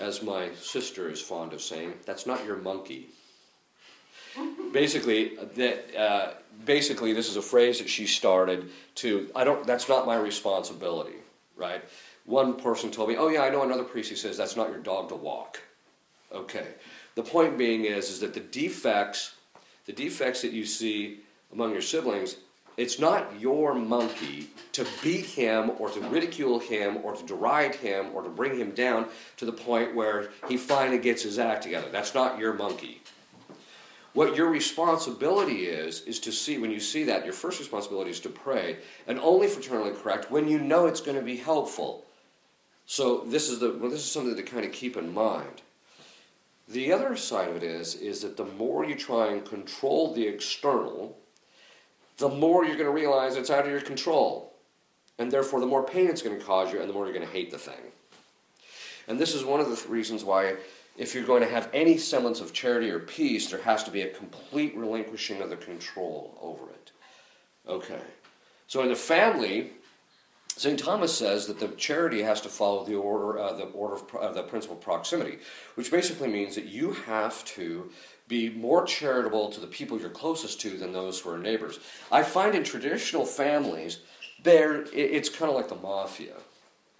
as 0.00 0.22
my 0.22 0.50
sister 0.54 1.10
is 1.10 1.20
fond 1.20 1.52
of 1.52 1.60
saying, 1.60 1.94
that's 2.06 2.26
not 2.26 2.44
your 2.46 2.56
monkey. 2.56 3.08
basically, 4.72 5.36
that 5.56 5.96
uh, 5.98 6.34
basically 6.64 7.12
this 7.12 7.28
is 7.28 7.36
a 7.36 7.42
phrase 7.42 7.78
that 7.78 7.88
she 7.88 8.06
started 8.06 8.70
to. 8.96 9.30
I 9.36 9.44
don't. 9.44 9.66
That's 9.66 9.88
not 9.88 10.06
my 10.06 10.16
responsibility, 10.16 11.16
right? 11.56 11.82
One 12.24 12.54
person 12.54 12.90
told 12.90 13.10
me, 13.10 13.16
"Oh 13.16 13.28
yeah, 13.28 13.42
I 13.42 13.50
know 13.50 13.62
another 13.62 13.84
priest 13.84 14.08
who 14.08 14.16
says 14.16 14.36
that's 14.38 14.56
not 14.56 14.70
your 14.70 14.78
dog 14.78 15.10
to 15.10 15.14
walk." 15.16 15.60
Okay. 16.32 16.68
The 17.14 17.22
point 17.22 17.58
being 17.58 17.84
is, 17.84 18.08
is 18.08 18.20
that 18.20 18.32
the 18.32 18.40
defects 18.40 19.34
the 19.86 19.92
defects 19.92 20.42
that 20.42 20.52
you 20.52 20.64
see 20.64 21.20
among 21.52 21.72
your 21.72 21.82
siblings, 21.82 22.36
it's 22.76 22.98
not 22.98 23.38
your 23.38 23.74
monkey 23.74 24.48
to 24.72 24.86
beat 25.02 25.26
him 25.26 25.72
or 25.78 25.90
to 25.90 26.00
ridicule 26.00 26.58
him 26.58 26.98
or 27.02 27.14
to 27.14 27.26
deride 27.26 27.74
him 27.74 28.06
or 28.14 28.22
to 28.22 28.30
bring 28.30 28.56
him 28.58 28.70
down 28.70 29.08
to 29.36 29.44
the 29.44 29.52
point 29.52 29.94
where 29.94 30.30
he 30.48 30.56
finally 30.56 30.98
gets 30.98 31.22
his 31.22 31.38
act 31.38 31.62
together. 31.62 31.88
That's 31.90 32.14
not 32.14 32.38
your 32.38 32.54
monkey. 32.54 33.02
What 34.14 34.36
your 34.36 34.48
responsibility 34.48 35.66
is, 35.66 36.02
is 36.02 36.18
to 36.20 36.32
see, 36.32 36.58
when 36.58 36.70
you 36.70 36.80
see 36.80 37.04
that, 37.04 37.24
your 37.24 37.32
first 37.32 37.58
responsibility 37.58 38.10
is 38.10 38.20
to 38.20 38.28
pray, 38.28 38.78
and 39.06 39.18
only 39.18 39.46
fraternally 39.46 39.94
correct 39.94 40.30
when 40.30 40.48
you 40.48 40.58
know 40.58 40.86
it's 40.86 41.00
going 41.00 41.16
to 41.16 41.24
be 41.24 41.36
helpful. 41.36 42.04
So 42.84 43.24
this 43.26 43.48
is, 43.48 43.58
the, 43.58 43.70
well, 43.70 43.90
this 43.90 44.00
is 44.00 44.10
something 44.10 44.36
to 44.36 44.42
kind 44.42 44.66
of 44.66 44.72
keep 44.72 44.98
in 44.98 45.14
mind. 45.14 45.62
The 46.72 46.90
other 46.90 47.16
side 47.16 47.50
of 47.50 47.56
it 47.56 47.62
is, 47.62 47.94
is 47.96 48.22
that 48.22 48.38
the 48.38 48.46
more 48.46 48.82
you 48.82 48.94
try 48.94 49.32
and 49.32 49.44
control 49.44 50.14
the 50.14 50.26
external, 50.26 51.18
the 52.16 52.30
more 52.30 52.64
you're 52.64 52.76
going 52.76 52.86
to 52.86 52.92
realize 52.92 53.36
it's 53.36 53.50
out 53.50 53.66
of 53.66 53.70
your 53.70 53.82
control. 53.82 54.54
And 55.18 55.30
therefore, 55.30 55.60
the 55.60 55.66
more 55.66 55.84
pain 55.84 56.08
it's 56.08 56.22
going 56.22 56.38
to 56.38 56.44
cause 56.44 56.72
you, 56.72 56.80
and 56.80 56.88
the 56.88 56.94
more 56.94 57.04
you're 57.04 57.14
going 57.14 57.26
to 57.26 57.32
hate 57.32 57.50
the 57.50 57.58
thing. 57.58 57.92
And 59.06 59.18
this 59.18 59.34
is 59.34 59.44
one 59.44 59.60
of 59.60 59.68
the 59.68 59.88
reasons 59.88 60.24
why, 60.24 60.54
if 60.96 61.14
you're 61.14 61.24
going 61.24 61.42
to 61.42 61.48
have 61.48 61.68
any 61.74 61.98
semblance 61.98 62.40
of 62.40 62.54
charity 62.54 62.90
or 62.90 63.00
peace, 63.00 63.50
there 63.50 63.60
has 63.60 63.84
to 63.84 63.90
be 63.90 64.02
a 64.02 64.08
complete 64.08 64.74
relinquishing 64.74 65.42
of 65.42 65.50
the 65.50 65.56
control 65.56 66.38
over 66.40 66.70
it. 66.70 66.92
Okay. 67.68 68.00
So 68.66 68.80
in 68.82 68.88
the 68.88 68.96
family, 68.96 69.72
St. 70.56 70.78
Thomas 70.78 71.16
says 71.16 71.46
that 71.46 71.58
the 71.58 71.68
charity 71.68 72.22
has 72.22 72.40
to 72.42 72.48
follow 72.48 72.84
the 72.84 72.94
order, 72.94 73.38
uh, 73.38 73.54
the 73.54 73.64
order 73.64 73.94
of 73.94 74.14
uh, 74.14 74.32
the 74.32 74.42
principle 74.42 74.76
of 74.76 74.82
proximity, 74.82 75.38
which 75.76 75.90
basically 75.90 76.28
means 76.28 76.54
that 76.54 76.66
you 76.66 76.92
have 76.92 77.44
to 77.46 77.90
be 78.28 78.50
more 78.50 78.84
charitable 78.84 79.50
to 79.50 79.60
the 79.60 79.66
people 79.66 79.98
you're 79.98 80.10
closest 80.10 80.60
to 80.60 80.70
than 80.70 80.92
those 80.92 81.20
who 81.20 81.30
are 81.30 81.38
neighbors. 81.38 81.80
I 82.10 82.22
find 82.22 82.54
in 82.54 82.64
traditional 82.64 83.24
families, 83.24 84.00
there 84.42 84.84
it's 84.92 85.28
kind 85.28 85.50
of 85.50 85.56
like 85.56 85.68
the 85.68 85.74
mafia, 85.74 86.34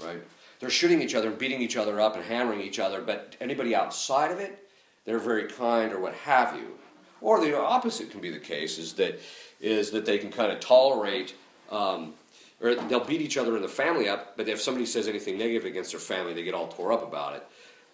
right? 0.01 0.23
They're 0.59 0.71
shooting 0.71 1.03
each 1.03 1.15
other 1.15 1.29
and 1.29 1.39
beating 1.39 1.61
each 1.61 1.77
other 1.77 2.01
up 2.01 2.17
and 2.17 2.25
hammering 2.25 2.61
each 2.61 2.79
other, 2.79 3.01
but 3.03 3.37
anybody 3.41 3.75
outside 3.75 4.31
of 4.31 4.41
it, 4.41 4.67
they're 5.05 5.19
very 5.19 5.49
kind 5.49 5.93
or 5.93 6.01
what 6.01 6.15
have 6.15 6.57
you. 6.57 6.79
Or 7.21 7.41
the 7.41 7.57
opposite 7.59 8.11
can 8.11 8.21
be 8.21 8.31
the 8.31 8.39
case: 8.39 8.79
is 8.79 8.95
that 8.95 9.21
is 9.61 9.91
that 9.91 10.07
they 10.07 10.19
can 10.19 10.31
kind 10.31 10.51
of 10.51 10.59
tolerate. 10.61 11.35
Um, 11.71 12.15
or 12.63 12.75
they'll 12.75 13.05
beat 13.05 13.21
each 13.21 13.37
other 13.37 13.57
in 13.57 13.63
the 13.63 13.69
family 13.69 14.09
up, 14.09 14.37
but 14.37 14.49
if 14.49 14.61
somebody 14.61 14.87
says 14.87 15.09
anything 15.09 15.37
negative 15.37 15.65
against 15.65 15.91
their 15.91 16.01
family, 16.01 16.33
they 16.33 16.45
get 16.45 16.55
all 16.55 16.69
tore 16.69 16.93
up 16.93 17.03
about 17.03 17.35
it. 17.35 17.47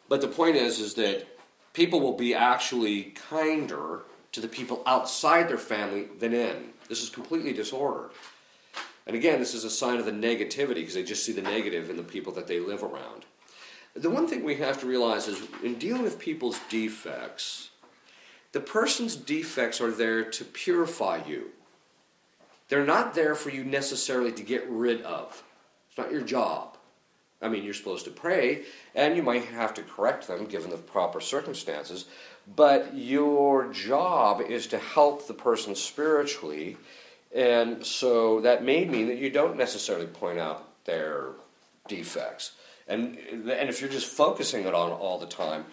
But 0.08 0.20
the 0.20 0.28
point 0.28 0.56
is, 0.56 0.78
is 0.78 0.94
that 0.94 1.26
people 1.72 2.00
will 2.00 2.16
be 2.16 2.34
actually 2.34 3.14
kinder 3.30 4.02
to 4.32 4.40
the 4.40 4.48
people 4.48 4.82
outside 4.86 5.48
their 5.48 5.58
family 5.58 6.08
than 6.18 6.34
in. 6.34 6.70
This 6.88 7.02
is 7.02 7.08
completely 7.08 7.52
disordered. 7.52 8.10
And 9.06 9.16
again, 9.16 9.38
this 9.38 9.54
is 9.54 9.64
a 9.64 9.70
sign 9.70 9.98
of 9.98 10.04
the 10.04 10.12
negativity 10.12 10.76
because 10.76 10.94
they 10.94 11.02
just 11.02 11.24
see 11.24 11.32
the 11.32 11.42
negative 11.42 11.88
in 11.88 11.96
the 11.96 12.02
people 12.02 12.32
that 12.34 12.46
they 12.46 12.60
live 12.60 12.82
around. 12.82 13.24
The 13.94 14.10
one 14.10 14.28
thing 14.28 14.44
we 14.44 14.56
have 14.56 14.78
to 14.80 14.86
realize 14.86 15.28
is 15.28 15.40
in 15.64 15.78
dealing 15.78 16.02
with 16.02 16.18
people's 16.18 16.60
defects, 16.68 17.70
the 18.52 18.60
person's 18.60 19.16
defects 19.16 19.80
are 19.80 19.90
there 19.90 20.24
to 20.24 20.44
purify 20.44 21.22
you. 21.26 21.50
They're 22.68 22.84
not 22.84 23.14
there 23.14 23.34
for 23.34 23.50
you 23.50 23.64
necessarily 23.64 24.32
to 24.32 24.42
get 24.42 24.68
rid 24.68 25.02
of. 25.02 25.42
It's 25.88 25.98
not 25.98 26.12
your 26.12 26.22
job. 26.22 26.76
I 27.40 27.48
mean, 27.48 27.62
you're 27.62 27.74
supposed 27.74 28.04
to 28.06 28.10
pray, 28.10 28.64
and 28.94 29.16
you 29.16 29.22
might 29.22 29.44
have 29.44 29.72
to 29.74 29.82
correct 29.82 30.26
them 30.26 30.46
given 30.46 30.70
the 30.70 30.76
proper 30.76 31.20
circumstances, 31.20 32.06
but 32.56 32.94
your 32.94 33.72
job 33.72 34.40
is 34.40 34.66
to 34.68 34.78
help 34.78 35.26
the 35.26 35.34
person 35.34 35.74
spiritually, 35.76 36.76
and 37.34 37.86
so 37.86 38.40
that 38.40 38.64
may 38.64 38.84
mean 38.84 39.06
that 39.06 39.18
you 39.18 39.30
don't 39.30 39.56
necessarily 39.56 40.06
point 40.06 40.38
out 40.40 40.84
their 40.84 41.28
defects. 41.86 42.52
And, 42.88 43.18
and 43.30 43.68
if 43.68 43.80
you're 43.80 43.90
just 43.90 44.06
focusing 44.06 44.64
it 44.64 44.74
on 44.74 44.90
all 44.90 45.18
the 45.18 45.26
time, 45.26 45.66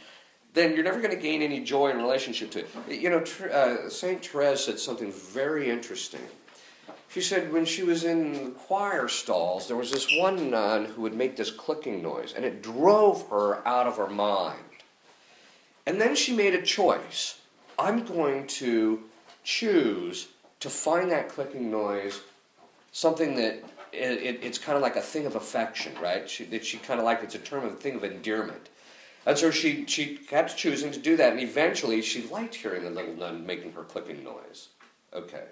then 0.53 0.75
you're 0.75 0.83
never 0.83 0.99
going 0.99 1.15
to 1.15 1.21
gain 1.21 1.41
any 1.41 1.61
joy 1.61 1.89
in 1.89 1.97
relationship 1.97 2.51
to 2.51 2.59
it. 2.59 2.67
You 2.89 3.09
know, 3.09 3.23
uh, 3.51 3.89
St. 3.89 4.23
Therese 4.25 4.65
said 4.65 4.79
something 4.79 5.11
very 5.11 5.69
interesting. 5.69 6.21
She 7.15 7.21
said 7.21 7.53
when 7.53 7.63
she 7.63 7.81
was 7.81 8.03
in 8.03 8.51
choir 8.51 9.07
stalls, 9.07 9.69
there 9.69 9.77
was 9.77 9.89
this 9.89 10.05
one 10.17 10.49
nun 10.49 10.83
who 10.83 11.03
would 11.03 11.13
make 11.13 11.37
this 11.37 11.49
clicking 11.49 12.01
noise, 12.01 12.33
and 12.33 12.43
it 12.43 12.61
drove 12.61 13.29
her 13.29 13.65
out 13.65 13.87
of 13.87 13.95
her 13.95 14.09
mind. 14.09 14.83
And 15.85 16.01
then 16.01 16.17
she 16.17 16.35
made 16.35 16.53
a 16.53 16.61
choice. 16.61 17.39
I'm 17.79 18.03
going 18.03 18.47
to 18.47 19.03
choose 19.45 20.27
to 20.59 20.69
find 20.69 21.09
that 21.11 21.29
clicking 21.29 21.71
noise 21.71 22.19
something 22.91 23.37
that 23.37 23.63
it, 23.93 24.21
it, 24.21 24.39
it's 24.43 24.57
kind 24.57 24.75
of 24.75 24.81
like 24.81 24.97
a 24.97 25.01
thing 25.01 25.25
of 25.25 25.37
affection, 25.37 25.93
right? 26.01 26.29
She, 26.29 26.43
that 26.43 26.65
she 26.65 26.79
kind 26.79 26.99
of 26.99 27.05
like 27.05 27.23
it's 27.23 27.35
a 27.35 27.39
term 27.39 27.63
of 27.63 27.71
a 27.71 27.77
thing 27.77 27.95
of 27.95 28.03
endearment. 28.03 28.67
And 29.25 29.37
so 29.37 29.51
she, 29.51 29.85
she 29.85 30.17
kept 30.17 30.57
choosing 30.57 30.91
to 30.91 30.99
do 30.99 31.15
that, 31.15 31.31
and 31.31 31.39
eventually 31.39 32.01
she 32.01 32.23
liked 32.27 32.55
hearing 32.55 32.83
the 32.83 32.89
little 32.89 33.15
nun 33.15 33.45
making 33.45 33.71
her 33.71 33.83
clicking 33.83 34.21
noise. 34.21 34.67
Okay. 35.13 35.45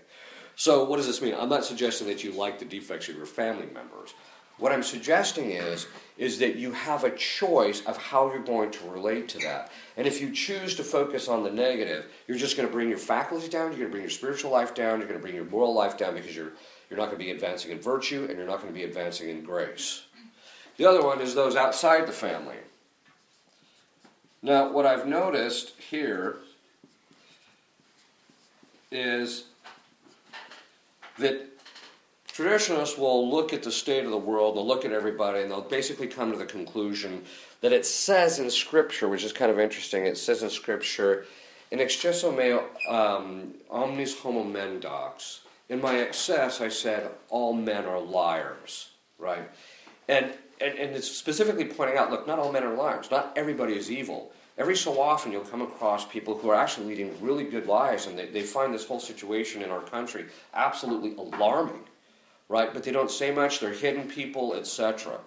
So, 0.55 0.83
what 0.83 0.97
does 0.97 1.07
this 1.07 1.21
mean? 1.21 1.35
I'm 1.37 1.49
not 1.49 1.65
suggesting 1.65 2.07
that 2.07 2.23
you 2.23 2.31
like 2.31 2.59
the 2.59 2.65
defects 2.65 3.09
of 3.09 3.15
your 3.15 3.25
family 3.25 3.67
members. 3.73 4.13
What 4.59 4.71
I'm 4.71 4.83
suggesting 4.83 5.51
is, 5.51 5.87
is 6.17 6.37
that 6.39 6.55
you 6.57 6.71
have 6.71 7.03
a 7.03 7.15
choice 7.15 7.83
of 7.85 7.97
how 7.97 8.31
you're 8.31 8.43
going 8.43 8.69
to 8.71 8.89
relate 8.89 9.27
to 9.29 9.39
that. 9.39 9.71
And 9.97 10.05
if 10.05 10.21
you 10.21 10.31
choose 10.31 10.75
to 10.75 10.83
focus 10.83 11.27
on 11.27 11.43
the 11.43 11.51
negative, 11.51 12.05
you're 12.27 12.37
just 12.37 12.55
going 12.55 12.67
to 12.67 12.71
bring 12.71 12.87
your 12.87 12.99
faculties 12.99 13.49
down, 13.49 13.71
you're 13.71 13.79
going 13.79 13.87
to 13.87 13.91
bring 13.91 14.03
your 14.03 14.11
spiritual 14.11 14.51
life 14.51 14.75
down, 14.75 14.99
you're 14.99 15.07
going 15.07 15.19
to 15.19 15.23
bring 15.23 15.35
your 15.35 15.45
moral 15.45 15.73
life 15.73 15.97
down 15.97 16.13
because 16.13 16.35
you're, 16.35 16.51
you're 16.89 16.99
not 16.99 17.07
going 17.07 17.17
to 17.17 17.25
be 17.25 17.31
advancing 17.31 17.71
in 17.71 17.79
virtue 17.79 18.27
and 18.29 18.37
you're 18.37 18.47
not 18.47 18.61
going 18.61 18.71
to 18.71 18.77
be 18.77 18.83
advancing 18.83 19.29
in 19.29 19.43
grace. 19.43 20.03
The 20.77 20.85
other 20.85 21.03
one 21.03 21.19
is 21.19 21.33
those 21.33 21.55
outside 21.55 22.07
the 22.07 22.13
family. 22.13 22.57
Now, 24.43 24.71
what 24.71 24.85
I've 24.85 25.07
noticed 25.07 25.73
here 25.79 26.37
is 28.91 29.45
that 31.19 31.47
traditionalists 32.27 32.97
will 32.97 33.29
look 33.29 33.53
at 33.53 33.63
the 33.63 33.71
state 33.71 34.05
of 34.05 34.11
the 34.11 34.17
world, 34.17 34.55
they'll 34.55 34.65
look 34.65 34.85
at 34.85 34.91
everybody, 34.91 35.41
and 35.41 35.51
they'll 35.51 35.61
basically 35.61 36.07
come 36.07 36.31
to 36.31 36.37
the 36.37 36.45
conclusion 36.45 37.23
that 37.61 37.71
it 37.71 37.85
says 37.85 38.39
in 38.39 38.49
Scripture, 38.49 39.07
which 39.07 39.23
is 39.23 39.31
kind 39.31 39.51
of 39.51 39.59
interesting, 39.59 40.05
it 40.05 40.17
says 40.17 40.43
in 40.43 40.49
Scripture, 40.49 41.25
in 41.71 41.79
excessu 41.79 42.35
meo 42.35 42.65
um, 42.89 43.53
omnis 43.69 44.17
homo 44.19 44.43
mendax. 44.43 45.39
In 45.69 45.81
my 45.81 45.99
excess, 45.99 46.59
I 46.61 46.69
said, 46.69 47.09
all 47.29 47.53
men 47.53 47.85
are 47.85 47.99
liars, 47.99 48.89
right? 49.17 49.49
And, 50.07 50.25
and, 50.59 50.77
and 50.77 50.95
it's 50.95 51.09
specifically 51.09 51.65
pointing 51.65 51.97
out, 51.97 52.11
look, 52.11 52.27
not 52.27 52.37
all 52.37 52.51
men 52.51 52.63
are 52.63 52.75
liars. 52.75 53.09
Not 53.09 53.31
everybody 53.35 53.75
is 53.75 53.89
evil. 53.89 54.31
Every 54.57 54.75
so 54.75 54.99
often 54.99 55.31
you'll 55.31 55.41
come 55.41 55.61
across 55.61 56.05
people 56.05 56.37
who 56.37 56.49
are 56.49 56.55
actually 56.55 56.87
leading 56.87 57.15
really 57.21 57.43
good 57.43 57.67
lives 57.67 58.07
and 58.07 58.17
they, 58.17 58.27
they 58.27 58.41
find 58.41 58.73
this 58.73 58.85
whole 58.85 58.99
situation 58.99 59.61
in 59.61 59.69
our 59.69 59.81
country 59.81 60.25
absolutely 60.53 61.15
alarming, 61.15 61.83
right? 62.49 62.73
But 62.73 62.83
they 62.83 62.91
don't 62.91 63.11
say 63.11 63.31
much, 63.31 63.59
they're 63.59 63.73
hidden 63.73 64.07
people, 64.07 64.53
etc. 64.53 65.19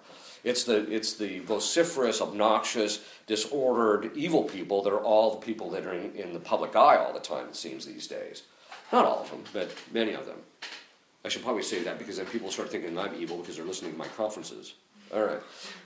It's 0.43 0.63
the, 0.63 0.89
it's 0.93 1.15
the 1.15 1.39
vociferous, 1.39 2.21
obnoxious, 2.21 3.03
disordered, 3.25 4.15
evil 4.15 4.43
people 4.43 4.81
that 4.83 4.93
are 4.93 5.03
all 5.03 5.31
the 5.31 5.45
people 5.45 5.69
that 5.71 5.85
are 5.85 5.93
in, 5.93 6.13
in 6.15 6.33
the 6.33 6.39
public 6.39 6.75
eye 6.75 6.97
all 6.97 7.13
the 7.13 7.19
time, 7.19 7.47
it 7.47 7.55
seems 7.55 7.85
these 7.85 8.07
days. 8.07 8.43
Not 8.91 9.05
all 9.05 9.21
of 9.21 9.29
them, 9.29 9.43
but 9.51 9.71
many 9.91 10.13
of 10.13 10.25
them. 10.25 10.37
I 11.25 11.29
should 11.29 11.43
probably 11.43 11.63
say 11.63 11.83
that 11.83 11.97
because 11.97 12.17
then 12.17 12.25
people 12.27 12.49
start 12.49 12.71
thinking 12.71 12.97
I'm 12.97 13.13
evil 13.19 13.37
because 13.37 13.57
they're 13.57 13.65
listening 13.65 13.91
to 13.91 13.97
my 13.97 14.07
conferences. 14.07 14.75
All 15.13 15.23
right. 15.23 15.41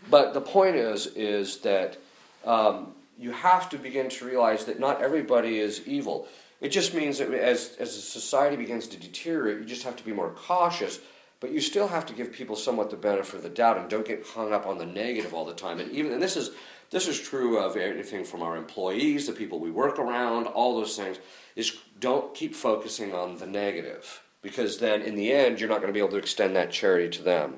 But 0.09 0.33
the 0.35 0.41
point 0.41 0.75
is, 0.75 1.07
is 1.07 1.57
that 1.59 1.97
um, 2.45 2.93
you 3.22 3.32
have 3.32 3.69
to 3.69 3.78
begin 3.78 4.09
to 4.09 4.26
realize 4.26 4.65
that 4.65 4.80
not 4.80 5.01
everybody 5.01 5.59
is 5.59 5.88
evil. 5.88 6.28
It 6.59 6.69
just 6.69 6.93
means 6.95 7.19
that 7.19 7.32
as, 7.32 7.76
as 7.80 8.03
society 8.03 8.55
begins 8.55 8.88
to 8.88 8.97
deteriorate, 8.97 9.59
you 9.59 9.65
just 9.65 9.84
have 9.84 9.95
to 9.97 10.03
be 10.03 10.11
more 10.11 10.32
cautious, 10.32 10.99
but 11.39 11.51
you 11.51 11.61
still 11.61 11.88
have 11.88 12.05
to 12.07 12.13
give 12.13 12.32
people 12.32 12.55
somewhat 12.55 12.89
the 12.89 12.97
benefit 12.97 13.36
of 13.36 13.43
the 13.43 13.49
doubt 13.49 13.78
and 13.78 13.89
don't 13.89 14.07
get 14.07 14.26
hung 14.26 14.51
up 14.51 14.65
on 14.65 14.80
the 14.80 14.86
negative 14.86 15.36
all 15.36 15.45
the 15.45 15.53
time. 15.53 15.80
And 15.80 15.91
even 15.91 16.11
and 16.11 16.22
this 16.22 16.36
is 16.36 16.51
this 16.89 17.07
is 17.07 17.19
true 17.19 17.57
of 17.57 17.78
anything 17.78 18.26
from 18.26 18.41
our 18.41 18.57
employees, 18.57 19.26
the 19.26 19.34
people 19.34 19.59
we 19.59 19.72
work 19.72 19.97
around, 19.97 20.47
all 20.47 20.76
those 20.76 20.97
things, 20.97 21.17
is 21.55 21.78
don't 21.99 22.36
keep 22.36 22.53
focusing 22.53 23.13
on 23.13 23.38
the 23.38 23.47
negative. 23.47 24.24
Because 24.41 24.80
then 24.80 25.01
in 25.01 25.15
the 25.15 25.32
end 25.32 25.59
you're 25.59 25.69
not 25.69 25.78
going 25.78 25.88
to 25.88 25.93
be 25.93 25.99
able 25.99 26.09
to 26.09 26.17
extend 26.17 26.55
that 26.55 26.72
charity 26.72 27.09
to 27.17 27.24
them. 27.24 27.55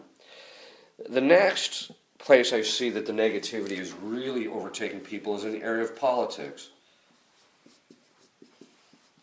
The 1.10 1.22
next 1.22 1.92
place 2.24 2.54
I 2.54 2.62
see 2.62 2.90
that 2.92 3.06
the 3.06 3.12
negativity 3.12 3.78
is 3.78 3.92
really 4.02 4.48
overtaking 4.48 5.02
people 5.02 5.36
is 5.36 5.44
in 5.44 5.52
the 5.52 5.62
area 5.62 5.84
of 5.84 5.96
politics. 5.96 6.70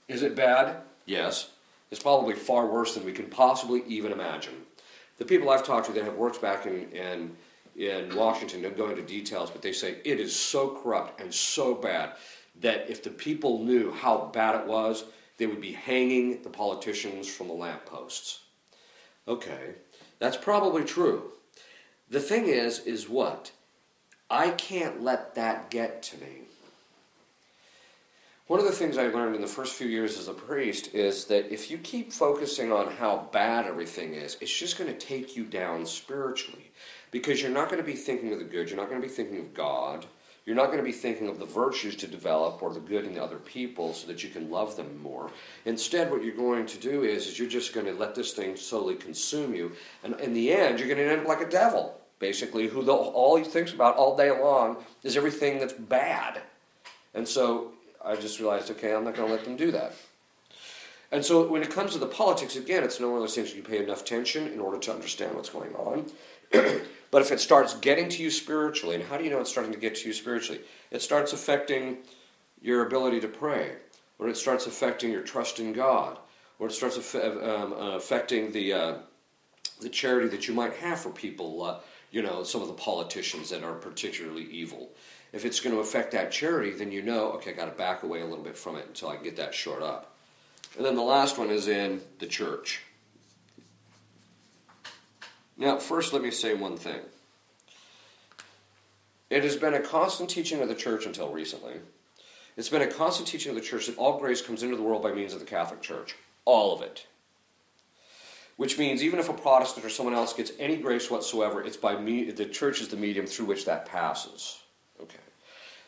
Is 0.07 0.23
it 0.23 0.37
bad? 0.37 0.77
Yes. 1.07 1.51
It's 1.91 2.03
probably 2.03 2.35
far 2.35 2.67
worse 2.67 2.95
than 2.95 3.07
we 3.07 3.13
can 3.13 3.27
possibly 3.27 3.83
even 3.89 4.13
imagine. 4.13 4.55
The 5.17 5.25
people 5.25 5.49
I've 5.49 5.65
talked 5.65 5.87
to 5.87 5.93
that 5.93 6.05
have 6.05 6.17
worked 6.17 6.43
back 6.43 6.67
in, 6.67 6.91
in, 6.91 7.37
in 7.75 8.15
Washington 8.15 8.61
don't 8.61 8.77
go 8.77 8.91
into 8.91 9.03
details, 9.03 9.51
but 9.51 9.63
they 9.63 9.73
say 9.73 9.97
it 10.05 10.21
is 10.21 10.37
so 10.37 10.79
corrupt 10.83 11.21
and 11.21 11.33
so 11.33 11.75
bad 11.75 12.13
that 12.61 12.91
if 12.91 13.03
the 13.03 13.11
people 13.11 13.65
knew 13.65 13.93
how 13.93 14.31
bad 14.33 14.61
it 14.61 14.67
was, 14.67 15.05
they 15.39 15.47
would 15.47 15.61
be 15.61 15.73
hanging 15.73 16.43
the 16.43 16.51
politicians 16.51 17.27
from 17.27 17.49
the 17.49 17.55
lampposts. 17.55 18.41
Okay, 19.27 19.77
that's 20.19 20.37
probably 20.37 20.85
true. 20.85 21.33
The 22.11 22.21
thing 22.21 22.49
is, 22.49 22.81
is 22.81 23.09
what? 23.09 23.53
I 24.29 24.51
can't 24.51 25.03
let 25.03 25.37
that 25.37 25.71
get 25.71 26.03
to 26.05 26.19
me. 26.19 26.43
One 28.49 28.59
of 28.59 28.67
the 28.67 28.73
things 28.73 28.99
I 28.99 29.07
learned 29.07 29.37
in 29.37 29.43
the 29.43 29.47
first 29.47 29.77
few 29.77 29.87
years 29.87 30.19
as 30.19 30.27
a 30.27 30.33
priest 30.33 30.93
is 30.93 31.27
that 31.27 31.53
if 31.53 31.71
you 31.71 31.79
keep 31.79 32.13
focusing 32.13 32.73
on 32.73 32.91
how 32.91 33.29
bad 33.33 33.65
everything 33.65 34.15
is, 34.15 34.37
it's 34.41 34.53
just 34.53 34.77
going 34.77 34.93
to 34.93 34.99
take 34.99 35.37
you 35.37 35.45
down 35.45 35.87
spiritually. 35.87 36.73
Because 37.13 37.41
you're 37.41 37.53
not 37.53 37.69
going 37.69 37.81
to 37.81 37.87
be 37.87 37.95
thinking 37.95 38.33
of 38.33 38.41
the 38.41 38.45
good, 38.45 38.69
you're 38.69 38.77
not 38.77 38.89
going 38.89 39.01
to 39.01 39.07
be 39.07 39.13
thinking 39.13 39.39
of 39.39 39.55
God, 39.55 40.05
you're 40.47 40.57
not 40.57 40.67
going 40.67 40.79
to 40.79 40.83
be 40.83 40.91
thinking 40.91 41.29
of 41.29 41.39
the 41.39 41.47
virtues 41.47 41.95
to 41.95 42.09
develop 42.09 42.61
or 42.61 42.75
the 42.75 42.81
good 42.81 43.05
in 43.05 43.15
the 43.15 43.23
other 43.23 43.37
people 43.37 43.95
so 43.95 44.09
that 44.09 44.25
you 44.25 44.31
can 44.31 44.51
love 44.51 44.75
them 44.75 45.01
more. 45.01 45.31
Instead, 45.65 46.11
what 46.11 46.25
you're 46.25 46.35
going 46.35 46.67
to 46.67 46.79
do 46.79 47.05
is, 47.05 47.29
is 47.29 47.39
you're 47.39 47.49
just 47.49 47.73
going 47.73 47.87
to 47.87 47.93
let 47.93 48.17
this 48.17 48.33
thing 48.33 48.57
slowly 48.57 48.97
consume 48.97 49.55
you. 49.55 49.71
And 50.03 50.19
in 50.19 50.33
the 50.33 50.53
end, 50.53 50.81
you're 50.81 50.89
going 50.89 50.99
to 50.99 51.09
end 51.09 51.21
up 51.21 51.29
like 51.29 51.43
a 51.43 51.49
devil 51.49 52.00
basically, 52.21 52.69
who 52.69 52.85
the, 52.85 52.93
all 52.93 53.35
he 53.37 53.43
thinks 53.43 53.73
about 53.73 53.97
all 53.97 54.17
day 54.17 54.31
long 54.31 54.77
is 55.03 55.17
everything 55.17 55.59
that's 55.59 55.73
bad. 55.73 56.41
And 57.15 57.27
so 57.27 57.73
I 58.05 58.15
just 58.15 58.39
realized, 58.39 58.71
okay, 58.71 58.95
I'm 58.95 59.03
not 59.03 59.17
going 59.17 59.29
to 59.29 59.35
let 59.35 59.45
them 59.45 59.57
do 59.57 59.73
that. 59.73 59.95
And 61.13 61.25
so 61.25 61.49
when 61.49 61.63
it 61.63 61.71
comes 61.71 61.93
to 61.93 61.99
the 61.99 62.07
politics, 62.07 62.55
again, 62.55 62.85
it's 62.85 63.01
no 63.01 63.09
one 63.09 63.17
of 63.17 63.23
those 63.23 63.35
things 63.35 63.53
you 63.53 63.63
pay 63.63 63.83
enough 63.83 64.03
attention 64.03 64.47
in 64.47 64.61
order 64.61 64.79
to 64.79 64.93
understand 64.93 65.35
what's 65.35 65.51
going 65.51 65.75
on. 65.75 66.07
but 67.11 67.23
if 67.23 67.33
it 67.33 67.41
starts 67.41 67.75
getting 67.75 68.09
to 68.09 68.23
you 68.23 68.31
spiritually, 68.31 68.95
and 68.95 69.05
how 69.05 69.17
do 69.17 69.25
you 69.25 69.31
know 69.31 69.41
it's 69.41 69.51
starting 69.51 69.73
to 69.73 69.79
get 69.79 69.97
to 69.97 70.07
you 70.07 70.13
spiritually? 70.13 70.61
It 70.93 71.03
starts 71.03 71.33
affecting 71.33 71.99
your 72.63 72.87
ability 72.87 73.21
to 73.21 73.29
pray, 73.29 73.73
or 74.19 74.29
it 74.29 74.37
starts 74.37 74.67
affecting 74.67 75.11
your 75.11 75.23
trust 75.23 75.59
in 75.59 75.73
God, 75.73 76.19
or 76.61 76.69
it 76.69 76.73
starts 76.73 77.15
um, 77.15 77.73
uh, 77.73 77.97
affecting 77.97 78.53
the, 78.53 78.73
uh, 78.73 78.95
the 79.81 79.89
charity 79.89 80.29
that 80.29 80.47
you 80.47 80.55
might 80.55 80.75
have 80.75 81.01
for 81.01 81.11
people. 81.11 81.63
Uh, 81.63 81.79
you 82.11 82.23
know, 82.23 82.43
some 82.43 82.63
of 82.63 82.69
the 82.69 82.75
politicians 82.75 83.51
that 83.51 83.63
are 83.63 83.75
particularly 83.75 84.45
evil. 84.45 84.91
If 85.33 85.45
it's 85.45 85.61
going 85.61 85.75
to 85.75 85.81
affect 85.81 86.13
that 86.13 86.33
charity, 86.33 86.73
then 86.73 86.91
you 86.91 87.03
know, 87.03 87.33
okay, 87.33 87.53
I 87.53 87.55
got 87.55 87.67
to 87.67 87.71
back 87.77 88.03
away 88.03 88.21
a 88.21 88.27
little 88.27 88.45
bit 88.45 88.57
from 88.57 88.77
it 88.77 88.87
until 88.87 89.09
I 89.09 89.17
get 89.17 89.37
that 89.37 89.55
short 89.55 89.83
up. 89.83 90.17
And 90.77 90.85
then 90.85 90.97
the 90.97 91.03
last 91.03 91.39
one 91.39 91.51
is 91.51 91.69
in 91.69 92.01
the 92.19 92.27
church. 92.27 92.83
Now, 95.57 95.79
first, 95.79 96.13
let 96.13 96.23
me 96.23 96.31
say 96.31 96.55
one 96.55 96.77
thing. 96.77 97.01
It 99.29 99.45
has 99.45 99.57
been 99.57 99.75
a 99.75 99.81
constant 99.81 100.31
teaching 100.31 100.61
of 100.61 100.69
the 100.69 100.75
church 100.75 101.07
until 101.07 101.31
recently. 101.31 101.75
It's 102.57 102.69
been 102.69 102.83
a 102.83 102.89
constant 102.89 103.29
teaching 103.29 103.51
of 103.51 103.57
the 103.57 103.63
church 103.63 103.87
that 103.87 103.97
all 103.97 104.19
grace 104.19 104.43
comes 104.43 104.63
into 104.63 104.77
the 104.77 104.83
world 104.83 105.03
by 105.03 105.13
means 105.13 105.33
of 105.33 105.39
the 105.39 105.47
Catholic 105.47 105.81
Church. 105.81 106.17
All 106.45 106.75
of 106.75 106.83
it 106.83 107.07
which 108.61 108.77
means 108.77 109.03
even 109.03 109.19
if 109.19 109.31
a 109.31 109.33
Protestant 109.33 109.87
or 109.87 109.89
someone 109.89 110.15
else 110.15 110.35
gets 110.35 110.53
any 110.59 110.77
grace 110.77 111.11
whatsoever, 111.11 111.63
it's 111.63 111.79
by 111.79 111.99
me, 111.99 112.31
the 112.31 112.45
church 112.45 112.83
is 112.83 112.89
the 112.89 112.97
medium 112.97 113.25
through 113.25 113.47
which 113.47 113.65
that 113.65 113.87
passes. 113.87 114.61
Okay. 115.01 115.17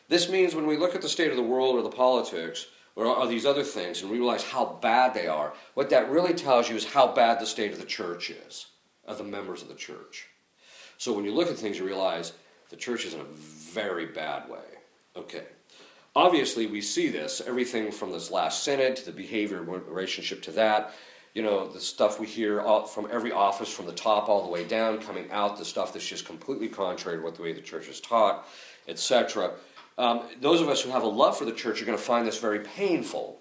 This 0.08 0.30
means 0.30 0.54
when 0.54 0.66
we 0.66 0.78
look 0.78 0.94
at 0.94 1.02
the 1.02 1.08
state 1.10 1.30
of 1.30 1.36
the 1.36 1.42
world 1.42 1.76
or 1.76 1.82
the 1.82 1.90
politics 1.90 2.68
or, 2.96 3.04
or 3.04 3.26
these 3.26 3.44
other 3.44 3.62
things 3.62 4.00
and 4.00 4.10
realize 4.10 4.42
how 4.42 4.78
bad 4.80 5.12
they 5.12 5.26
are, 5.26 5.52
what 5.74 5.90
that 5.90 6.08
really 6.08 6.32
tells 6.32 6.70
you 6.70 6.74
is 6.74 6.86
how 6.86 7.12
bad 7.12 7.38
the 7.38 7.44
state 7.44 7.72
of 7.72 7.78
the 7.78 7.84
church 7.84 8.30
is, 8.30 8.68
of 9.04 9.18
the 9.18 9.24
members 9.24 9.60
of 9.60 9.68
the 9.68 9.74
church. 9.74 10.28
So 10.96 11.12
when 11.12 11.26
you 11.26 11.34
look 11.34 11.50
at 11.50 11.58
things, 11.58 11.78
you 11.78 11.84
realize 11.84 12.32
the 12.70 12.76
church 12.76 13.04
is 13.04 13.12
in 13.12 13.20
a 13.20 13.24
very 13.24 14.06
bad 14.06 14.48
way. 14.48 14.64
Okay. 15.14 15.44
Obviously, 16.16 16.66
we 16.66 16.80
see 16.80 17.10
this, 17.10 17.42
everything 17.46 17.92
from 17.92 18.12
this 18.12 18.30
last 18.30 18.62
synod 18.62 18.96
to 18.96 19.04
the 19.04 19.12
behavior 19.12 19.60
relationship 19.60 20.40
to 20.44 20.52
that 20.52 20.94
you 21.34 21.42
know, 21.42 21.66
the 21.66 21.80
stuff 21.80 22.20
we 22.20 22.26
hear 22.26 22.62
from 22.92 23.08
every 23.10 23.32
office 23.32 23.72
from 23.72 23.86
the 23.86 23.92
top 23.92 24.28
all 24.28 24.44
the 24.44 24.50
way 24.50 24.64
down 24.64 24.98
coming 24.98 25.30
out, 25.30 25.56
the 25.56 25.64
stuff 25.64 25.92
that's 25.92 26.06
just 26.06 26.26
completely 26.26 26.68
contrary 26.68 27.18
to 27.18 27.24
what 27.24 27.36
the 27.36 27.42
way 27.42 27.52
the 27.52 27.60
church 27.60 27.88
is 27.88 28.00
taught, 28.00 28.46
etc. 28.86 29.52
Um, 29.96 30.22
those 30.40 30.60
of 30.60 30.68
us 30.68 30.82
who 30.82 30.90
have 30.90 31.02
a 31.02 31.08
love 31.08 31.36
for 31.36 31.44
the 31.44 31.52
church 31.52 31.80
are 31.80 31.84
going 31.86 31.96
to 31.96 32.04
find 32.04 32.26
this 32.26 32.38
very 32.38 32.60
painful. 32.60 33.38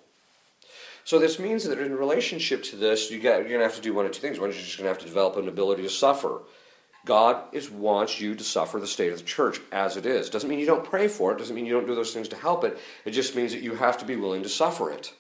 So 1.03 1.19
this 1.19 1.39
means 1.39 1.63
that 1.65 1.79
in 1.79 1.95
relationship 1.95 2.63
to 2.65 2.75
this, 2.75 3.09
you 3.11 3.19
got, 3.19 3.39
you're 3.39 3.49
going 3.49 3.59
to 3.59 3.65
have 3.65 3.75
to 3.75 3.81
do 3.81 3.93
one 3.93 4.05
of 4.05 4.11
two 4.11 4.21
things. 4.21 4.39
One 4.39 4.49
is 4.49 4.55
you're 4.55 4.65
just 4.65 4.77
going 4.77 4.85
to 4.85 4.93
have 4.93 4.99
to 4.99 5.05
develop 5.05 5.35
an 5.35 5.47
ability 5.47 5.83
to 5.83 5.89
suffer. 5.89 6.43
God 7.05 7.43
is 7.51 7.69
wants 7.71 8.21
you 8.21 8.35
to 8.35 8.43
suffer 8.43 8.79
the 8.79 8.87
state 8.87 9.11
of 9.11 9.17
the 9.17 9.25
church 9.25 9.59
as 9.71 9.97
it 9.97 10.05
is. 10.05 10.29
Doesn't 10.29 10.47
mean 10.47 10.59
you 10.59 10.67
don't 10.67 10.83
pray 10.83 11.07
for 11.07 11.31
it. 11.31 11.39
Doesn't 11.39 11.55
mean 11.55 11.65
you 11.65 11.73
don't 11.73 11.87
do 11.87 11.95
those 11.95 12.13
things 12.13 12.27
to 12.29 12.35
help 12.35 12.63
it. 12.63 12.77
It 13.05 13.11
just 13.11 13.35
means 13.35 13.51
that 13.53 13.63
you 13.63 13.73
have 13.75 13.97
to 13.97 14.05
be 14.05 14.15
willing 14.15 14.43
to 14.43 14.49
suffer 14.49 14.91
it. 14.91 15.11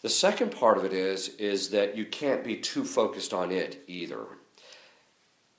The 0.00 0.08
second 0.08 0.52
part 0.52 0.78
of 0.78 0.84
it 0.84 0.92
is 0.92 1.28
is 1.36 1.70
that 1.70 1.96
you 1.96 2.04
can't 2.04 2.44
be 2.44 2.56
too 2.56 2.84
focused 2.84 3.32
on 3.32 3.50
it 3.50 3.82
either. 3.86 4.26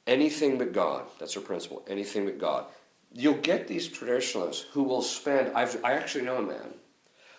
Anything 0.08 0.58
but 0.58 0.72
God. 0.72 1.06
That's 1.20 1.36
our 1.36 1.44
principle. 1.44 1.84
Anything 1.88 2.26
but 2.26 2.40
God. 2.40 2.66
You'll 3.14 3.36
get 3.36 3.68
these 3.68 3.88
traditionalists 3.88 4.66
who 4.72 4.84
will 4.84 5.02
spend. 5.02 5.52
I've, 5.56 5.84
I 5.84 5.94
actually 5.94 6.26
know 6.26 6.38
a 6.38 6.42
man 6.42 6.74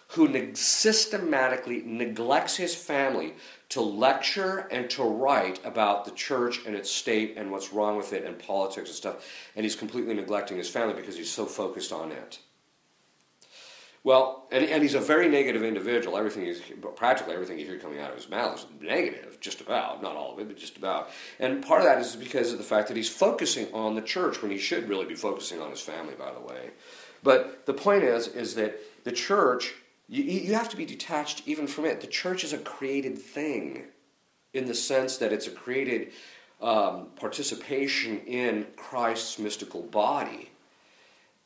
who 0.09 0.28
ne- 0.28 0.55
systematically 0.55 1.82
neglects 1.86 2.57
his 2.57 2.74
family 2.74 3.34
to 3.68 3.80
lecture 3.80 4.68
and 4.70 4.90
to 4.90 5.05
write 5.05 5.64
about 5.64 6.05
the 6.05 6.11
church 6.11 6.66
and 6.66 6.74
its 6.74 6.90
state 6.90 7.34
and 7.36 7.51
what's 7.51 7.72
wrong 7.72 7.96
with 7.96 8.12
it 8.12 8.24
and 8.24 8.38
politics 8.38 8.88
and 8.90 8.96
stuff. 8.96 9.24
And 9.55 9.64
he's 9.64 9.76
completely 9.76 10.14
neglecting 10.14 10.57
his 10.57 10.68
family 10.68 10.94
because 10.94 11.16
he's 11.16 11.30
so 11.30 11.46
focused 11.46 11.92
on 11.92 12.11
it. 12.12 12.40
Well, 14.03 14.48
and, 14.51 14.64
and 14.64 14.82
he's 14.82 14.94
a 14.94 15.01
very 15.01 15.28
negative 15.28 15.62
individual. 15.62 16.16
Everything 16.16 16.46
is 16.46 16.62
practically 16.96 17.34
everything 17.34 17.59
you 17.59 17.66
hear 17.66 17.78
coming 17.78 18.01
out 18.01 18.11
of 18.11 18.16
his 18.16 18.30
mouth 18.30 18.59
is 18.59 18.66
negative, 18.80 19.38
just 19.40 19.61
about, 19.61 20.03
not 20.03 20.16
all 20.16 20.32
of 20.32 20.38
it, 20.38 20.48
but 20.48 20.57
just 20.57 20.78
about. 20.78 21.11
And 21.38 21.62
part 21.62 21.80
of 21.80 21.86
that 21.86 21.98
is 21.98 22.16
because 22.16 22.51
of 22.51 22.59
the 22.59 22.64
fact 22.64 22.88
that 22.88 22.96
he's 22.96 23.11
focusing 23.11 23.70
on 23.74 23.94
the 23.94 24.01
church 24.01 24.40
when 24.40 24.51
he 24.51 24.59
should 24.59 24.88
really 24.88 25.05
be 25.05 25.14
focusing 25.14 25.61
on 25.61 25.70
his 25.70 25.82
family, 25.82 26.14
by 26.18 26.32
the 26.32 26.40
way. 26.40 26.70
But 27.22 27.66
the 27.66 27.74
point 27.74 28.03
is, 28.03 28.28
is 28.28 28.55
that 28.55 28.80
the 29.05 29.12
church, 29.12 29.74
you, 30.09 30.22
you 30.22 30.55
have 30.55 30.70
to 30.70 30.76
be 30.78 30.86
detached 30.86 31.42
even 31.44 31.66
from 31.66 31.84
it. 31.84 32.01
The 32.01 32.07
church 32.07 32.42
is 32.42 32.55
a 32.55 32.59
created 32.59 33.18
thing, 33.18 33.84
in 34.53 34.64
the 34.64 34.74
sense 34.74 35.18
that 35.18 35.32
it's 35.32 35.46
a 35.46 35.51
created 35.51 36.12
um, 36.61 37.09
participation 37.16 38.20
in 38.20 38.66
Christ's 38.76 39.38
mystical 39.38 39.82
body. 39.82 40.49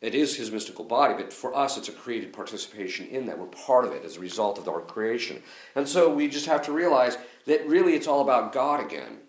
It 0.05 0.15
is 0.15 0.37
his 0.37 0.51
mystical 0.51 0.85
body, 0.85 1.15
but 1.15 1.33
for 1.33 1.57
us, 1.57 1.79
it's 1.79 1.89
a 1.89 1.93
created 1.93 2.31
participation 2.31 3.07
in 3.07 3.25
that. 3.25 3.39
We're 3.39 3.47
part 3.47 3.87
of 3.87 3.93
it 3.93 4.05
as 4.05 4.19
a 4.19 4.21
result 4.21 4.59
of 4.59 4.69
our 4.69 4.83
creation. 4.83 5.43
And 5.75 5.89
so 5.89 6.13
we 6.13 6.29
just 6.29 6.45
have 6.45 6.61
to 6.67 6.73
realize 6.73 7.17
that 7.47 7.67
really 7.67 7.95
it's 7.95 8.07
all 8.07 8.21
about 8.21 8.53
God 8.53 8.85
again. 8.85 9.21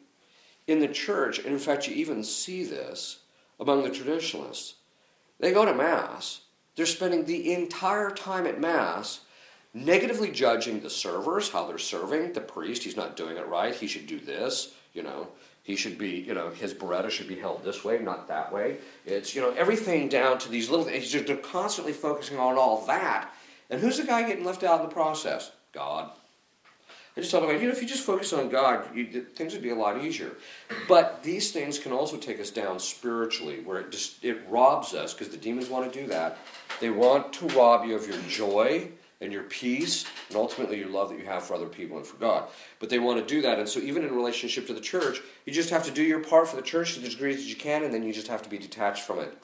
In 0.67 0.79
the 0.79 0.89
church, 0.89 1.39
and 1.39 1.47
in 1.47 1.59
fact, 1.59 1.87
you 1.87 1.95
even 1.95 2.25
see 2.25 2.65
this 2.65 3.19
among 3.57 3.83
the 3.83 3.89
traditionalists. 3.89 4.73
They 5.39 5.53
go 5.53 5.63
to 5.63 5.73
Mass, 5.73 6.41
they're 6.75 6.85
spending 6.85 7.23
the 7.23 7.53
entire 7.53 8.11
time 8.11 8.45
at 8.45 8.59
Mass 8.59 9.21
negatively 9.73 10.29
judging 10.29 10.81
the 10.81 10.89
servers, 10.89 11.51
how 11.51 11.67
they're 11.67 11.77
serving, 11.77 12.33
the 12.33 12.41
priest, 12.41 12.83
he's 12.83 12.97
not 12.97 13.15
doing 13.15 13.37
it 13.37 13.47
right, 13.47 13.73
he 13.73 13.87
should 13.87 14.07
do 14.07 14.19
this, 14.19 14.73
you 14.93 15.03
know. 15.03 15.29
He 15.65 15.75
should 15.75 15.97
be, 15.97 16.11
you 16.11 16.35
know, 16.35 16.51
his 16.51 16.75
biretta 16.75 17.09
should 17.09 17.27
be 17.27 17.39
held 17.39 17.63
this 17.63 17.83
way, 17.83 17.97
not 17.97 18.27
that 18.27 18.53
way. 18.53 18.77
It's, 19.03 19.33
you 19.33 19.41
know, 19.41 19.49
everything 19.57 20.07
down 20.07 20.37
to 20.37 20.49
these 20.49 20.69
little 20.69 20.85
things. 20.85 21.11
They're 21.11 21.37
constantly 21.37 21.91
focusing 21.91 22.37
on 22.37 22.55
all 22.55 22.85
that. 22.85 23.31
And 23.71 23.81
who's 23.81 23.97
the 23.97 24.03
guy 24.03 24.27
getting 24.27 24.45
left 24.45 24.63
out 24.63 24.81
in 24.81 24.87
the 24.87 24.93
process? 24.93 25.51
God. 25.73 26.11
I 27.17 27.21
just 27.21 27.31
thought 27.31 27.43
about, 27.43 27.59
you 27.59 27.65
know, 27.65 27.73
if 27.73 27.81
you 27.81 27.87
just 27.87 28.05
focus 28.05 28.31
on 28.31 28.49
God, 28.49 28.95
you, 28.95 29.25
things 29.35 29.53
would 29.53 29.63
be 29.63 29.71
a 29.71 29.75
lot 29.75 30.03
easier. 30.03 30.33
But 30.87 31.23
these 31.23 31.51
things 31.51 31.79
can 31.79 31.93
also 31.93 32.17
take 32.17 32.39
us 32.39 32.51
down 32.51 32.77
spiritually, 32.77 33.61
where 33.61 33.79
it 33.79 33.89
just 33.89 34.23
it 34.23 34.41
robs 34.47 34.93
us 34.93 35.15
because 35.15 35.29
the 35.29 35.37
demons 35.37 35.67
want 35.67 35.91
to 35.91 35.99
do 35.99 36.05
that. 36.09 36.37
They 36.79 36.91
want 36.91 37.33
to 37.33 37.47
rob 37.47 37.85
you 37.85 37.95
of 37.95 38.07
your 38.07 38.19
joy 38.29 38.89
and 39.25 39.33
your 39.33 39.43
peace 39.43 40.05
and 40.29 40.37
ultimately 40.37 40.77
your 40.77 40.89
love 40.89 41.09
that 41.09 41.19
you 41.19 41.25
have 41.25 41.43
for 41.43 41.55
other 41.55 41.67
people 41.67 41.97
and 41.97 42.07
for 42.07 42.17
God. 42.17 42.47
But 42.79 42.89
they 42.89 42.99
want 42.99 43.19
to 43.19 43.35
do 43.35 43.41
that. 43.41 43.59
And 43.59 43.67
so, 43.67 43.79
even 43.79 44.05
in 44.05 44.15
relationship 44.15 44.67
to 44.67 44.73
the 44.73 44.79
church, 44.79 45.19
you 45.45 45.51
just 45.51 45.69
have 45.71 45.83
to 45.85 45.91
do 45.91 46.03
your 46.03 46.19
part 46.19 46.47
for 46.47 46.55
the 46.55 46.61
church 46.61 46.93
to 46.93 47.01
the 47.01 47.09
degree 47.09 47.35
that 47.35 47.41
you 47.41 47.55
can, 47.55 47.83
and 47.83 47.93
then 47.93 48.03
you 48.03 48.13
just 48.13 48.27
have 48.27 48.43
to 48.43 48.49
be 48.49 48.57
detached 48.57 49.03
from 49.03 49.19
it. 49.19 49.37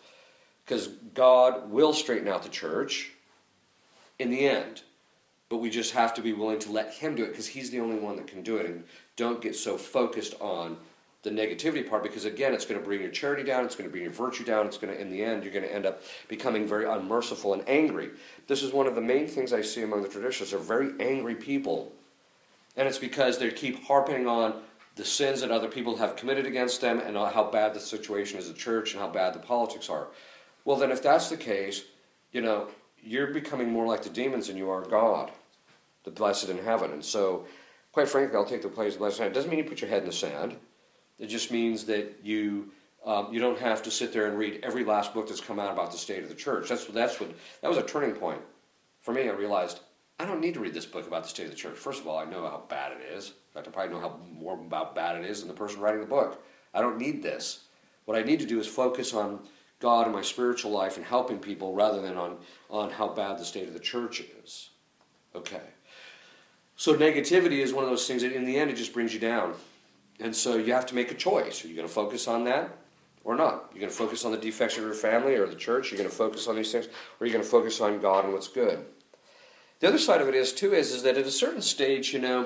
Because 0.63 0.87
God 1.13 1.69
will 1.69 1.93
straighten 1.93 2.27
out 2.27 2.43
the 2.43 2.49
church 2.49 3.11
in 4.19 4.29
the 4.29 4.47
end. 4.47 4.83
But 5.49 5.57
we 5.57 5.69
just 5.69 5.93
have 5.93 6.13
to 6.13 6.21
be 6.21 6.31
willing 6.31 6.59
to 6.59 6.71
let 6.71 6.93
Him 6.93 7.15
do 7.15 7.23
it 7.23 7.29
because 7.29 7.47
He's 7.47 7.71
the 7.71 7.81
only 7.81 7.99
one 7.99 8.15
that 8.15 8.27
can 8.27 8.41
do 8.41 8.57
it. 8.57 8.65
And 8.65 8.85
don't 9.17 9.41
get 9.41 9.55
so 9.55 9.77
focused 9.77 10.35
on 10.39 10.77
the 11.23 11.29
negativity 11.29 11.87
part 11.87 12.01
because 12.03 12.25
again 12.25 12.53
it's 12.53 12.65
going 12.65 12.79
to 12.79 12.85
bring 12.85 13.01
your 13.01 13.11
charity 13.11 13.43
down 13.43 13.63
it's 13.63 13.75
going 13.75 13.87
to 13.87 13.91
bring 13.91 14.03
your 14.03 14.11
virtue 14.11 14.43
down 14.43 14.65
it's 14.65 14.77
going 14.77 14.93
to 14.93 14.99
in 14.99 15.11
the 15.11 15.23
end 15.23 15.43
you're 15.43 15.53
going 15.53 15.65
to 15.65 15.73
end 15.73 15.85
up 15.85 16.01
becoming 16.27 16.67
very 16.67 16.85
unmerciful 16.85 17.53
and 17.53 17.67
angry. 17.67 18.09
This 18.47 18.63
is 18.63 18.73
one 18.73 18.87
of 18.87 18.95
the 18.95 19.01
main 19.01 19.27
things 19.27 19.53
i 19.53 19.61
see 19.61 19.83
among 19.83 20.01
the 20.01 20.07
traditionalists 20.07 20.51
they're 20.51 20.59
very 20.59 20.93
angry 20.99 21.35
people. 21.35 21.91
And 22.75 22.87
it's 22.87 22.97
because 22.97 23.37
they 23.37 23.51
keep 23.51 23.83
harping 23.83 24.27
on 24.27 24.61
the 24.95 25.05
sins 25.05 25.41
that 25.41 25.51
other 25.51 25.67
people 25.67 25.97
have 25.97 26.15
committed 26.15 26.45
against 26.45 26.81
them 26.81 26.99
and 26.99 27.15
how 27.15 27.49
bad 27.51 27.73
the 27.73 27.79
situation 27.79 28.39
is 28.39 28.49
at 28.49 28.55
church 28.55 28.93
and 28.93 29.01
how 29.01 29.09
bad 29.09 29.33
the 29.33 29.39
politics 29.39 29.89
are. 29.89 30.07
Well 30.65 30.77
then 30.77 30.91
if 30.91 31.03
that's 31.03 31.29
the 31.29 31.37
case 31.37 31.83
you 32.31 32.41
know 32.41 32.67
you're 33.03 33.33
becoming 33.33 33.69
more 33.69 33.85
like 33.85 34.03
the 34.03 34.09
demons 34.09 34.47
than 34.47 34.57
you 34.57 34.69
are 34.69 34.81
god 34.81 35.31
the 36.03 36.09
blessed 36.09 36.49
in 36.49 36.57
heaven. 36.57 36.91
And 36.91 37.05
so 37.05 37.45
quite 37.91 38.09
frankly 38.09 38.35
i'll 38.35 38.45
take 38.45 38.63
the 38.63 38.69
place 38.69 38.93
of 38.93 38.99
the 38.99 38.99
blessed 38.99 39.19
in 39.19 39.23
heaven. 39.25 39.33
It 39.33 39.35
doesn't 39.35 39.51
mean 39.51 39.59
you 39.59 39.69
put 39.69 39.81
your 39.81 39.89
head 39.91 40.01
in 40.01 40.07
the 40.07 40.13
sand 40.13 40.57
it 41.21 41.27
just 41.27 41.51
means 41.51 41.85
that 41.85 42.19
you 42.23 42.71
um, 43.05 43.29
you 43.31 43.39
don't 43.39 43.57
have 43.59 43.81
to 43.83 43.91
sit 43.91 44.11
there 44.11 44.27
and 44.27 44.37
read 44.37 44.59
every 44.63 44.83
last 44.83 45.13
book 45.13 45.27
that's 45.27 45.41
come 45.41 45.59
out 45.59 45.71
about 45.71 45.91
the 45.91 45.97
state 45.97 46.21
of 46.21 46.29
the 46.29 46.35
church. 46.35 46.67
That's 46.67 46.85
that's 46.85 47.19
what 47.19 47.31
that 47.61 47.69
was 47.69 47.77
a 47.77 47.83
turning 47.83 48.13
point 48.13 48.41
for 48.99 49.13
me. 49.13 49.29
I 49.29 49.31
realized 49.31 49.79
I 50.19 50.25
don't 50.25 50.41
need 50.41 50.55
to 50.55 50.59
read 50.59 50.73
this 50.73 50.85
book 50.85 51.07
about 51.07 51.23
the 51.23 51.29
state 51.29 51.45
of 51.45 51.51
the 51.51 51.57
church. 51.57 51.77
First 51.77 52.01
of 52.01 52.07
all, 52.07 52.17
I 52.17 52.25
know 52.25 52.41
how 52.41 52.63
bad 52.67 52.91
it 52.91 53.13
is. 53.13 53.27
In 53.27 53.53
fact, 53.53 53.67
I 53.67 53.71
probably 53.71 53.93
know 53.93 54.01
how 54.01 54.19
more 54.31 54.55
about 54.55 54.95
bad 54.95 55.15
it 55.15 55.29
is 55.29 55.39
than 55.39 55.47
the 55.47 55.53
person 55.53 55.79
writing 55.79 56.01
the 56.01 56.07
book. 56.07 56.43
I 56.73 56.81
don't 56.81 56.97
need 56.97 57.23
this. 57.23 57.65
What 58.05 58.17
I 58.17 58.23
need 58.23 58.39
to 58.39 58.45
do 58.45 58.59
is 58.59 58.67
focus 58.67 59.13
on 59.13 59.39
God 59.79 60.05
and 60.05 60.15
my 60.15 60.21
spiritual 60.21 60.71
life 60.71 60.97
and 60.97 61.05
helping 61.05 61.39
people 61.39 61.73
rather 61.73 62.01
than 62.01 62.17
on, 62.17 62.37
on 62.69 62.91
how 62.91 63.07
bad 63.09 63.37
the 63.37 63.45
state 63.45 63.67
of 63.67 63.73
the 63.73 63.79
church 63.79 64.23
is. 64.43 64.69
Okay. 65.35 65.61
So 66.75 66.95
negativity 66.95 67.59
is 67.59 67.73
one 67.73 67.83
of 67.83 67.89
those 67.89 68.07
things 68.07 68.21
that 68.21 68.31
in 68.31 68.45
the 68.45 68.57
end 68.57 68.69
it 68.71 68.75
just 68.75 68.93
brings 68.93 69.13
you 69.13 69.19
down. 69.19 69.55
And 70.21 70.35
so 70.35 70.55
you 70.55 70.73
have 70.73 70.85
to 70.87 70.95
make 70.95 71.11
a 71.11 71.15
choice. 71.15 71.65
Are 71.65 71.67
you 71.67 71.75
going 71.75 71.87
to 71.87 71.93
focus 71.93 72.27
on 72.27 72.43
that 72.45 72.69
or 73.23 73.35
not? 73.35 73.69
You're 73.71 73.81
going 73.81 73.91
to 73.91 73.97
focus 73.97 74.23
on 74.23 74.31
the 74.31 74.37
defects 74.37 74.77
of 74.77 74.83
your 74.83 74.93
family 74.93 75.35
or 75.35 75.47
the 75.47 75.55
church? 75.55 75.91
You're 75.91 75.97
going 75.97 76.09
to 76.09 76.15
focus 76.15 76.47
on 76.47 76.55
these 76.55 76.71
things? 76.71 76.85
Or 76.85 76.91
are 77.21 77.25
you 77.25 77.33
going 77.33 77.43
to 77.43 77.49
focus 77.49 77.81
on 77.81 77.99
God 77.99 78.25
and 78.25 78.33
what's 78.33 78.47
good? 78.47 78.85
The 79.79 79.87
other 79.87 79.97
side 79.97 80.21
of 80.21 80.29
it 80.29 80.35
is, 80.35 80.53
too, 80.53 80.73
is, 80.73 80.91
is 80.91 81.03
that 81.03 81.17
at 81.17 81.25
a 81.25 81.31
certain 81.31 81.61
stage, 81.61 82.13
you 82.13 82.19
know, 82.19 82.45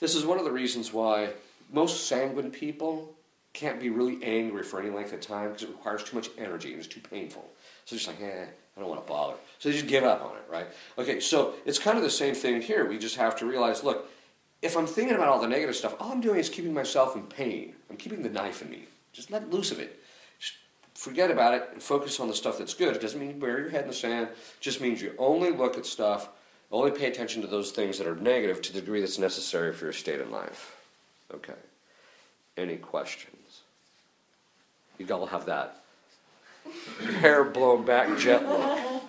this 0.00 0.14
is 0.14 0.26
one 0.26 0.38
of 0.38 0.44
the 0.44 0.52
reasons 0.52 0.92
why 0.92 1.30
most 1.72 2.06
sanguine 2.06 2.50
people 2.50 3.14
can't 3.54 3.80
be 3.80 3.88
really 3.88 4.22
angry 4.22 4.62
for 4.62 4.80
any 4.80 4.90
length 4.90 5.12
of 5.12 5.20
time 5.20 5.48
because 5.48 5.62
it 5.62 5.68
requires 5.70 6.04
too 6.04 6.16
much 6.16 6.28
energy 6.36 6.72
and 6.72 6.78
it's 6.78 6.88
too 6.88 7.00
painful. 7.00 7.48
So 7.86 7.96
just 7.96 8.08
like, 8.08 8.20
eh, 8.20 8.44
I 8.76 8.80
don't 8.80 8.88
want 8.88 9.00
to 9.00 9.08
bother. 9.08 9.36
So 9.60 9.68
they 9.68 9.76
just 9.76 9.86
give 9.86 10.04
up 10.04 10.22
on 10.22 10.36
it, 10.36 10.42
right? 10.50 10.66
Okay, 10.98 11.20
so 11.20 11.54
it's 11.64 11.78
kind 11.78 11.96
of 11.96 12.02
the 12.02 12.10
same 12.10 12.34
thing 12.34 12.60
here. 12.60 12.84
We 12.84 12.98
just 12.98 13.16
have 13.16 13.36
to 13.36 13.46
realize, 13.46 13.82
look, 13.82 14.10
if 14.64 14.78
I'm 14.78 14.86
thinking 14.86 15.14
about 15.14 15.28
all 15.28 15.40
the 15.40 15.46
negative 15.46 15.76
stuff, 15.76 15.94
all 16.00 16.10
I'm 16.10 16.22
doing 16.22 16.40
is 16.40 16.48
keeping 16.48 16.72
myself 16.72 17.14
in 17.14 17.22
pain. 17.24 17.74
I'm 17.90 17.98
keeping 17.98 18.22
the 18.22 18.30
knife 18.30 18.62
in 18.62 18.70
me. 18.70 18.84
Just 19.12 19.30
let 19.30 19.52
loose 19.52 19.70
of 19.70 19.78
it. 19.78 20.00
Just 20.40 20.54
forget 20.94 21.30
about 21.30 21.52
it 21.52 21.68
and 21.74 21.82
focus 21.82 22.18
on 22.18 22.28
the 22.28 22.34
stuff 22.34 22.56
that's 22.56 22.72
good. 22.72 22.96
It 22.96 23.02
doesn't 23.02 23.20
mean 23.20 23.28
you 23.28 23.36
bury 23.36 23.60
your 23.60 23.70
head 23.70 23.82
in 23.82 23.88
the 23.88 23.94
sand. 23.94 24.28
It 24.28 24.60
just 24.60 24.80
means 24.80 25.02
you 25.02 25.12
only 25.18 25.50
look 25.50 25.76
at 25.76 25.84
stuff, 25.84 26.30
only 26.72 26.90
pay 26.90 27.06
attention 27.06 27.42
to 27.42 27.46
those 27.46 27.72
things 27.72 27.98
that 27.98 28.06
are 28.06 28.16
negative 28.16 28.62
to 28.62 28.72
the 28.72 28.80
degree 28.80 29.00
that's 29.00 29.18
necessary 29.18 29.70
for 29.74 29.84
your 29.84 29.92
state 29.92 30.20
in 30.20 30.30
life. 30.30 30.74
Okay. 31.32 31.52
Any 32.56 32.76
questions? 32.76 33.60
You 34.96 35.06
all 35.12 35.26
have 35.26 35.44
that 35.44 35.82
hair 37.18 37.44
blown 37.44 37.84
back 37.84 38.18
jet 38.18 38.48
look. 38.48 39.02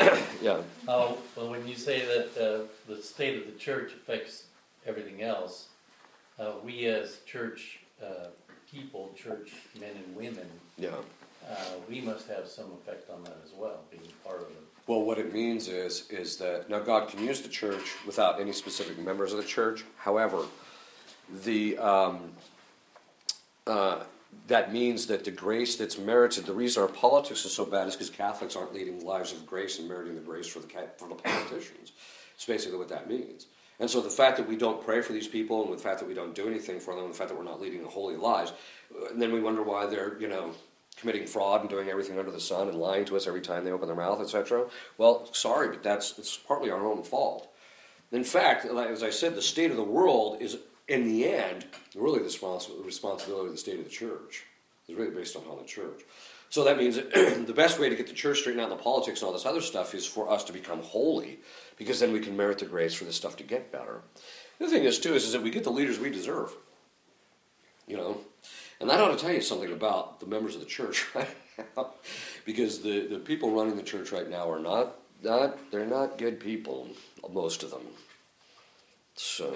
yeah. 0.42 0.58
Oh, 0.86 1.16
well, 1.34 1.50
when 1.50 1.66
you 1.66 1.76
say 1.76 2.04
that 2.04 2.36
uh, 2.36 2.92
the 2.92 3.00
state 3.00 3.38
of 3.38 3.46
the 3.46 3.58
church 3.58 3.92
affects 3.92 4.44
everything 4.86 5.22
else, 5.22 5.68
uh, 6.38 6.52
we 6.64 6.86
as 6.86 7.18
church 7.26 7.80
uh, 8.02 8.28
people, 8.70 9.10
church 9.16 9.52
men 9.80 9.90
and 10.04 10.16
women, 10.16 10.46
yeah, 10.78 10.90
uh, 11.48 11.54
we 11.88 12.00
must 12.00 12.28
have 12.28 12.46
some 12.46 12.66
effect 12.72 13.10
on 13.10 13.22
that 13.24 13.38
as 13.44 13.52
well, 13.56 13.80
being 13.90 14.02
part 14.24 14.40
of 14.40 14.48
it. 14.48 14.62
Well, 14.86 15.02
what 15.02 15.18
it 15.18 15.32
means 15.32 15.68
is 15.68 16.08
is 16.10 16.36
that 16.38 16.70
now 16.70 16.80
God 16.80 17.08
can 17.08 17.24
use 17.24 17.40
the 17.40 17.48
church 17.48 17.94
without 18.06 18.40
any 18.40 18.52
specific 18.52 18.98
members 18.98 19.32
of 19.32 19.38
the 19.38 19.44
church. 19.44 19.84
However, 19.96 20.44
the 21.44 21.76
um, 21.78 22.32
uh, 23.66 24.00
that 24.48 24.72
means 24.72 25.06
that 25.06 25.24
the 25.24 25.30
grace 25.30 25.76
that's 25.76 25.98
merited, 25.98 26.46
the 26.46 26.52
reason 26.52 26.82
our 26.82 26.88
politics 26.88 27.44
is 27.44 27.52
so 27.52 27.64
bad 27.64 27.88
is 27.88 27.94
because 27.94 28.10
Catholics 28.10 28.54
aren't 28.54 28.74
leading 28.74 29.04
lives 29.04 29.32
of 29.32 29.46
grace 29.46 29.78
and 29.78 29.88
meriting 29.88 30.14
the 30.14 30.20
grace 30.20 30.46
for 30.46 30.60
the 30.60 30.68
for 30.96 31.08
the 31.08 31.14
politicians. 31.16 31.92
It's 32.34 32.44
basically 32.44 32.78
what 32.78 32.88
that 32.90 33.08
means. 33.08 33.46
And 33.78 33.90
so 33.90 34.00
the 34.00 34.10
fact 34.10 34.38
that 34.38 34.48
we 34.48 34.56
don't 34.56 34.84
pray 34.84 35.02
for 35.02 35.12
these 35.12 35.28
people, 35.28 35.64
and 35.64 35.72
the 35.72 35.82
fact 35.82 35.98
that 35.98 36.08
we 36.08 36.14
don't 36.14 36.34
do 36.34 36.48
anything 36.48 36.80
for 36.80 36.94
them, 36.94 37.04
and 37.04 37.12
the 37.12 37.18
fact 37.18 37.28
that 37.30 37.38
we're 37.38 37.44
not 37.44 37.60
leading 37.60 37.84
holy 37.84 38.16
lives, 38.16 38.52
uh, 38.94 39.08
and 39.10 39.20
then 39.20 39.32
we 39.32 39.40
wonder 39.40 39.62
why 39.62 39.86
they're, 39.86 40.18
you 40.18 40.28
know, 40.28 40.52
committing 40.96 41.26
fraud 41.26 41.60
and 41.60 41.68
doing 41.68 41.90
everything 41.90 42.18
under 42.18 42.30
the 42.30 42.40
sun 42.40 42.68
and 42.68 42.78
lying 42.78 43.04
to 43.04 43.16
us 43.16 43.26
every 43.26 43.42
time 43.42 43.64
they 43.64 43.70
open 43.70 43.86
their 43.86 43.96
mouth, 43.96 44.20
etc. 44.20 44.66
Well, 44.96 45.28
sorry, 45.32 45.68
but 45.68 45.82
that's 45.82 46.18
it's 46.18 46.36
partly 46.36 46.70
our 46.70 46.86
own 46.86 47.02
fault. 47.02 47.52
In 48.12 48.24
fact, 48.24 48.64
as 48.64 49.02
I 49.02 49.10
said, 49.10 49.34
the 49.34 49.42
state 49.42 49.70
of 49.70 49.76
the 49.76 49.84
world 49.84 50.40
is, 50.40 50.58
in 50.88 51.04
the 51.04 51.28
end, 51.28 51.66
really 51.94 52.20
the 52.20 52.82
responsibility 52.84 53.46
of 53.46 53.52
the 53.52 53.58
state 53.58 53.78
of 53.78 53.84
the 53.84 53.90
church. 53.90 54.44
It's 54.88 54.96
really 54.96 55.10
based 55.10 55.34
upon 55.34 55.58
the 55.58 55.64
church. 55.64 56.02
So 56.56 56.64
that 56.64 56.78
means 56.78 56.96
the 57.46 57.52
best 57.54 57.78
way 57.78 57.90
to 57.90 57.94
get 57.94 58.06
the 58.06 58.14
church 58.14 58.38
straightened 58.38 58.64
out 58.64 58.70
the 58.70 58.82
politics 58.82 59.20
and 59.20 59.26
all 59.26 59.34
this 59.34 59.44
other 59.44 59.60
stuff 59.60 59.94
is 59.94 60.06
for 60.06 60.30
us 60.30 60.42
to 60.44 60.54
become 60.54 60.80
holy 60.80 61.38
because 61.76 62.00
then 62.00 62.14
we 62.14 62.18
can 62.18 62.34
merit 62.34 62.60
the 62.60 62.64
grace 62.64 62.94
for 62.94 63.04
this 63.04 63.14
stuff 63.14 63.36
to 63.36 63.42
get 63.42 63.70
better. 63.70 64.00
The 64.58 64.66
thing 64.66 64.84
is 64.84 64.98
too 64.98 65.12
is, 65.12 65.24
is 65.24 65.32
that 65.32 65.42
we 65.42 65.50
get 65.50 65.64
the 65.64 65.70
leaders 65.70 65.98
we 65.98 66.08
deserve. 66.08 66.54
You 67.86 67.98
know, 67.98 68.20
and 68.80 68.88
that 68.88 68.98
ought 69.02 69.10
to 69.10 69.18
tell 69.18 69.34
you 69.34 69.42
something 69.42 69.70
about 69.70 70.18
the 70.18 70.24
members 70.24 70.54
of 70.54 70.62
the 70.62 70.66
church 70.66 71.04
right 71.14 71.28
now, 71.76 71.90
because 72.46 72.80
the, 72.80 73.06
the 73.06 73.18
people 73.18 73.50
running 73.50 73.76
the 73.76 73.82
church 73.82 74.10
right 74.10 74.30
now 74.30 74.50
are 74.50 74.58
not 74.58 74.94
not 75.22 75.58
they're 75.70 75.84
not 75.84 76.16
good 76.16 76.40
people, 76.40 76.88
most 77.30 77.64
of 77.64 77.70
them. 77.70 77.84
So, 79.14 79.54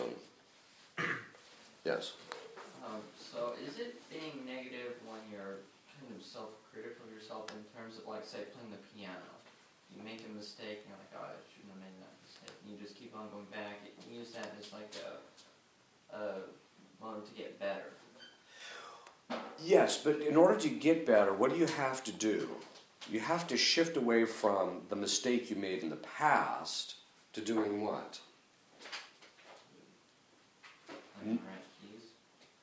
yes. 1.86 2.12
Um, 2.84 3.00
so, 3.18 3.54
is 3.66 3.78
it 3.78 3.98
being 4.10 4.44
negative 4.44 4.96
when 5.06 5.20
you're 5.32 5.56
kind 6.00 6.16
of 6.18 6.24
self-critical 6.24 7.04
of 7.04 7.19
yourself 7.30 7.46
in 7.54 7.62
terms 7.70 7.94
of, 8.02 8.10
like, 8.10 8.26
say, 8.26 8.42
playing 8.50 8.74
the 8.74 8.82
piano? 8.90 9.30
You 9.94 10.02
make 10.02 10.26
a 10.26 10.32
mistake, 10.34 10.82
and 10.82 10.90
you're 10.90 10.98
like, 10.98 11.14
oh, 11.14 11.30
I 11.30 11.38
shouldn't 11.54 11.70
have 11.70 11.82
made 11.82 11.94
that 12.02 12.14
mistake 12.26 12.30
you 12.70 12.76
just 12.80 12.96
keep 12.96 13.14
on 13.16 13.28
going 13.30 13.46
back. 13.50 13.80
You 14.08 14.18
use 14.18 14.30
that 14.32 14.52
as 14.58 14.72
like 14.72 14.92
a, 16.12 16.16
a 16.16 16.34
mode 17.02 17.26
to 17.26 17.32
get 17.32 17.58
better. 17.58 17.92
Yes, 19.62 19.98
but 19.98 20.20
in 20.20 20.36
order 20.36 20.58
to 20.58 20.68
get 20.68 21.06
better, 21.06 21.32
what 21.32 21.50
do 21.50 21.56
you 21.56 21.66
have 21.66 22.02
to 22.04 22.12
do? 22.12 22.48
You 23.10 23.20
have 23.20 23.46
to 23.48 23.56
shift 23.56 23.96
away 23.96 24.24
from 24.24 24.82
the 24.88 24.96
mistake 24.96 25.50
you 25.50 25.56
made 25.56 25.82
in 25.82 25.90
the 25.90 25.96
past 25.96 26.94
to 27.32 27.40
doing 27.40 27.82
what? 27.82 28.20
Like 31.26 31.38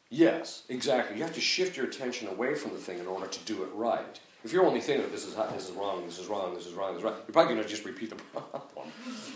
yes, 0.10 0.64
exactly. 0.70 1.18
You 1.18 1.24
have 1.24 1.36
to 1.36 1.42
shift 1.42 1.78
your 1.78 1.86
attention 1.86 2.28
away 2.28 2.56
from 2.56 2.72
the 2.74 2.80
thing 2.80 3.00
in 3.00 3.08
order 3.08 3.28
to 3.28 3.40
do 3.46 3.64
it 3.64 3.70
right. 3.74 4.20
If 4.48 4.54
you're 4.54 4.66
only 4.66 4.80
thinking 4.80 5.04
that 5.04 5.12
this 5.12 5.26
is 5.26 5.36
this 5.36 5.70
is 5.70 5.76
wrong, 5.76 6.06
this 6.06 6.20
is 6.20 6.28
wrong, 6.28 6.54
this 6.54 6.66
is 6.66 6.72
wrong, 6.72 6.94
this 6.94 7.00
is 7.00 7.04
wrong, 7.04 7.16
you're 7.18 7.34
probably 7.34 7.54
going 7.54 7.66
to 7.66 7.70
just 7.70 7.84
repeat 7.84 8.12
the 8.12 8.16
problem. 8.32 8.88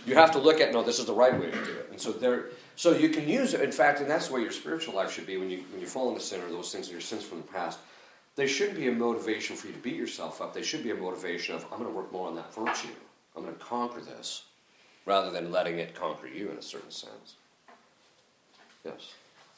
You 0.05 0.15
have 0.15 0.31
to 0.31 0.39
look 0.39 0.61
at 0.61 0.71
no, 0.71 0.83
this 0.83 0.99
is 0.99 1.05
the 1.05 1.13
right 1.13 1.37
way 1.37 1.51
to 1.51 1.65
do 1.65 1.71
it, 1.79 1.89
and 1.91 1.99
so 1.99 2.13
there, 2.13 2.45
so 2.77 2.93
you 2.93 3.09
can 3.09 3.27
use 3.27 3.53
it. 3.53 3.59
In 3.59 3.73
fact, 3.73 3.99
and 3.99 4.09
that's 4.09 4.29
the 4.29 4.35
way 4.35 4.41
your 4.41 4.53
spiritual 4.53 4.95
life 4.95 5.11
should 5.11 5.27
be 5.27 5.35
when 5.35 5.49
you 5.49 5.65
when 5.71 5.81
you 5.81 5.85
fall 5.85 6.07
into 6.07 6.21
sin 6.21 6.39
or 6.39 6.47
those 6.47 6.71
things 6.71 6.87
are 6.87 6.93
your 6.93 7.01
sins 7.01 7.25
from 7.25 7.39
the 7.39 7.47
past. 7.47 7.79
they 8.37 8.47
shouldn't 8.47 8.77
be 8.77 8.87
a 8.87 8.91
motivation 8.93 9.57
for 9.57 9.67
you 9.67 9.73
to 9.73 9.79
beat 9.79 9.97
yourself 9.97 10.39
up. 10.41 10.53
They 10.53 10.63
should 10.63 10.81
be 10.81 10.91
a 10.91 10.95
motivation 10.95 11.55
of, 11.55 11.65
I'm 11.73 11.79
going 11.79 11.91
to 11.91 11.97
work 11.97 12.09
more 12.13 12.29
on 12.29 12.35
that 12.35 12.55
virtue. 12.55 12.95
I'm 13.35 13.43
going 13.43 13.53
to 13.53 13.59
conquer 13.59 13.99
this, 13.99 14.45
rather 15.05 15.29
than 15.29 15.51
letting 15.51 15.79
it 15.79 15.93
conquer 15.93 16.27
you 16.27 16.51
in 16.51 16.57
a 16.57 16.61
certain 16.61 16.89
sense. 16.89 17.35
Yes. 18.85 19.11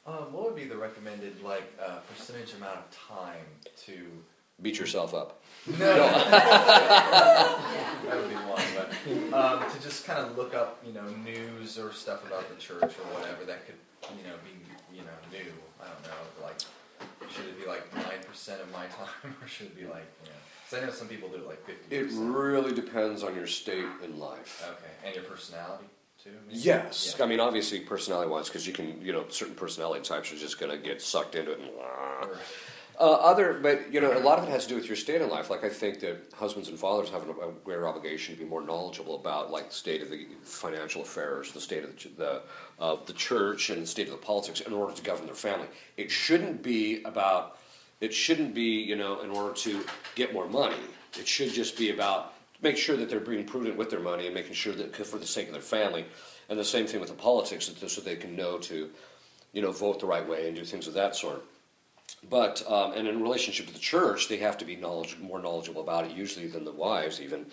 Um, 0.07 0.33
what 0.33 0.45
would 0.45 0.55
be 0.55 0.65
the 0.65 0.77
recommended 0.77 1.43
like 1.43 1.71
uh, 1.79 1.99
percentage 2.11 2.55
amount 2.55 2.79
of 2.79 2.85
time 3.07 3.45
to? 3.85 3.93
Beat 4.61 4.79
yourself 4.79 5.13
up. 5.13 5.41
No, 5.67 5.77
that 5.77 7.59
would 8.15 8.29
be 8.29 8.35
one. 8.35 8.61
But 8.75 9.33
um, 9.33 9.71
to 9.71 9.81
just 9.81 10.05
kind 10.05 10.19
of 10.19 10.37
look 10.37 10.53
up, 10.53 10.81
you 10.85 10.93
know, 10.93 11.03
news 11.25 11.77
or 11.79 11.91
stuff 11.91 12.25
about 12.27 12.47
the 12.49 12.55
church 12.55 12.81
or 12.83 13.05
whatever 13.17 13.43
that 13.45 13.65
could, 13.65 13.75
you 14.17 14.23
know, 14.23 14.35
be, 14.43 14.51
you 14.95 15.01
know, 15.01 15.11
new. 15.31 15.51
I 15.81 15.85
don't 15.85 16.03
know. 16.03 16.43
Like, 16.45 16.59
should 17.31 17.45
it 17.45 17.59
be 17.59 17.65
like 17.67 17.93
nine 17.95 18.23
percent 18.29 18.61
of 18.61 18.71
my 18.71 18.85
time, 18.97 19.35
or 19.41 19.47
should 19.47 19.67
it 19.67 19.75
be 19.75 19.85
like, 19.85 20.05
you 20.23 20.29
know? 20.29 20.35
Because 20.69 20.83
I 20.83 20.85
know 20.85 20.91
some 20.93 21.07
people 21.07 21.29
do 21.29 21.35
it 21.35 21.47
like 21.47 21.65
fifty 21.65 21.95
It 21.95 22.07
really 22.13 22.73
depends 22.73 23.23
on 23.23 23.35
your 23.35 23.47
state 23.47 23.85
in 24.03 24.19
life. 24.19 24.63
Okay, 24.65 25.07
and 25.07 25.15
your 25.15 25.23
personality 25.25 25.85
too. 26.23 26.29
maybe? 26.47 26.59
Yes, 26.59 27.15
Yeah. 27.17 27.25
I 27.25 27.27
mean 27.27 27.39
obviously 27.39 27.79
personality 27.81 28.29
wise, 28.29 28.47
because 28.47 28.65
you 28.67 28.73
can, 28.73 29.01
you 29.01 29.11
know, 29.11 29.25
certain 29.29 29.55
personality 29.55 30.03
types 30.03 30.31
are 30.31 30.37
just 30.37 30.59
going 30.59 30.71
to 30.71 30.77
get 30.77 31.01
sucked 31.01 31.35
into 31.35 31.51
it. 31.51 31.59
And, 31.59 31.69
Or- 31.69 32.37
Uh, 33.03 33.15
other, 33.15 33.59
but 33.61 33.93
you 33.93 33.99
know, 33.99 34.17
a 34.17 34.23
lot 34.23 34.39
of 34.39 34.45
it 34.45 34.49
has 34.49 34.63
to 34.63 34.69
do 34.69 34.75
with 34.75 34.87
your 34.87 34.95
state 34.95 35.21
in 35.21 35.29
life. 35.29 35.49
Like 35.49 35.65
I 35.65 35.67
think 35.67 35.99
that 35.99 36.31
husbands 36.33 36.69
and 36.69 36.79
fathers 36.79 37.09
have 37.09 37.27
a, 37.27 37.51
greater 37.65 37.85
obligation 37.85 38.33
to 38.33 38.41
be 38.41 38.47
more 38.47 38.61
knowledgeable 38.61 39.15
about 39.15 39.51
like 39.51 39.67
the 39.67 39.75
state 39.75 40.01
of 40.01 40.09
the 40.09 40.25
financial 40.43 41.01
affairs, 41.01 41.51
the 41.51 41.59
state 41.59 41.83
of 41.83 42.01
the, 42.01 42.09
the 42.15 42.41
of 42.79 43.05
the 43.05 43.11
church, 43.11 43.69
and 43.71 43.81
the 43.81 43.87
state 43.87 44.07
of 44.07 44.13
the 44.13 44.25
politics 44.25 44.61
in 44.61 44.71
order 44.71 44.93
to 44.95 45.03
govern 45.03 45.25
their 45.25 45.35
family. 45.35 45.67
It 45.97 46.11
shouldn't 46.11 46.63
be 46.63 47.03
about. 47.03 47.57
It 47.99 48.13
shouldn't 48.13 48.55
be 48.55 48.81
you 48.81 48.95
know 48.95 49.19
in 49.19 49.31
order 49.31 49.53
to 49.53 49.83
get 50.15 50.31
more 50.31 50.47
money. 50.47 50.83
It 51.19 51.27
should 51.27 51.51
just 51.51 51.77
be 51.77 51.89
about 51.89 52.35
make 52.61 52.77
sure 52.77 52.95
that 52.95 53.09
they're 53.09 53.19
being 53.19 53.43
prudent 53.43 53.75
with 53.75 53.89
their 53.89 53.99
money 53.99 54.27
and 54.27 54.33
making 54.33 54.53
sure 54.53 54.75
that 54.75 54.95
for 54.95 55.17
the 55.17 55.27
sake 55.27 55.47
of 55.47 55.53
their 55.53 55.61
family. 55.61 56.05
And 56.47 56.57
the 56.57 56.63
same 56.63 56.87
thing 56.87 57.01
with 57.01 57.09
the 57.09 57.15
politics, 57.15 57.69
so 57.85 57.99
they 57.99 58.15
can 58.15 58.37
know 58.37 58.59
to, 58.59 58.89
you 59.51 59.61
know, 59.61 59.73
vote 59.73 59.99
the 59.99 60.05
right 60.05 60.25
way 60.25 60.47
and 60.47 60.55
do 60.55 60.63
things 60.63 60.87
of 60.87 60.93
that 60.93 61.17
sort. 61.17 61.43
But 62.29 62.63
um, 62.71 62.93
and 62.93 63.07
in 63.07 63.21
relationship 63.21 63.67
to 63.67 63.73
the 63.73 63.79
church, 63.79 64.29
they 64.29 64.37
have 64.37 64.57
to 64.59 64.65
be 64.65 64.75
knowledge, 64.75 65.17
more 65.19 65.41
knowledgeable 65.41 65.81
about 65.81 66.05
it 66.05 66.11
usually 66.11 66.47
than 66.47 66.63
the 66.63 66.71
wives, 66.71 67.19
even, 67.19 67.47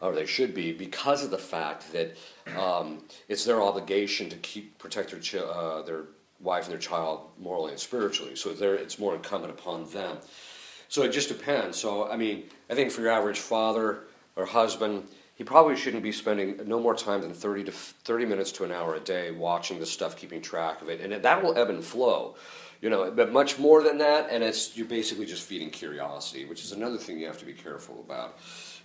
or 0.00 0.14
they 0.14 0.26
should 0.26 0.52
be, 0.52 0.72
because 0.72 1.24
of 1.24 1.30
the 1.30 1.38
fact 1.38 1.92
that 1.92 2.16
um, 2.58 3.04
it's 3.28 3.44
their 3.44 3.62
obligation 3.62 4.28
to 4.28 4.36
keep 4.36 4.78
protect 4.78 5.12
their 5.12 5.46
uh, 5.48 5.82
their 5.82 6.06
wife 6.40 6.64
and 6.64 6.72
their 6.72 6.80
child 6.80 7.30
morally 7.38 7.70
and 7.70 7.80
spiritually. 7.80 8.34
So 8.36 8.50
it's 8.50 8.98
more 8.98 9.14
incumbent 9.14 9.52
upon 9.52 9.88
them. 9.90 10.18
So 10.88 11.02
it 11.02 11.12
just 11.12 11.28
depends. 11.28 11.78
So 11.78 12.10
I 12.10 12.16
mean, 12.16 12.44
I 12.68 12.74
think 12.74 12.90
for 12.90 13.02
your 13.02 13.12
average 13.12 13.38
father 13.38 14.04
or 14.34 14.44
husband, 14.44 15.04
he 15.36 15.44
probably 15.44 15.76
shouldn't 15.76 16.02
be 16.02 16.12
spending 16.12 16.60
no 16.66 16.80
more 16.80 16.94
time 16.96 17.20
than 17.20 17.32
thirty 17.32 17.62
to 17.64 17.72
thirty 17.72 18.26
minutes 18.26 18.50
to 18.52 18.64
an 18.64 18.72
hour 18.72 18.96
a 18.96 19.00
day 19.00 19.30
watching 19.30 19.78
this 19.78 19.90
stuff, 19.90 20.16
keeping 20.16 20.42
track 20.42 20.82
of 20.82 20.88
it, 20.88 21.00
and 21.00 21.12
that 21.22 21.42
will 21.42 21.56
ebb 21.56 21.70
and 21.70 21.84
flow. 21.84 22.34
You 22.82 22.90
know, 22.90 23.10
but 23.10 23.32
much 23.32 23.58
more 23.58 23.82
than 23.82 23.98
that, 23.98 24.28
and 24.30 24.44
it's 24.44 24.76
you're 24.76 24.86
basically 24.86 25.26
just 25.26 25.42
feeding 25.42 25.70
curiosity, 25.70 26.44
which 26.44 26.62
is 26.62 26.72
another 26.72 26.98
thing 26.98 27.18
you 27.18 27.26
have 27.26 27.38
to 27.38 27.46
be 27.46 27.54
careful 27.54 28.04
about. 28.04 28.38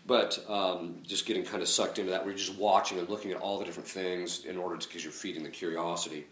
But 0.08 0.44
um, 0.50 1.04
just 1.04 1.26
getting 1.26 1.44
kind 1.44 1.62
of 1.62 1.68
sucked 1.68 2.00
into 2.00 2.12
that, 2.12 2.22
where 2.22 2.32
you're 2.32 2.38
just 2.38 2.58
watching 2.58 2.98
and 3.00 3.08
looking 3.10 3.32
at 3.32 3.38
all 3.38 3.60
the 3.60 3.66
different 3.66 3.88
things 3.88 4.46
in 4.46 4.58
order 4.58 4.78
to, 4.78 4.88
because 4.88 5.04
you're 5.04 5.14
feeding 5.14 5.44
the 5.44 5.50
curiosity. 5.50 6.26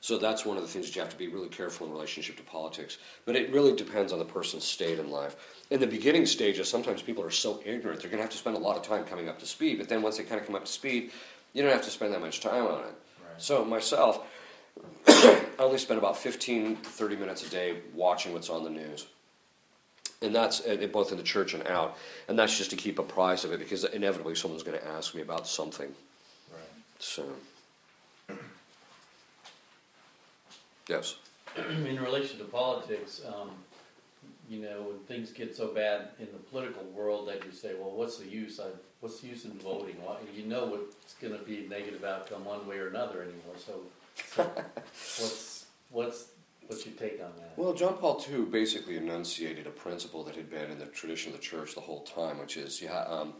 So 0.00 0.18
that's 0.18 0.44
one 0.44 0.56
of 0.56 0.64
the 0.64 0.68
things 0.68 0.86
that 0.86 0.96
you 0.96 1.00
have 1.00 1.12
to 1.12 1.16
be 1.16 1.28
really 1.28 1.48
careful 1.48 1.86
in 1.86 1.92
relationship 1.92 2.36
to 2.36 2.42
politics. 2.42 2.98
But 3.24 3.36
it 3.36 3.52
really 3.52 3.72
depends 3.76 4.12
on 4.12 4.18
the 4.18 4.24
person's 4.24 4.64
state 4.64 4.98
in 4.98 5.10
life. 5.10 5.36
In 5.70 5.78
the 5.78 5.86
beginning 5.86 6.26
stages, 6.26 6.68
sometimes 6.68 7.02
people 7.02 7.22
are 7.22 7.30
so 7.30 7.60
ignorant, 7.64 8.00
they're 8.00 8.10
going 8.10 8.18
to 8.18 8.24
have 8.24 8.30
to 8.32 8.36
spend 8.36 8.56
a 8.56 8.58
lot 8.58 8.76
of 8.76 8.82
time 8.82 9.04
coming 9.04 9.28
up 9.28 9.38
to 9.38 9.46
speed. 9.46 9.78
But 9.78 9.88
then 9.88 10.02
once 10.02 10.16
they 10.16 10.24
kind 10.24 10.40
of 10.40 10.46
come 10.46 10.56
up 10.56 10.64
to 10.64 10.72
speed, 10.72 11.12
you 11.52 11.62
don't 11.62 11.70
have 11.70 11.84
to 11.84 11.90
spend 11.90 12.12
that 12.14 12.20
much 12.20 12.40
time 12.40 12.66
on 12.66 12.80
it. 12.80 12.84
Right. 12.84 13.38
So 13.38 13.64
myself, 13.64 14.26
I 15.62 15.64
only 15.66 15.78
spend 15.78 15.98
about 15.98 16.16
15 16.16 16.76
to 16.76 16.88
30 16.88 17.16
minutes 17.16 17.46
a 17.46 17.50
day 17.50 17.76
watching 17.94 18.32
what's 18.32 18.50
on 18.50 18.64
the 18.64 18.70
news. 18.70 19.06
And 20.20 20.34
that's 20.34 20.60
uh, 20.66 20.88
both 20.92 21.12
in 21.12 21.18
the 21.18 21.24
church 21.24 21.54
and 21.54 21.66
out. 21.68 21.96
And 22.28 22.36
that's 22.38 22.56
just 22.56 22.70
to 22.70 22.76
keep 22.76 22.98
apprised 22.98 23.44
of 23.44 23.52
it 23.52 23.60
because 23.60 23.84
inevitably 23.84 24.34
someone's 24.34 24.64
going 24.64 24.78
to 24.78 24.88
ask 24.88 25.14
me 25.14 25.20
about 25.20 25.46
something. 25.46 25.94
Right. 26.50 26.60
So, 26.98 27.24
yes. 30.88 31.16
in 31.56 32.00
relation 32.00 32.38
to 32.38 32.44
politics, 32.44 33.20
um, 33.26 33.50
you 34.48 34.62
know, 34.62 34.82
when 34.82 34.98
things 35.06 35.30
get 35.30 35.54
so 35.54 35.68
bad 35.68 36.08
in 36.18 36.26
the 36.26 36.38
political 36.50 36.82
world 36.86 37.28
that 37.28 37.44
you 37.44 37.52
say, 37.52 37.74
well, 37.78 37.90
what's 37.90 38.18
the 38.18 38.28
use? 38.28 38.58
I, 38.58 38.66
what's 39.00 39.20
the 39.20 39.28
use 39.28 39.44
in 39.44 39.52
voting? 39.52 39.96
Well, 40.02 40.18
you 40.34 40.44
know 40.44 40.66
what's 40.66 41.14
going 41.20 41.38
to 41.38 41.44
be 41.44 41.66
a 41.66 41.68
negative 41.68 42.04
outcome 42.04 42.44
one 42.44 42.66
way 42.66 42.78
or 42.78 42.88
another 42.88 43.22
anymore. 43.22 43.54
So, 43.64 43.80
what's 44.36 45.66
what's 45.90 46.28
what's 46.66 46.86
your 46.86 46.94
take 46.94 47.20
on 47.22 47.32
that? 47.38 47.52
Well, 47.56 47.74
John 47.74 47.94
Paul 47.94 48.24
II 48.30 48.46
basically 48.46 48.96
enunciated 48.96 49.66
a 49.66 49.70
principle 49.70 50.24
that 50.24 50.36
had 50.36 50.50
been 50.50 50.70
in 50.70 50.78
the 50.78 50.86
tradition 50.86 51.32
of 51.32 51.38
the 51.38 51.44
church 51.44 51.74
the 51.74 51.80
whole 51.80 52.02
time, 52.02 52.38
which 52.38 52.56
is 52.56 52.80
yeah, 52.80 53.00
um, 53.02 53.34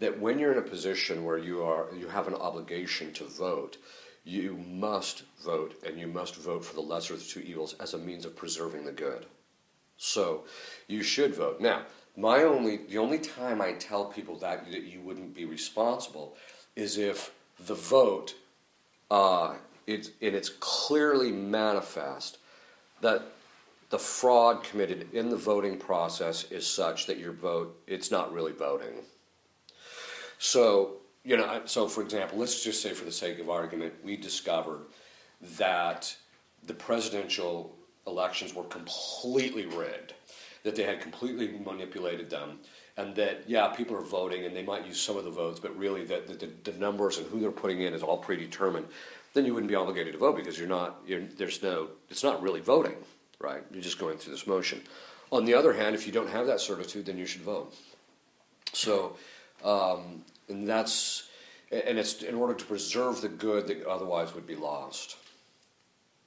that 0.00 0.20
when 0.20 0.38
you're 0.38 0.52
in 0.52 0.58
a 0.58 0.62
position 0.62 1.24
where 1.24 1.38
you 1.38 1.62
are 1.62 1.86
you 1.96 2.08
have 2.08 2.28
an 2.28 2.34
obligation 2.34 3.12
to 3.14 3.24
vote, 3.24 3.76
you 4.24 4.56
must 4.56 5.22
vote, 5.44 5.74
and 5.86 5.98
you 5.98 6.06
must 6.06 6.36
vote 6.36 6.64
for 6.64 6.74
the 6.74 6.80
lesser 6.80 7.14
of 7.14 7.20
the 7.20 7.26
two 7.26 7.40
evils 7.40 7.74
as 7.80 7.94
a 7.94 7.98
means 7.98 8.24
of 8.24 8.36
preserving 8.36 8.84
the 8.84 8.92
good. 8.92 9.26
So, 9.96 10.44
you 10.88 11.02
should 11.02 11.34
vote. 11.34 11.60
Now, 11.60 11.82
my 12.16 12.42
only 12.42 12.78
the 12.88 12.98
only 12.98 13.18
time 13.18 13.60
I 13.60 13.72
tell 13.72 14.06
people 14.06 14.36
that 14.38 14.70
that 14.70 14.82
you 14.82 15.00
wouldn't 15.00 15.34
be 15.34 15.44
responsible 15.44 16.36
is 16.74 16.98
if 16.98 17.32
the 17.58 17.74
vote 17.74 18.34
uh, 19.10 19.54
it's 19.86 20.10
and 20.20 20.34
it's 20.34 20.48
clearly 20.48 21.32
manifest 21.32 22.38
that 23.00 23.22
the 23.90 23.98
fraud 23.98 24.64
committed 24.64 25.12
in 25.12 25.28
the 25.28 25.36
voting 25.36 25.76
process 25.76 26.50
is 26.50 26.66
such 26.66 27.06
that 27.06 27.18
your 27.18 27.32
vote 27.32 27.76
it's 27.86 28.10
not 28.10 28.32
really 28.32 28.52
voting. 28.52 28.94
So 30.38 30.94
you 31.24 31.36
know, 31.36 31.62
so 31.66 31.86
for 31.86 32.02
example, 32.02 32.38
let's 32.38 32.64
just 32.64 32.82
say 32.82 32.92
for 32.92 33.04
the 33.04 33.12
sake 33.12 33.38
of 33.38 33.48
argument, 33.48 33.94
we 34.02 34.16
discovered 34.16 34.80
that 35.58 36.14
the 36.66 36.74
presidential 36.74 37.74
elections 38.06 38.54
were 38.54 38.64
completely 38.64 39.66
rigged, 39.66 40.14
that 40.64 40.74
they 40.74 40.82
had 40.82 41.00
completely 41.00 41.60
manipulated 41.64 42.28
them, 42.28 42.58
and 42.96 43.14
that 43.14 43.44
yeah, 43.46 43.68
people 43.68 43.96
are 43.96 44.02
voting 44.02 44.44
and 44.44 44.54
they 44.54 44.62
might 44.62 44.86
use 44.86 45.00
some 45.00 45.16
of 45.16 45.24
the 45.24 45.30
votes, 45.30 45.60
but 45.60 45.76
really 45.76 46.04
that 46.04 46.26
the, 46.26 46.34
the, 46.34 46.70
the 46.70 46.78
numbers 46.78 47.18
and 47.18 47.26
who 47.28 47.40
they're 47.40 47.50
putting 47.50 47.80
in 47.80 47.94
is 47.94 48.02
all 48.02 48.18
predetermined. 48.18 48.86
Then 49.34 49.46
you 49.46 49.54
wouldn't 49.54 49.70
be 49.70 49.74
obligated 49.74 50.12
to 50.12 50.18
vote 50.18 50.36
because 50.36 50.58
you're 50.58 50.68
not. 50.68 51.00
You're, 51.06 51.22
there's 51.22 51.62
no. 51.62 51.88
It's 52.10 52.22
not 52.22 52.42
really 52.42 52.60
voting, 52.60 52.96
right? 53.40 53.62
You're 53.72 53.82
just 53.82 53.98
going 53.98 54.18
through 54.18 54.32
this 54.32 54.46
motion. 54.46 54.82
On 55.30 55.44
the 55.46 55.54
other 55.54 55.72
hand, 55.72 55.94
if 55.94 56.06
you 56.06 56.12
don't 56.12 56.28
have 56.28 56.46
that 56.46 56.60
certitude, 56.60 57.06
then 57.06 57.16
you 57.16 57.24
should 57.24 57.40
vote. 57.40 57.74
So, 58.74 59.16
um, 59.64 60.24
and 60.48 60.68
that's 60.68 61.28
and 61.70 61.98
it's 61.98 62.22
in 62.22 62.34
order 62.34 62.52
to 62.52 62.64
preserve 62.64 63.22
the 63.22 63.28
good 63.28 63.66
that 63.68 63.86
otherwise 63.86 64.34
would 64.34 64.46
be 64.46 64.56
lost, 64.56 65.16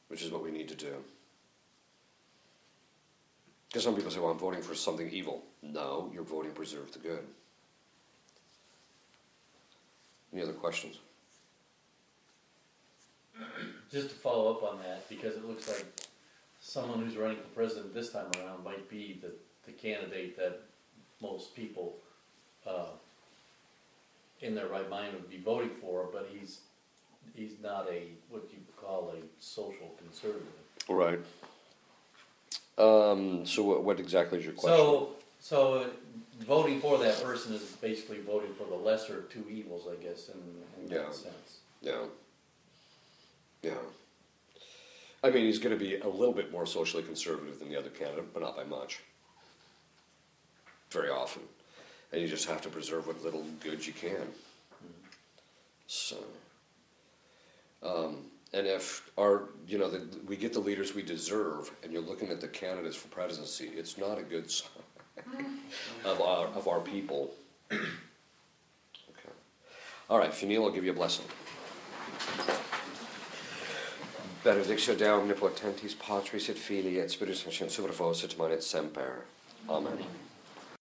which 0.08 0.24
is 0.24 0.32
what 0.32 0.44
we 0.44 0.50
need 0.50 0.68
to 0.70 0.76
do. 0.76 0.96
Because 3.68 3.84
some 3.84 3.96
people 3.96 4.10
say, 4.10 4.20
well, 4.20 4.32
I'm 4.32 4.40
voting 4.40 4.62
for 4.62 4.74
something 4.74 5.10
evil. 5.12 5.44
No, 5.62 6.10
you're 6.14 6.24
voting 6.24 6.52
to 6.52 6.56
preserve 6.56 6.92
the 6.94 7.00
good. 7.00 7.26
Any 10.34 10.42
other 10.42 10.54
questions? 10.54 10.98
Just 13.92 14.10
to 14.10 14.16
follow 14.16 14.52
up 14.52 14.64
on 14.64 14.80
that, 14.80 15.08
because 15.10 15.36
it 15.36 15.46
looks 15.46 15.68
like 15.68 15.86
someone 16.60 17.04
who's 17.04 17.16
running 17.16 17.38
for 17.38 17.48
president 17.56 17.94
this 17.94 18.12
time 18.12 18.28
around 18.38 18.64
might 18.64 18.90
be 18.90 19.20
the, 19.22 19.32
the 19.66 19.72
candidate 19.72 20.38
that 20.38 20.62
most 21.22 21.56
people 21.56 21.96
uh, 22.68 22.88
in 24.42 24.56
their 24.56 24.68
right 24.68 24.90
mind 24.90 25.14
would 25.14 25.30
be 25.30 25.38
voting 25.38 25.70
for, 25.70 26.10
but 26.12 26.30
he's 26.34 26.60
he's 27.34 27.54
not 27.62 27.88
a 27.90 28.04
what 28.30 28.44
you 28.52 28.60
call 28.78 29.14
a 29.16 29.44
social 29.44 29.96
conservative. 29.98 30.48
Right. 30.90 31.20
Um, 32.78 33.46
so, 33.46 33.64
what, 33.64 33.84
what 33.84 34.00
exactly 34.00 34.40
is 34.40 34.46
your 34.46 34.54
question? 34.54 34.78
So, 34.78 35.10
so 35.40 35.90
voting 36.42 36.82
for 36.82 36.98
that 36.98 37.24
person 37.24 37.54
is 37.54 37.62
basically 37.82 38.20
voting 38.20 38.54
for 38.58 38.66
the 38.68 38.76
lesser 38.76 39.20
of 39.20 39.30
two 39.30 39.46
evils, 39.50 39.88
I 39.90 40.04
guess, 40.04 40.30
in, 40.30 40.84
in 40.84 40.92
Yeah. 40.92 41.04
that 41.04 41.16
sense. 41.16 41.60
Yeah. 41.82 42.06
Yeah. 43.66 43.72
I 45.24 45.32
mean, 45.32 45.46
he's 45.46 45.58
going 45.58 45.78
to 45.78 45.84
be 45.84 45.98
a 45.98 46.08
little 46.08 46.34
bit 46.34 46.52
more 46.52 46.68
socially 46.68 47.02
conservative 47.02 47.58
than 47.58 47.70
the 47.70 47.80
other 47.80 47.90
candidate, 47.90 48.32
but 48.32 48.44
not 48.44 48.56
by 48.56 48.64
much. 48.64 49.00
Very 50.92 51.10
often. 51.10 51.42
And 52.12 52.22
you 52.22 52.28
just 52.28 52.48
have 52.48 52.62
to 52.62 52.70
preserve 52.70 53.08
what 53.08 53.24
little 53.24 53.44
good 53.64 53.86
you 53.86 53.92
can. 53.92 54.28
So. 55.88 56.18
Um, 57.82 58.18
and 58.54 58.68
if 58.68 59.10
our, 59.18 59.50
you 59.68 59.80
know, 59.80 59.90
the, 59.90 60.08
we 60.28 60.38
get 60.38 60.54
the 60.54 60.60
leaders 60.60 60.94
we 60.94 61.02
deserve, 61.02 61.72
and 61.84 61.92
you're 61.92 62.04
looking 62.04 62.30
at 62.30 62.40
the 62.40 62.48
candidates 62.48 62.96
for 62.96 63.08
presidency, 63.08 63.72
it's 63.76 63.98
not 63.98 64.20
a 64.20 64.24
good 64.24 64.50
sign 64.52 64.70
of 66.06 66.22
our 66.22 66.48
of 66.48 66.68
our 66.68 66.80
people. 66.80 67.34
okay. 67.72 67.82
All 70.10 70.20
right, 70.20 70.32
Fanil, 70.32 70.64
I'll 70.64 70.72
give 70.72 70.86
you 70.86 70.92
a 70.92 70.96
blessing. 70.96 71.26
Benedictio 74.46 74.94
Deum 74.94 75.22
omnipotentis 75.22 75.96
Patris 75.96 76.50
et 76.50 76.58
Filii 76.58 77.00
et 77.00 77.10
Spiritus 77.10 77.42
Sancti, 77.42 77.74
super 77.74 77.92
vos 77.92 78.24
et 78.24 78.62
semper. 78.62 79.26
Amen. 79.68 79.94
Amen. 79.94 80.25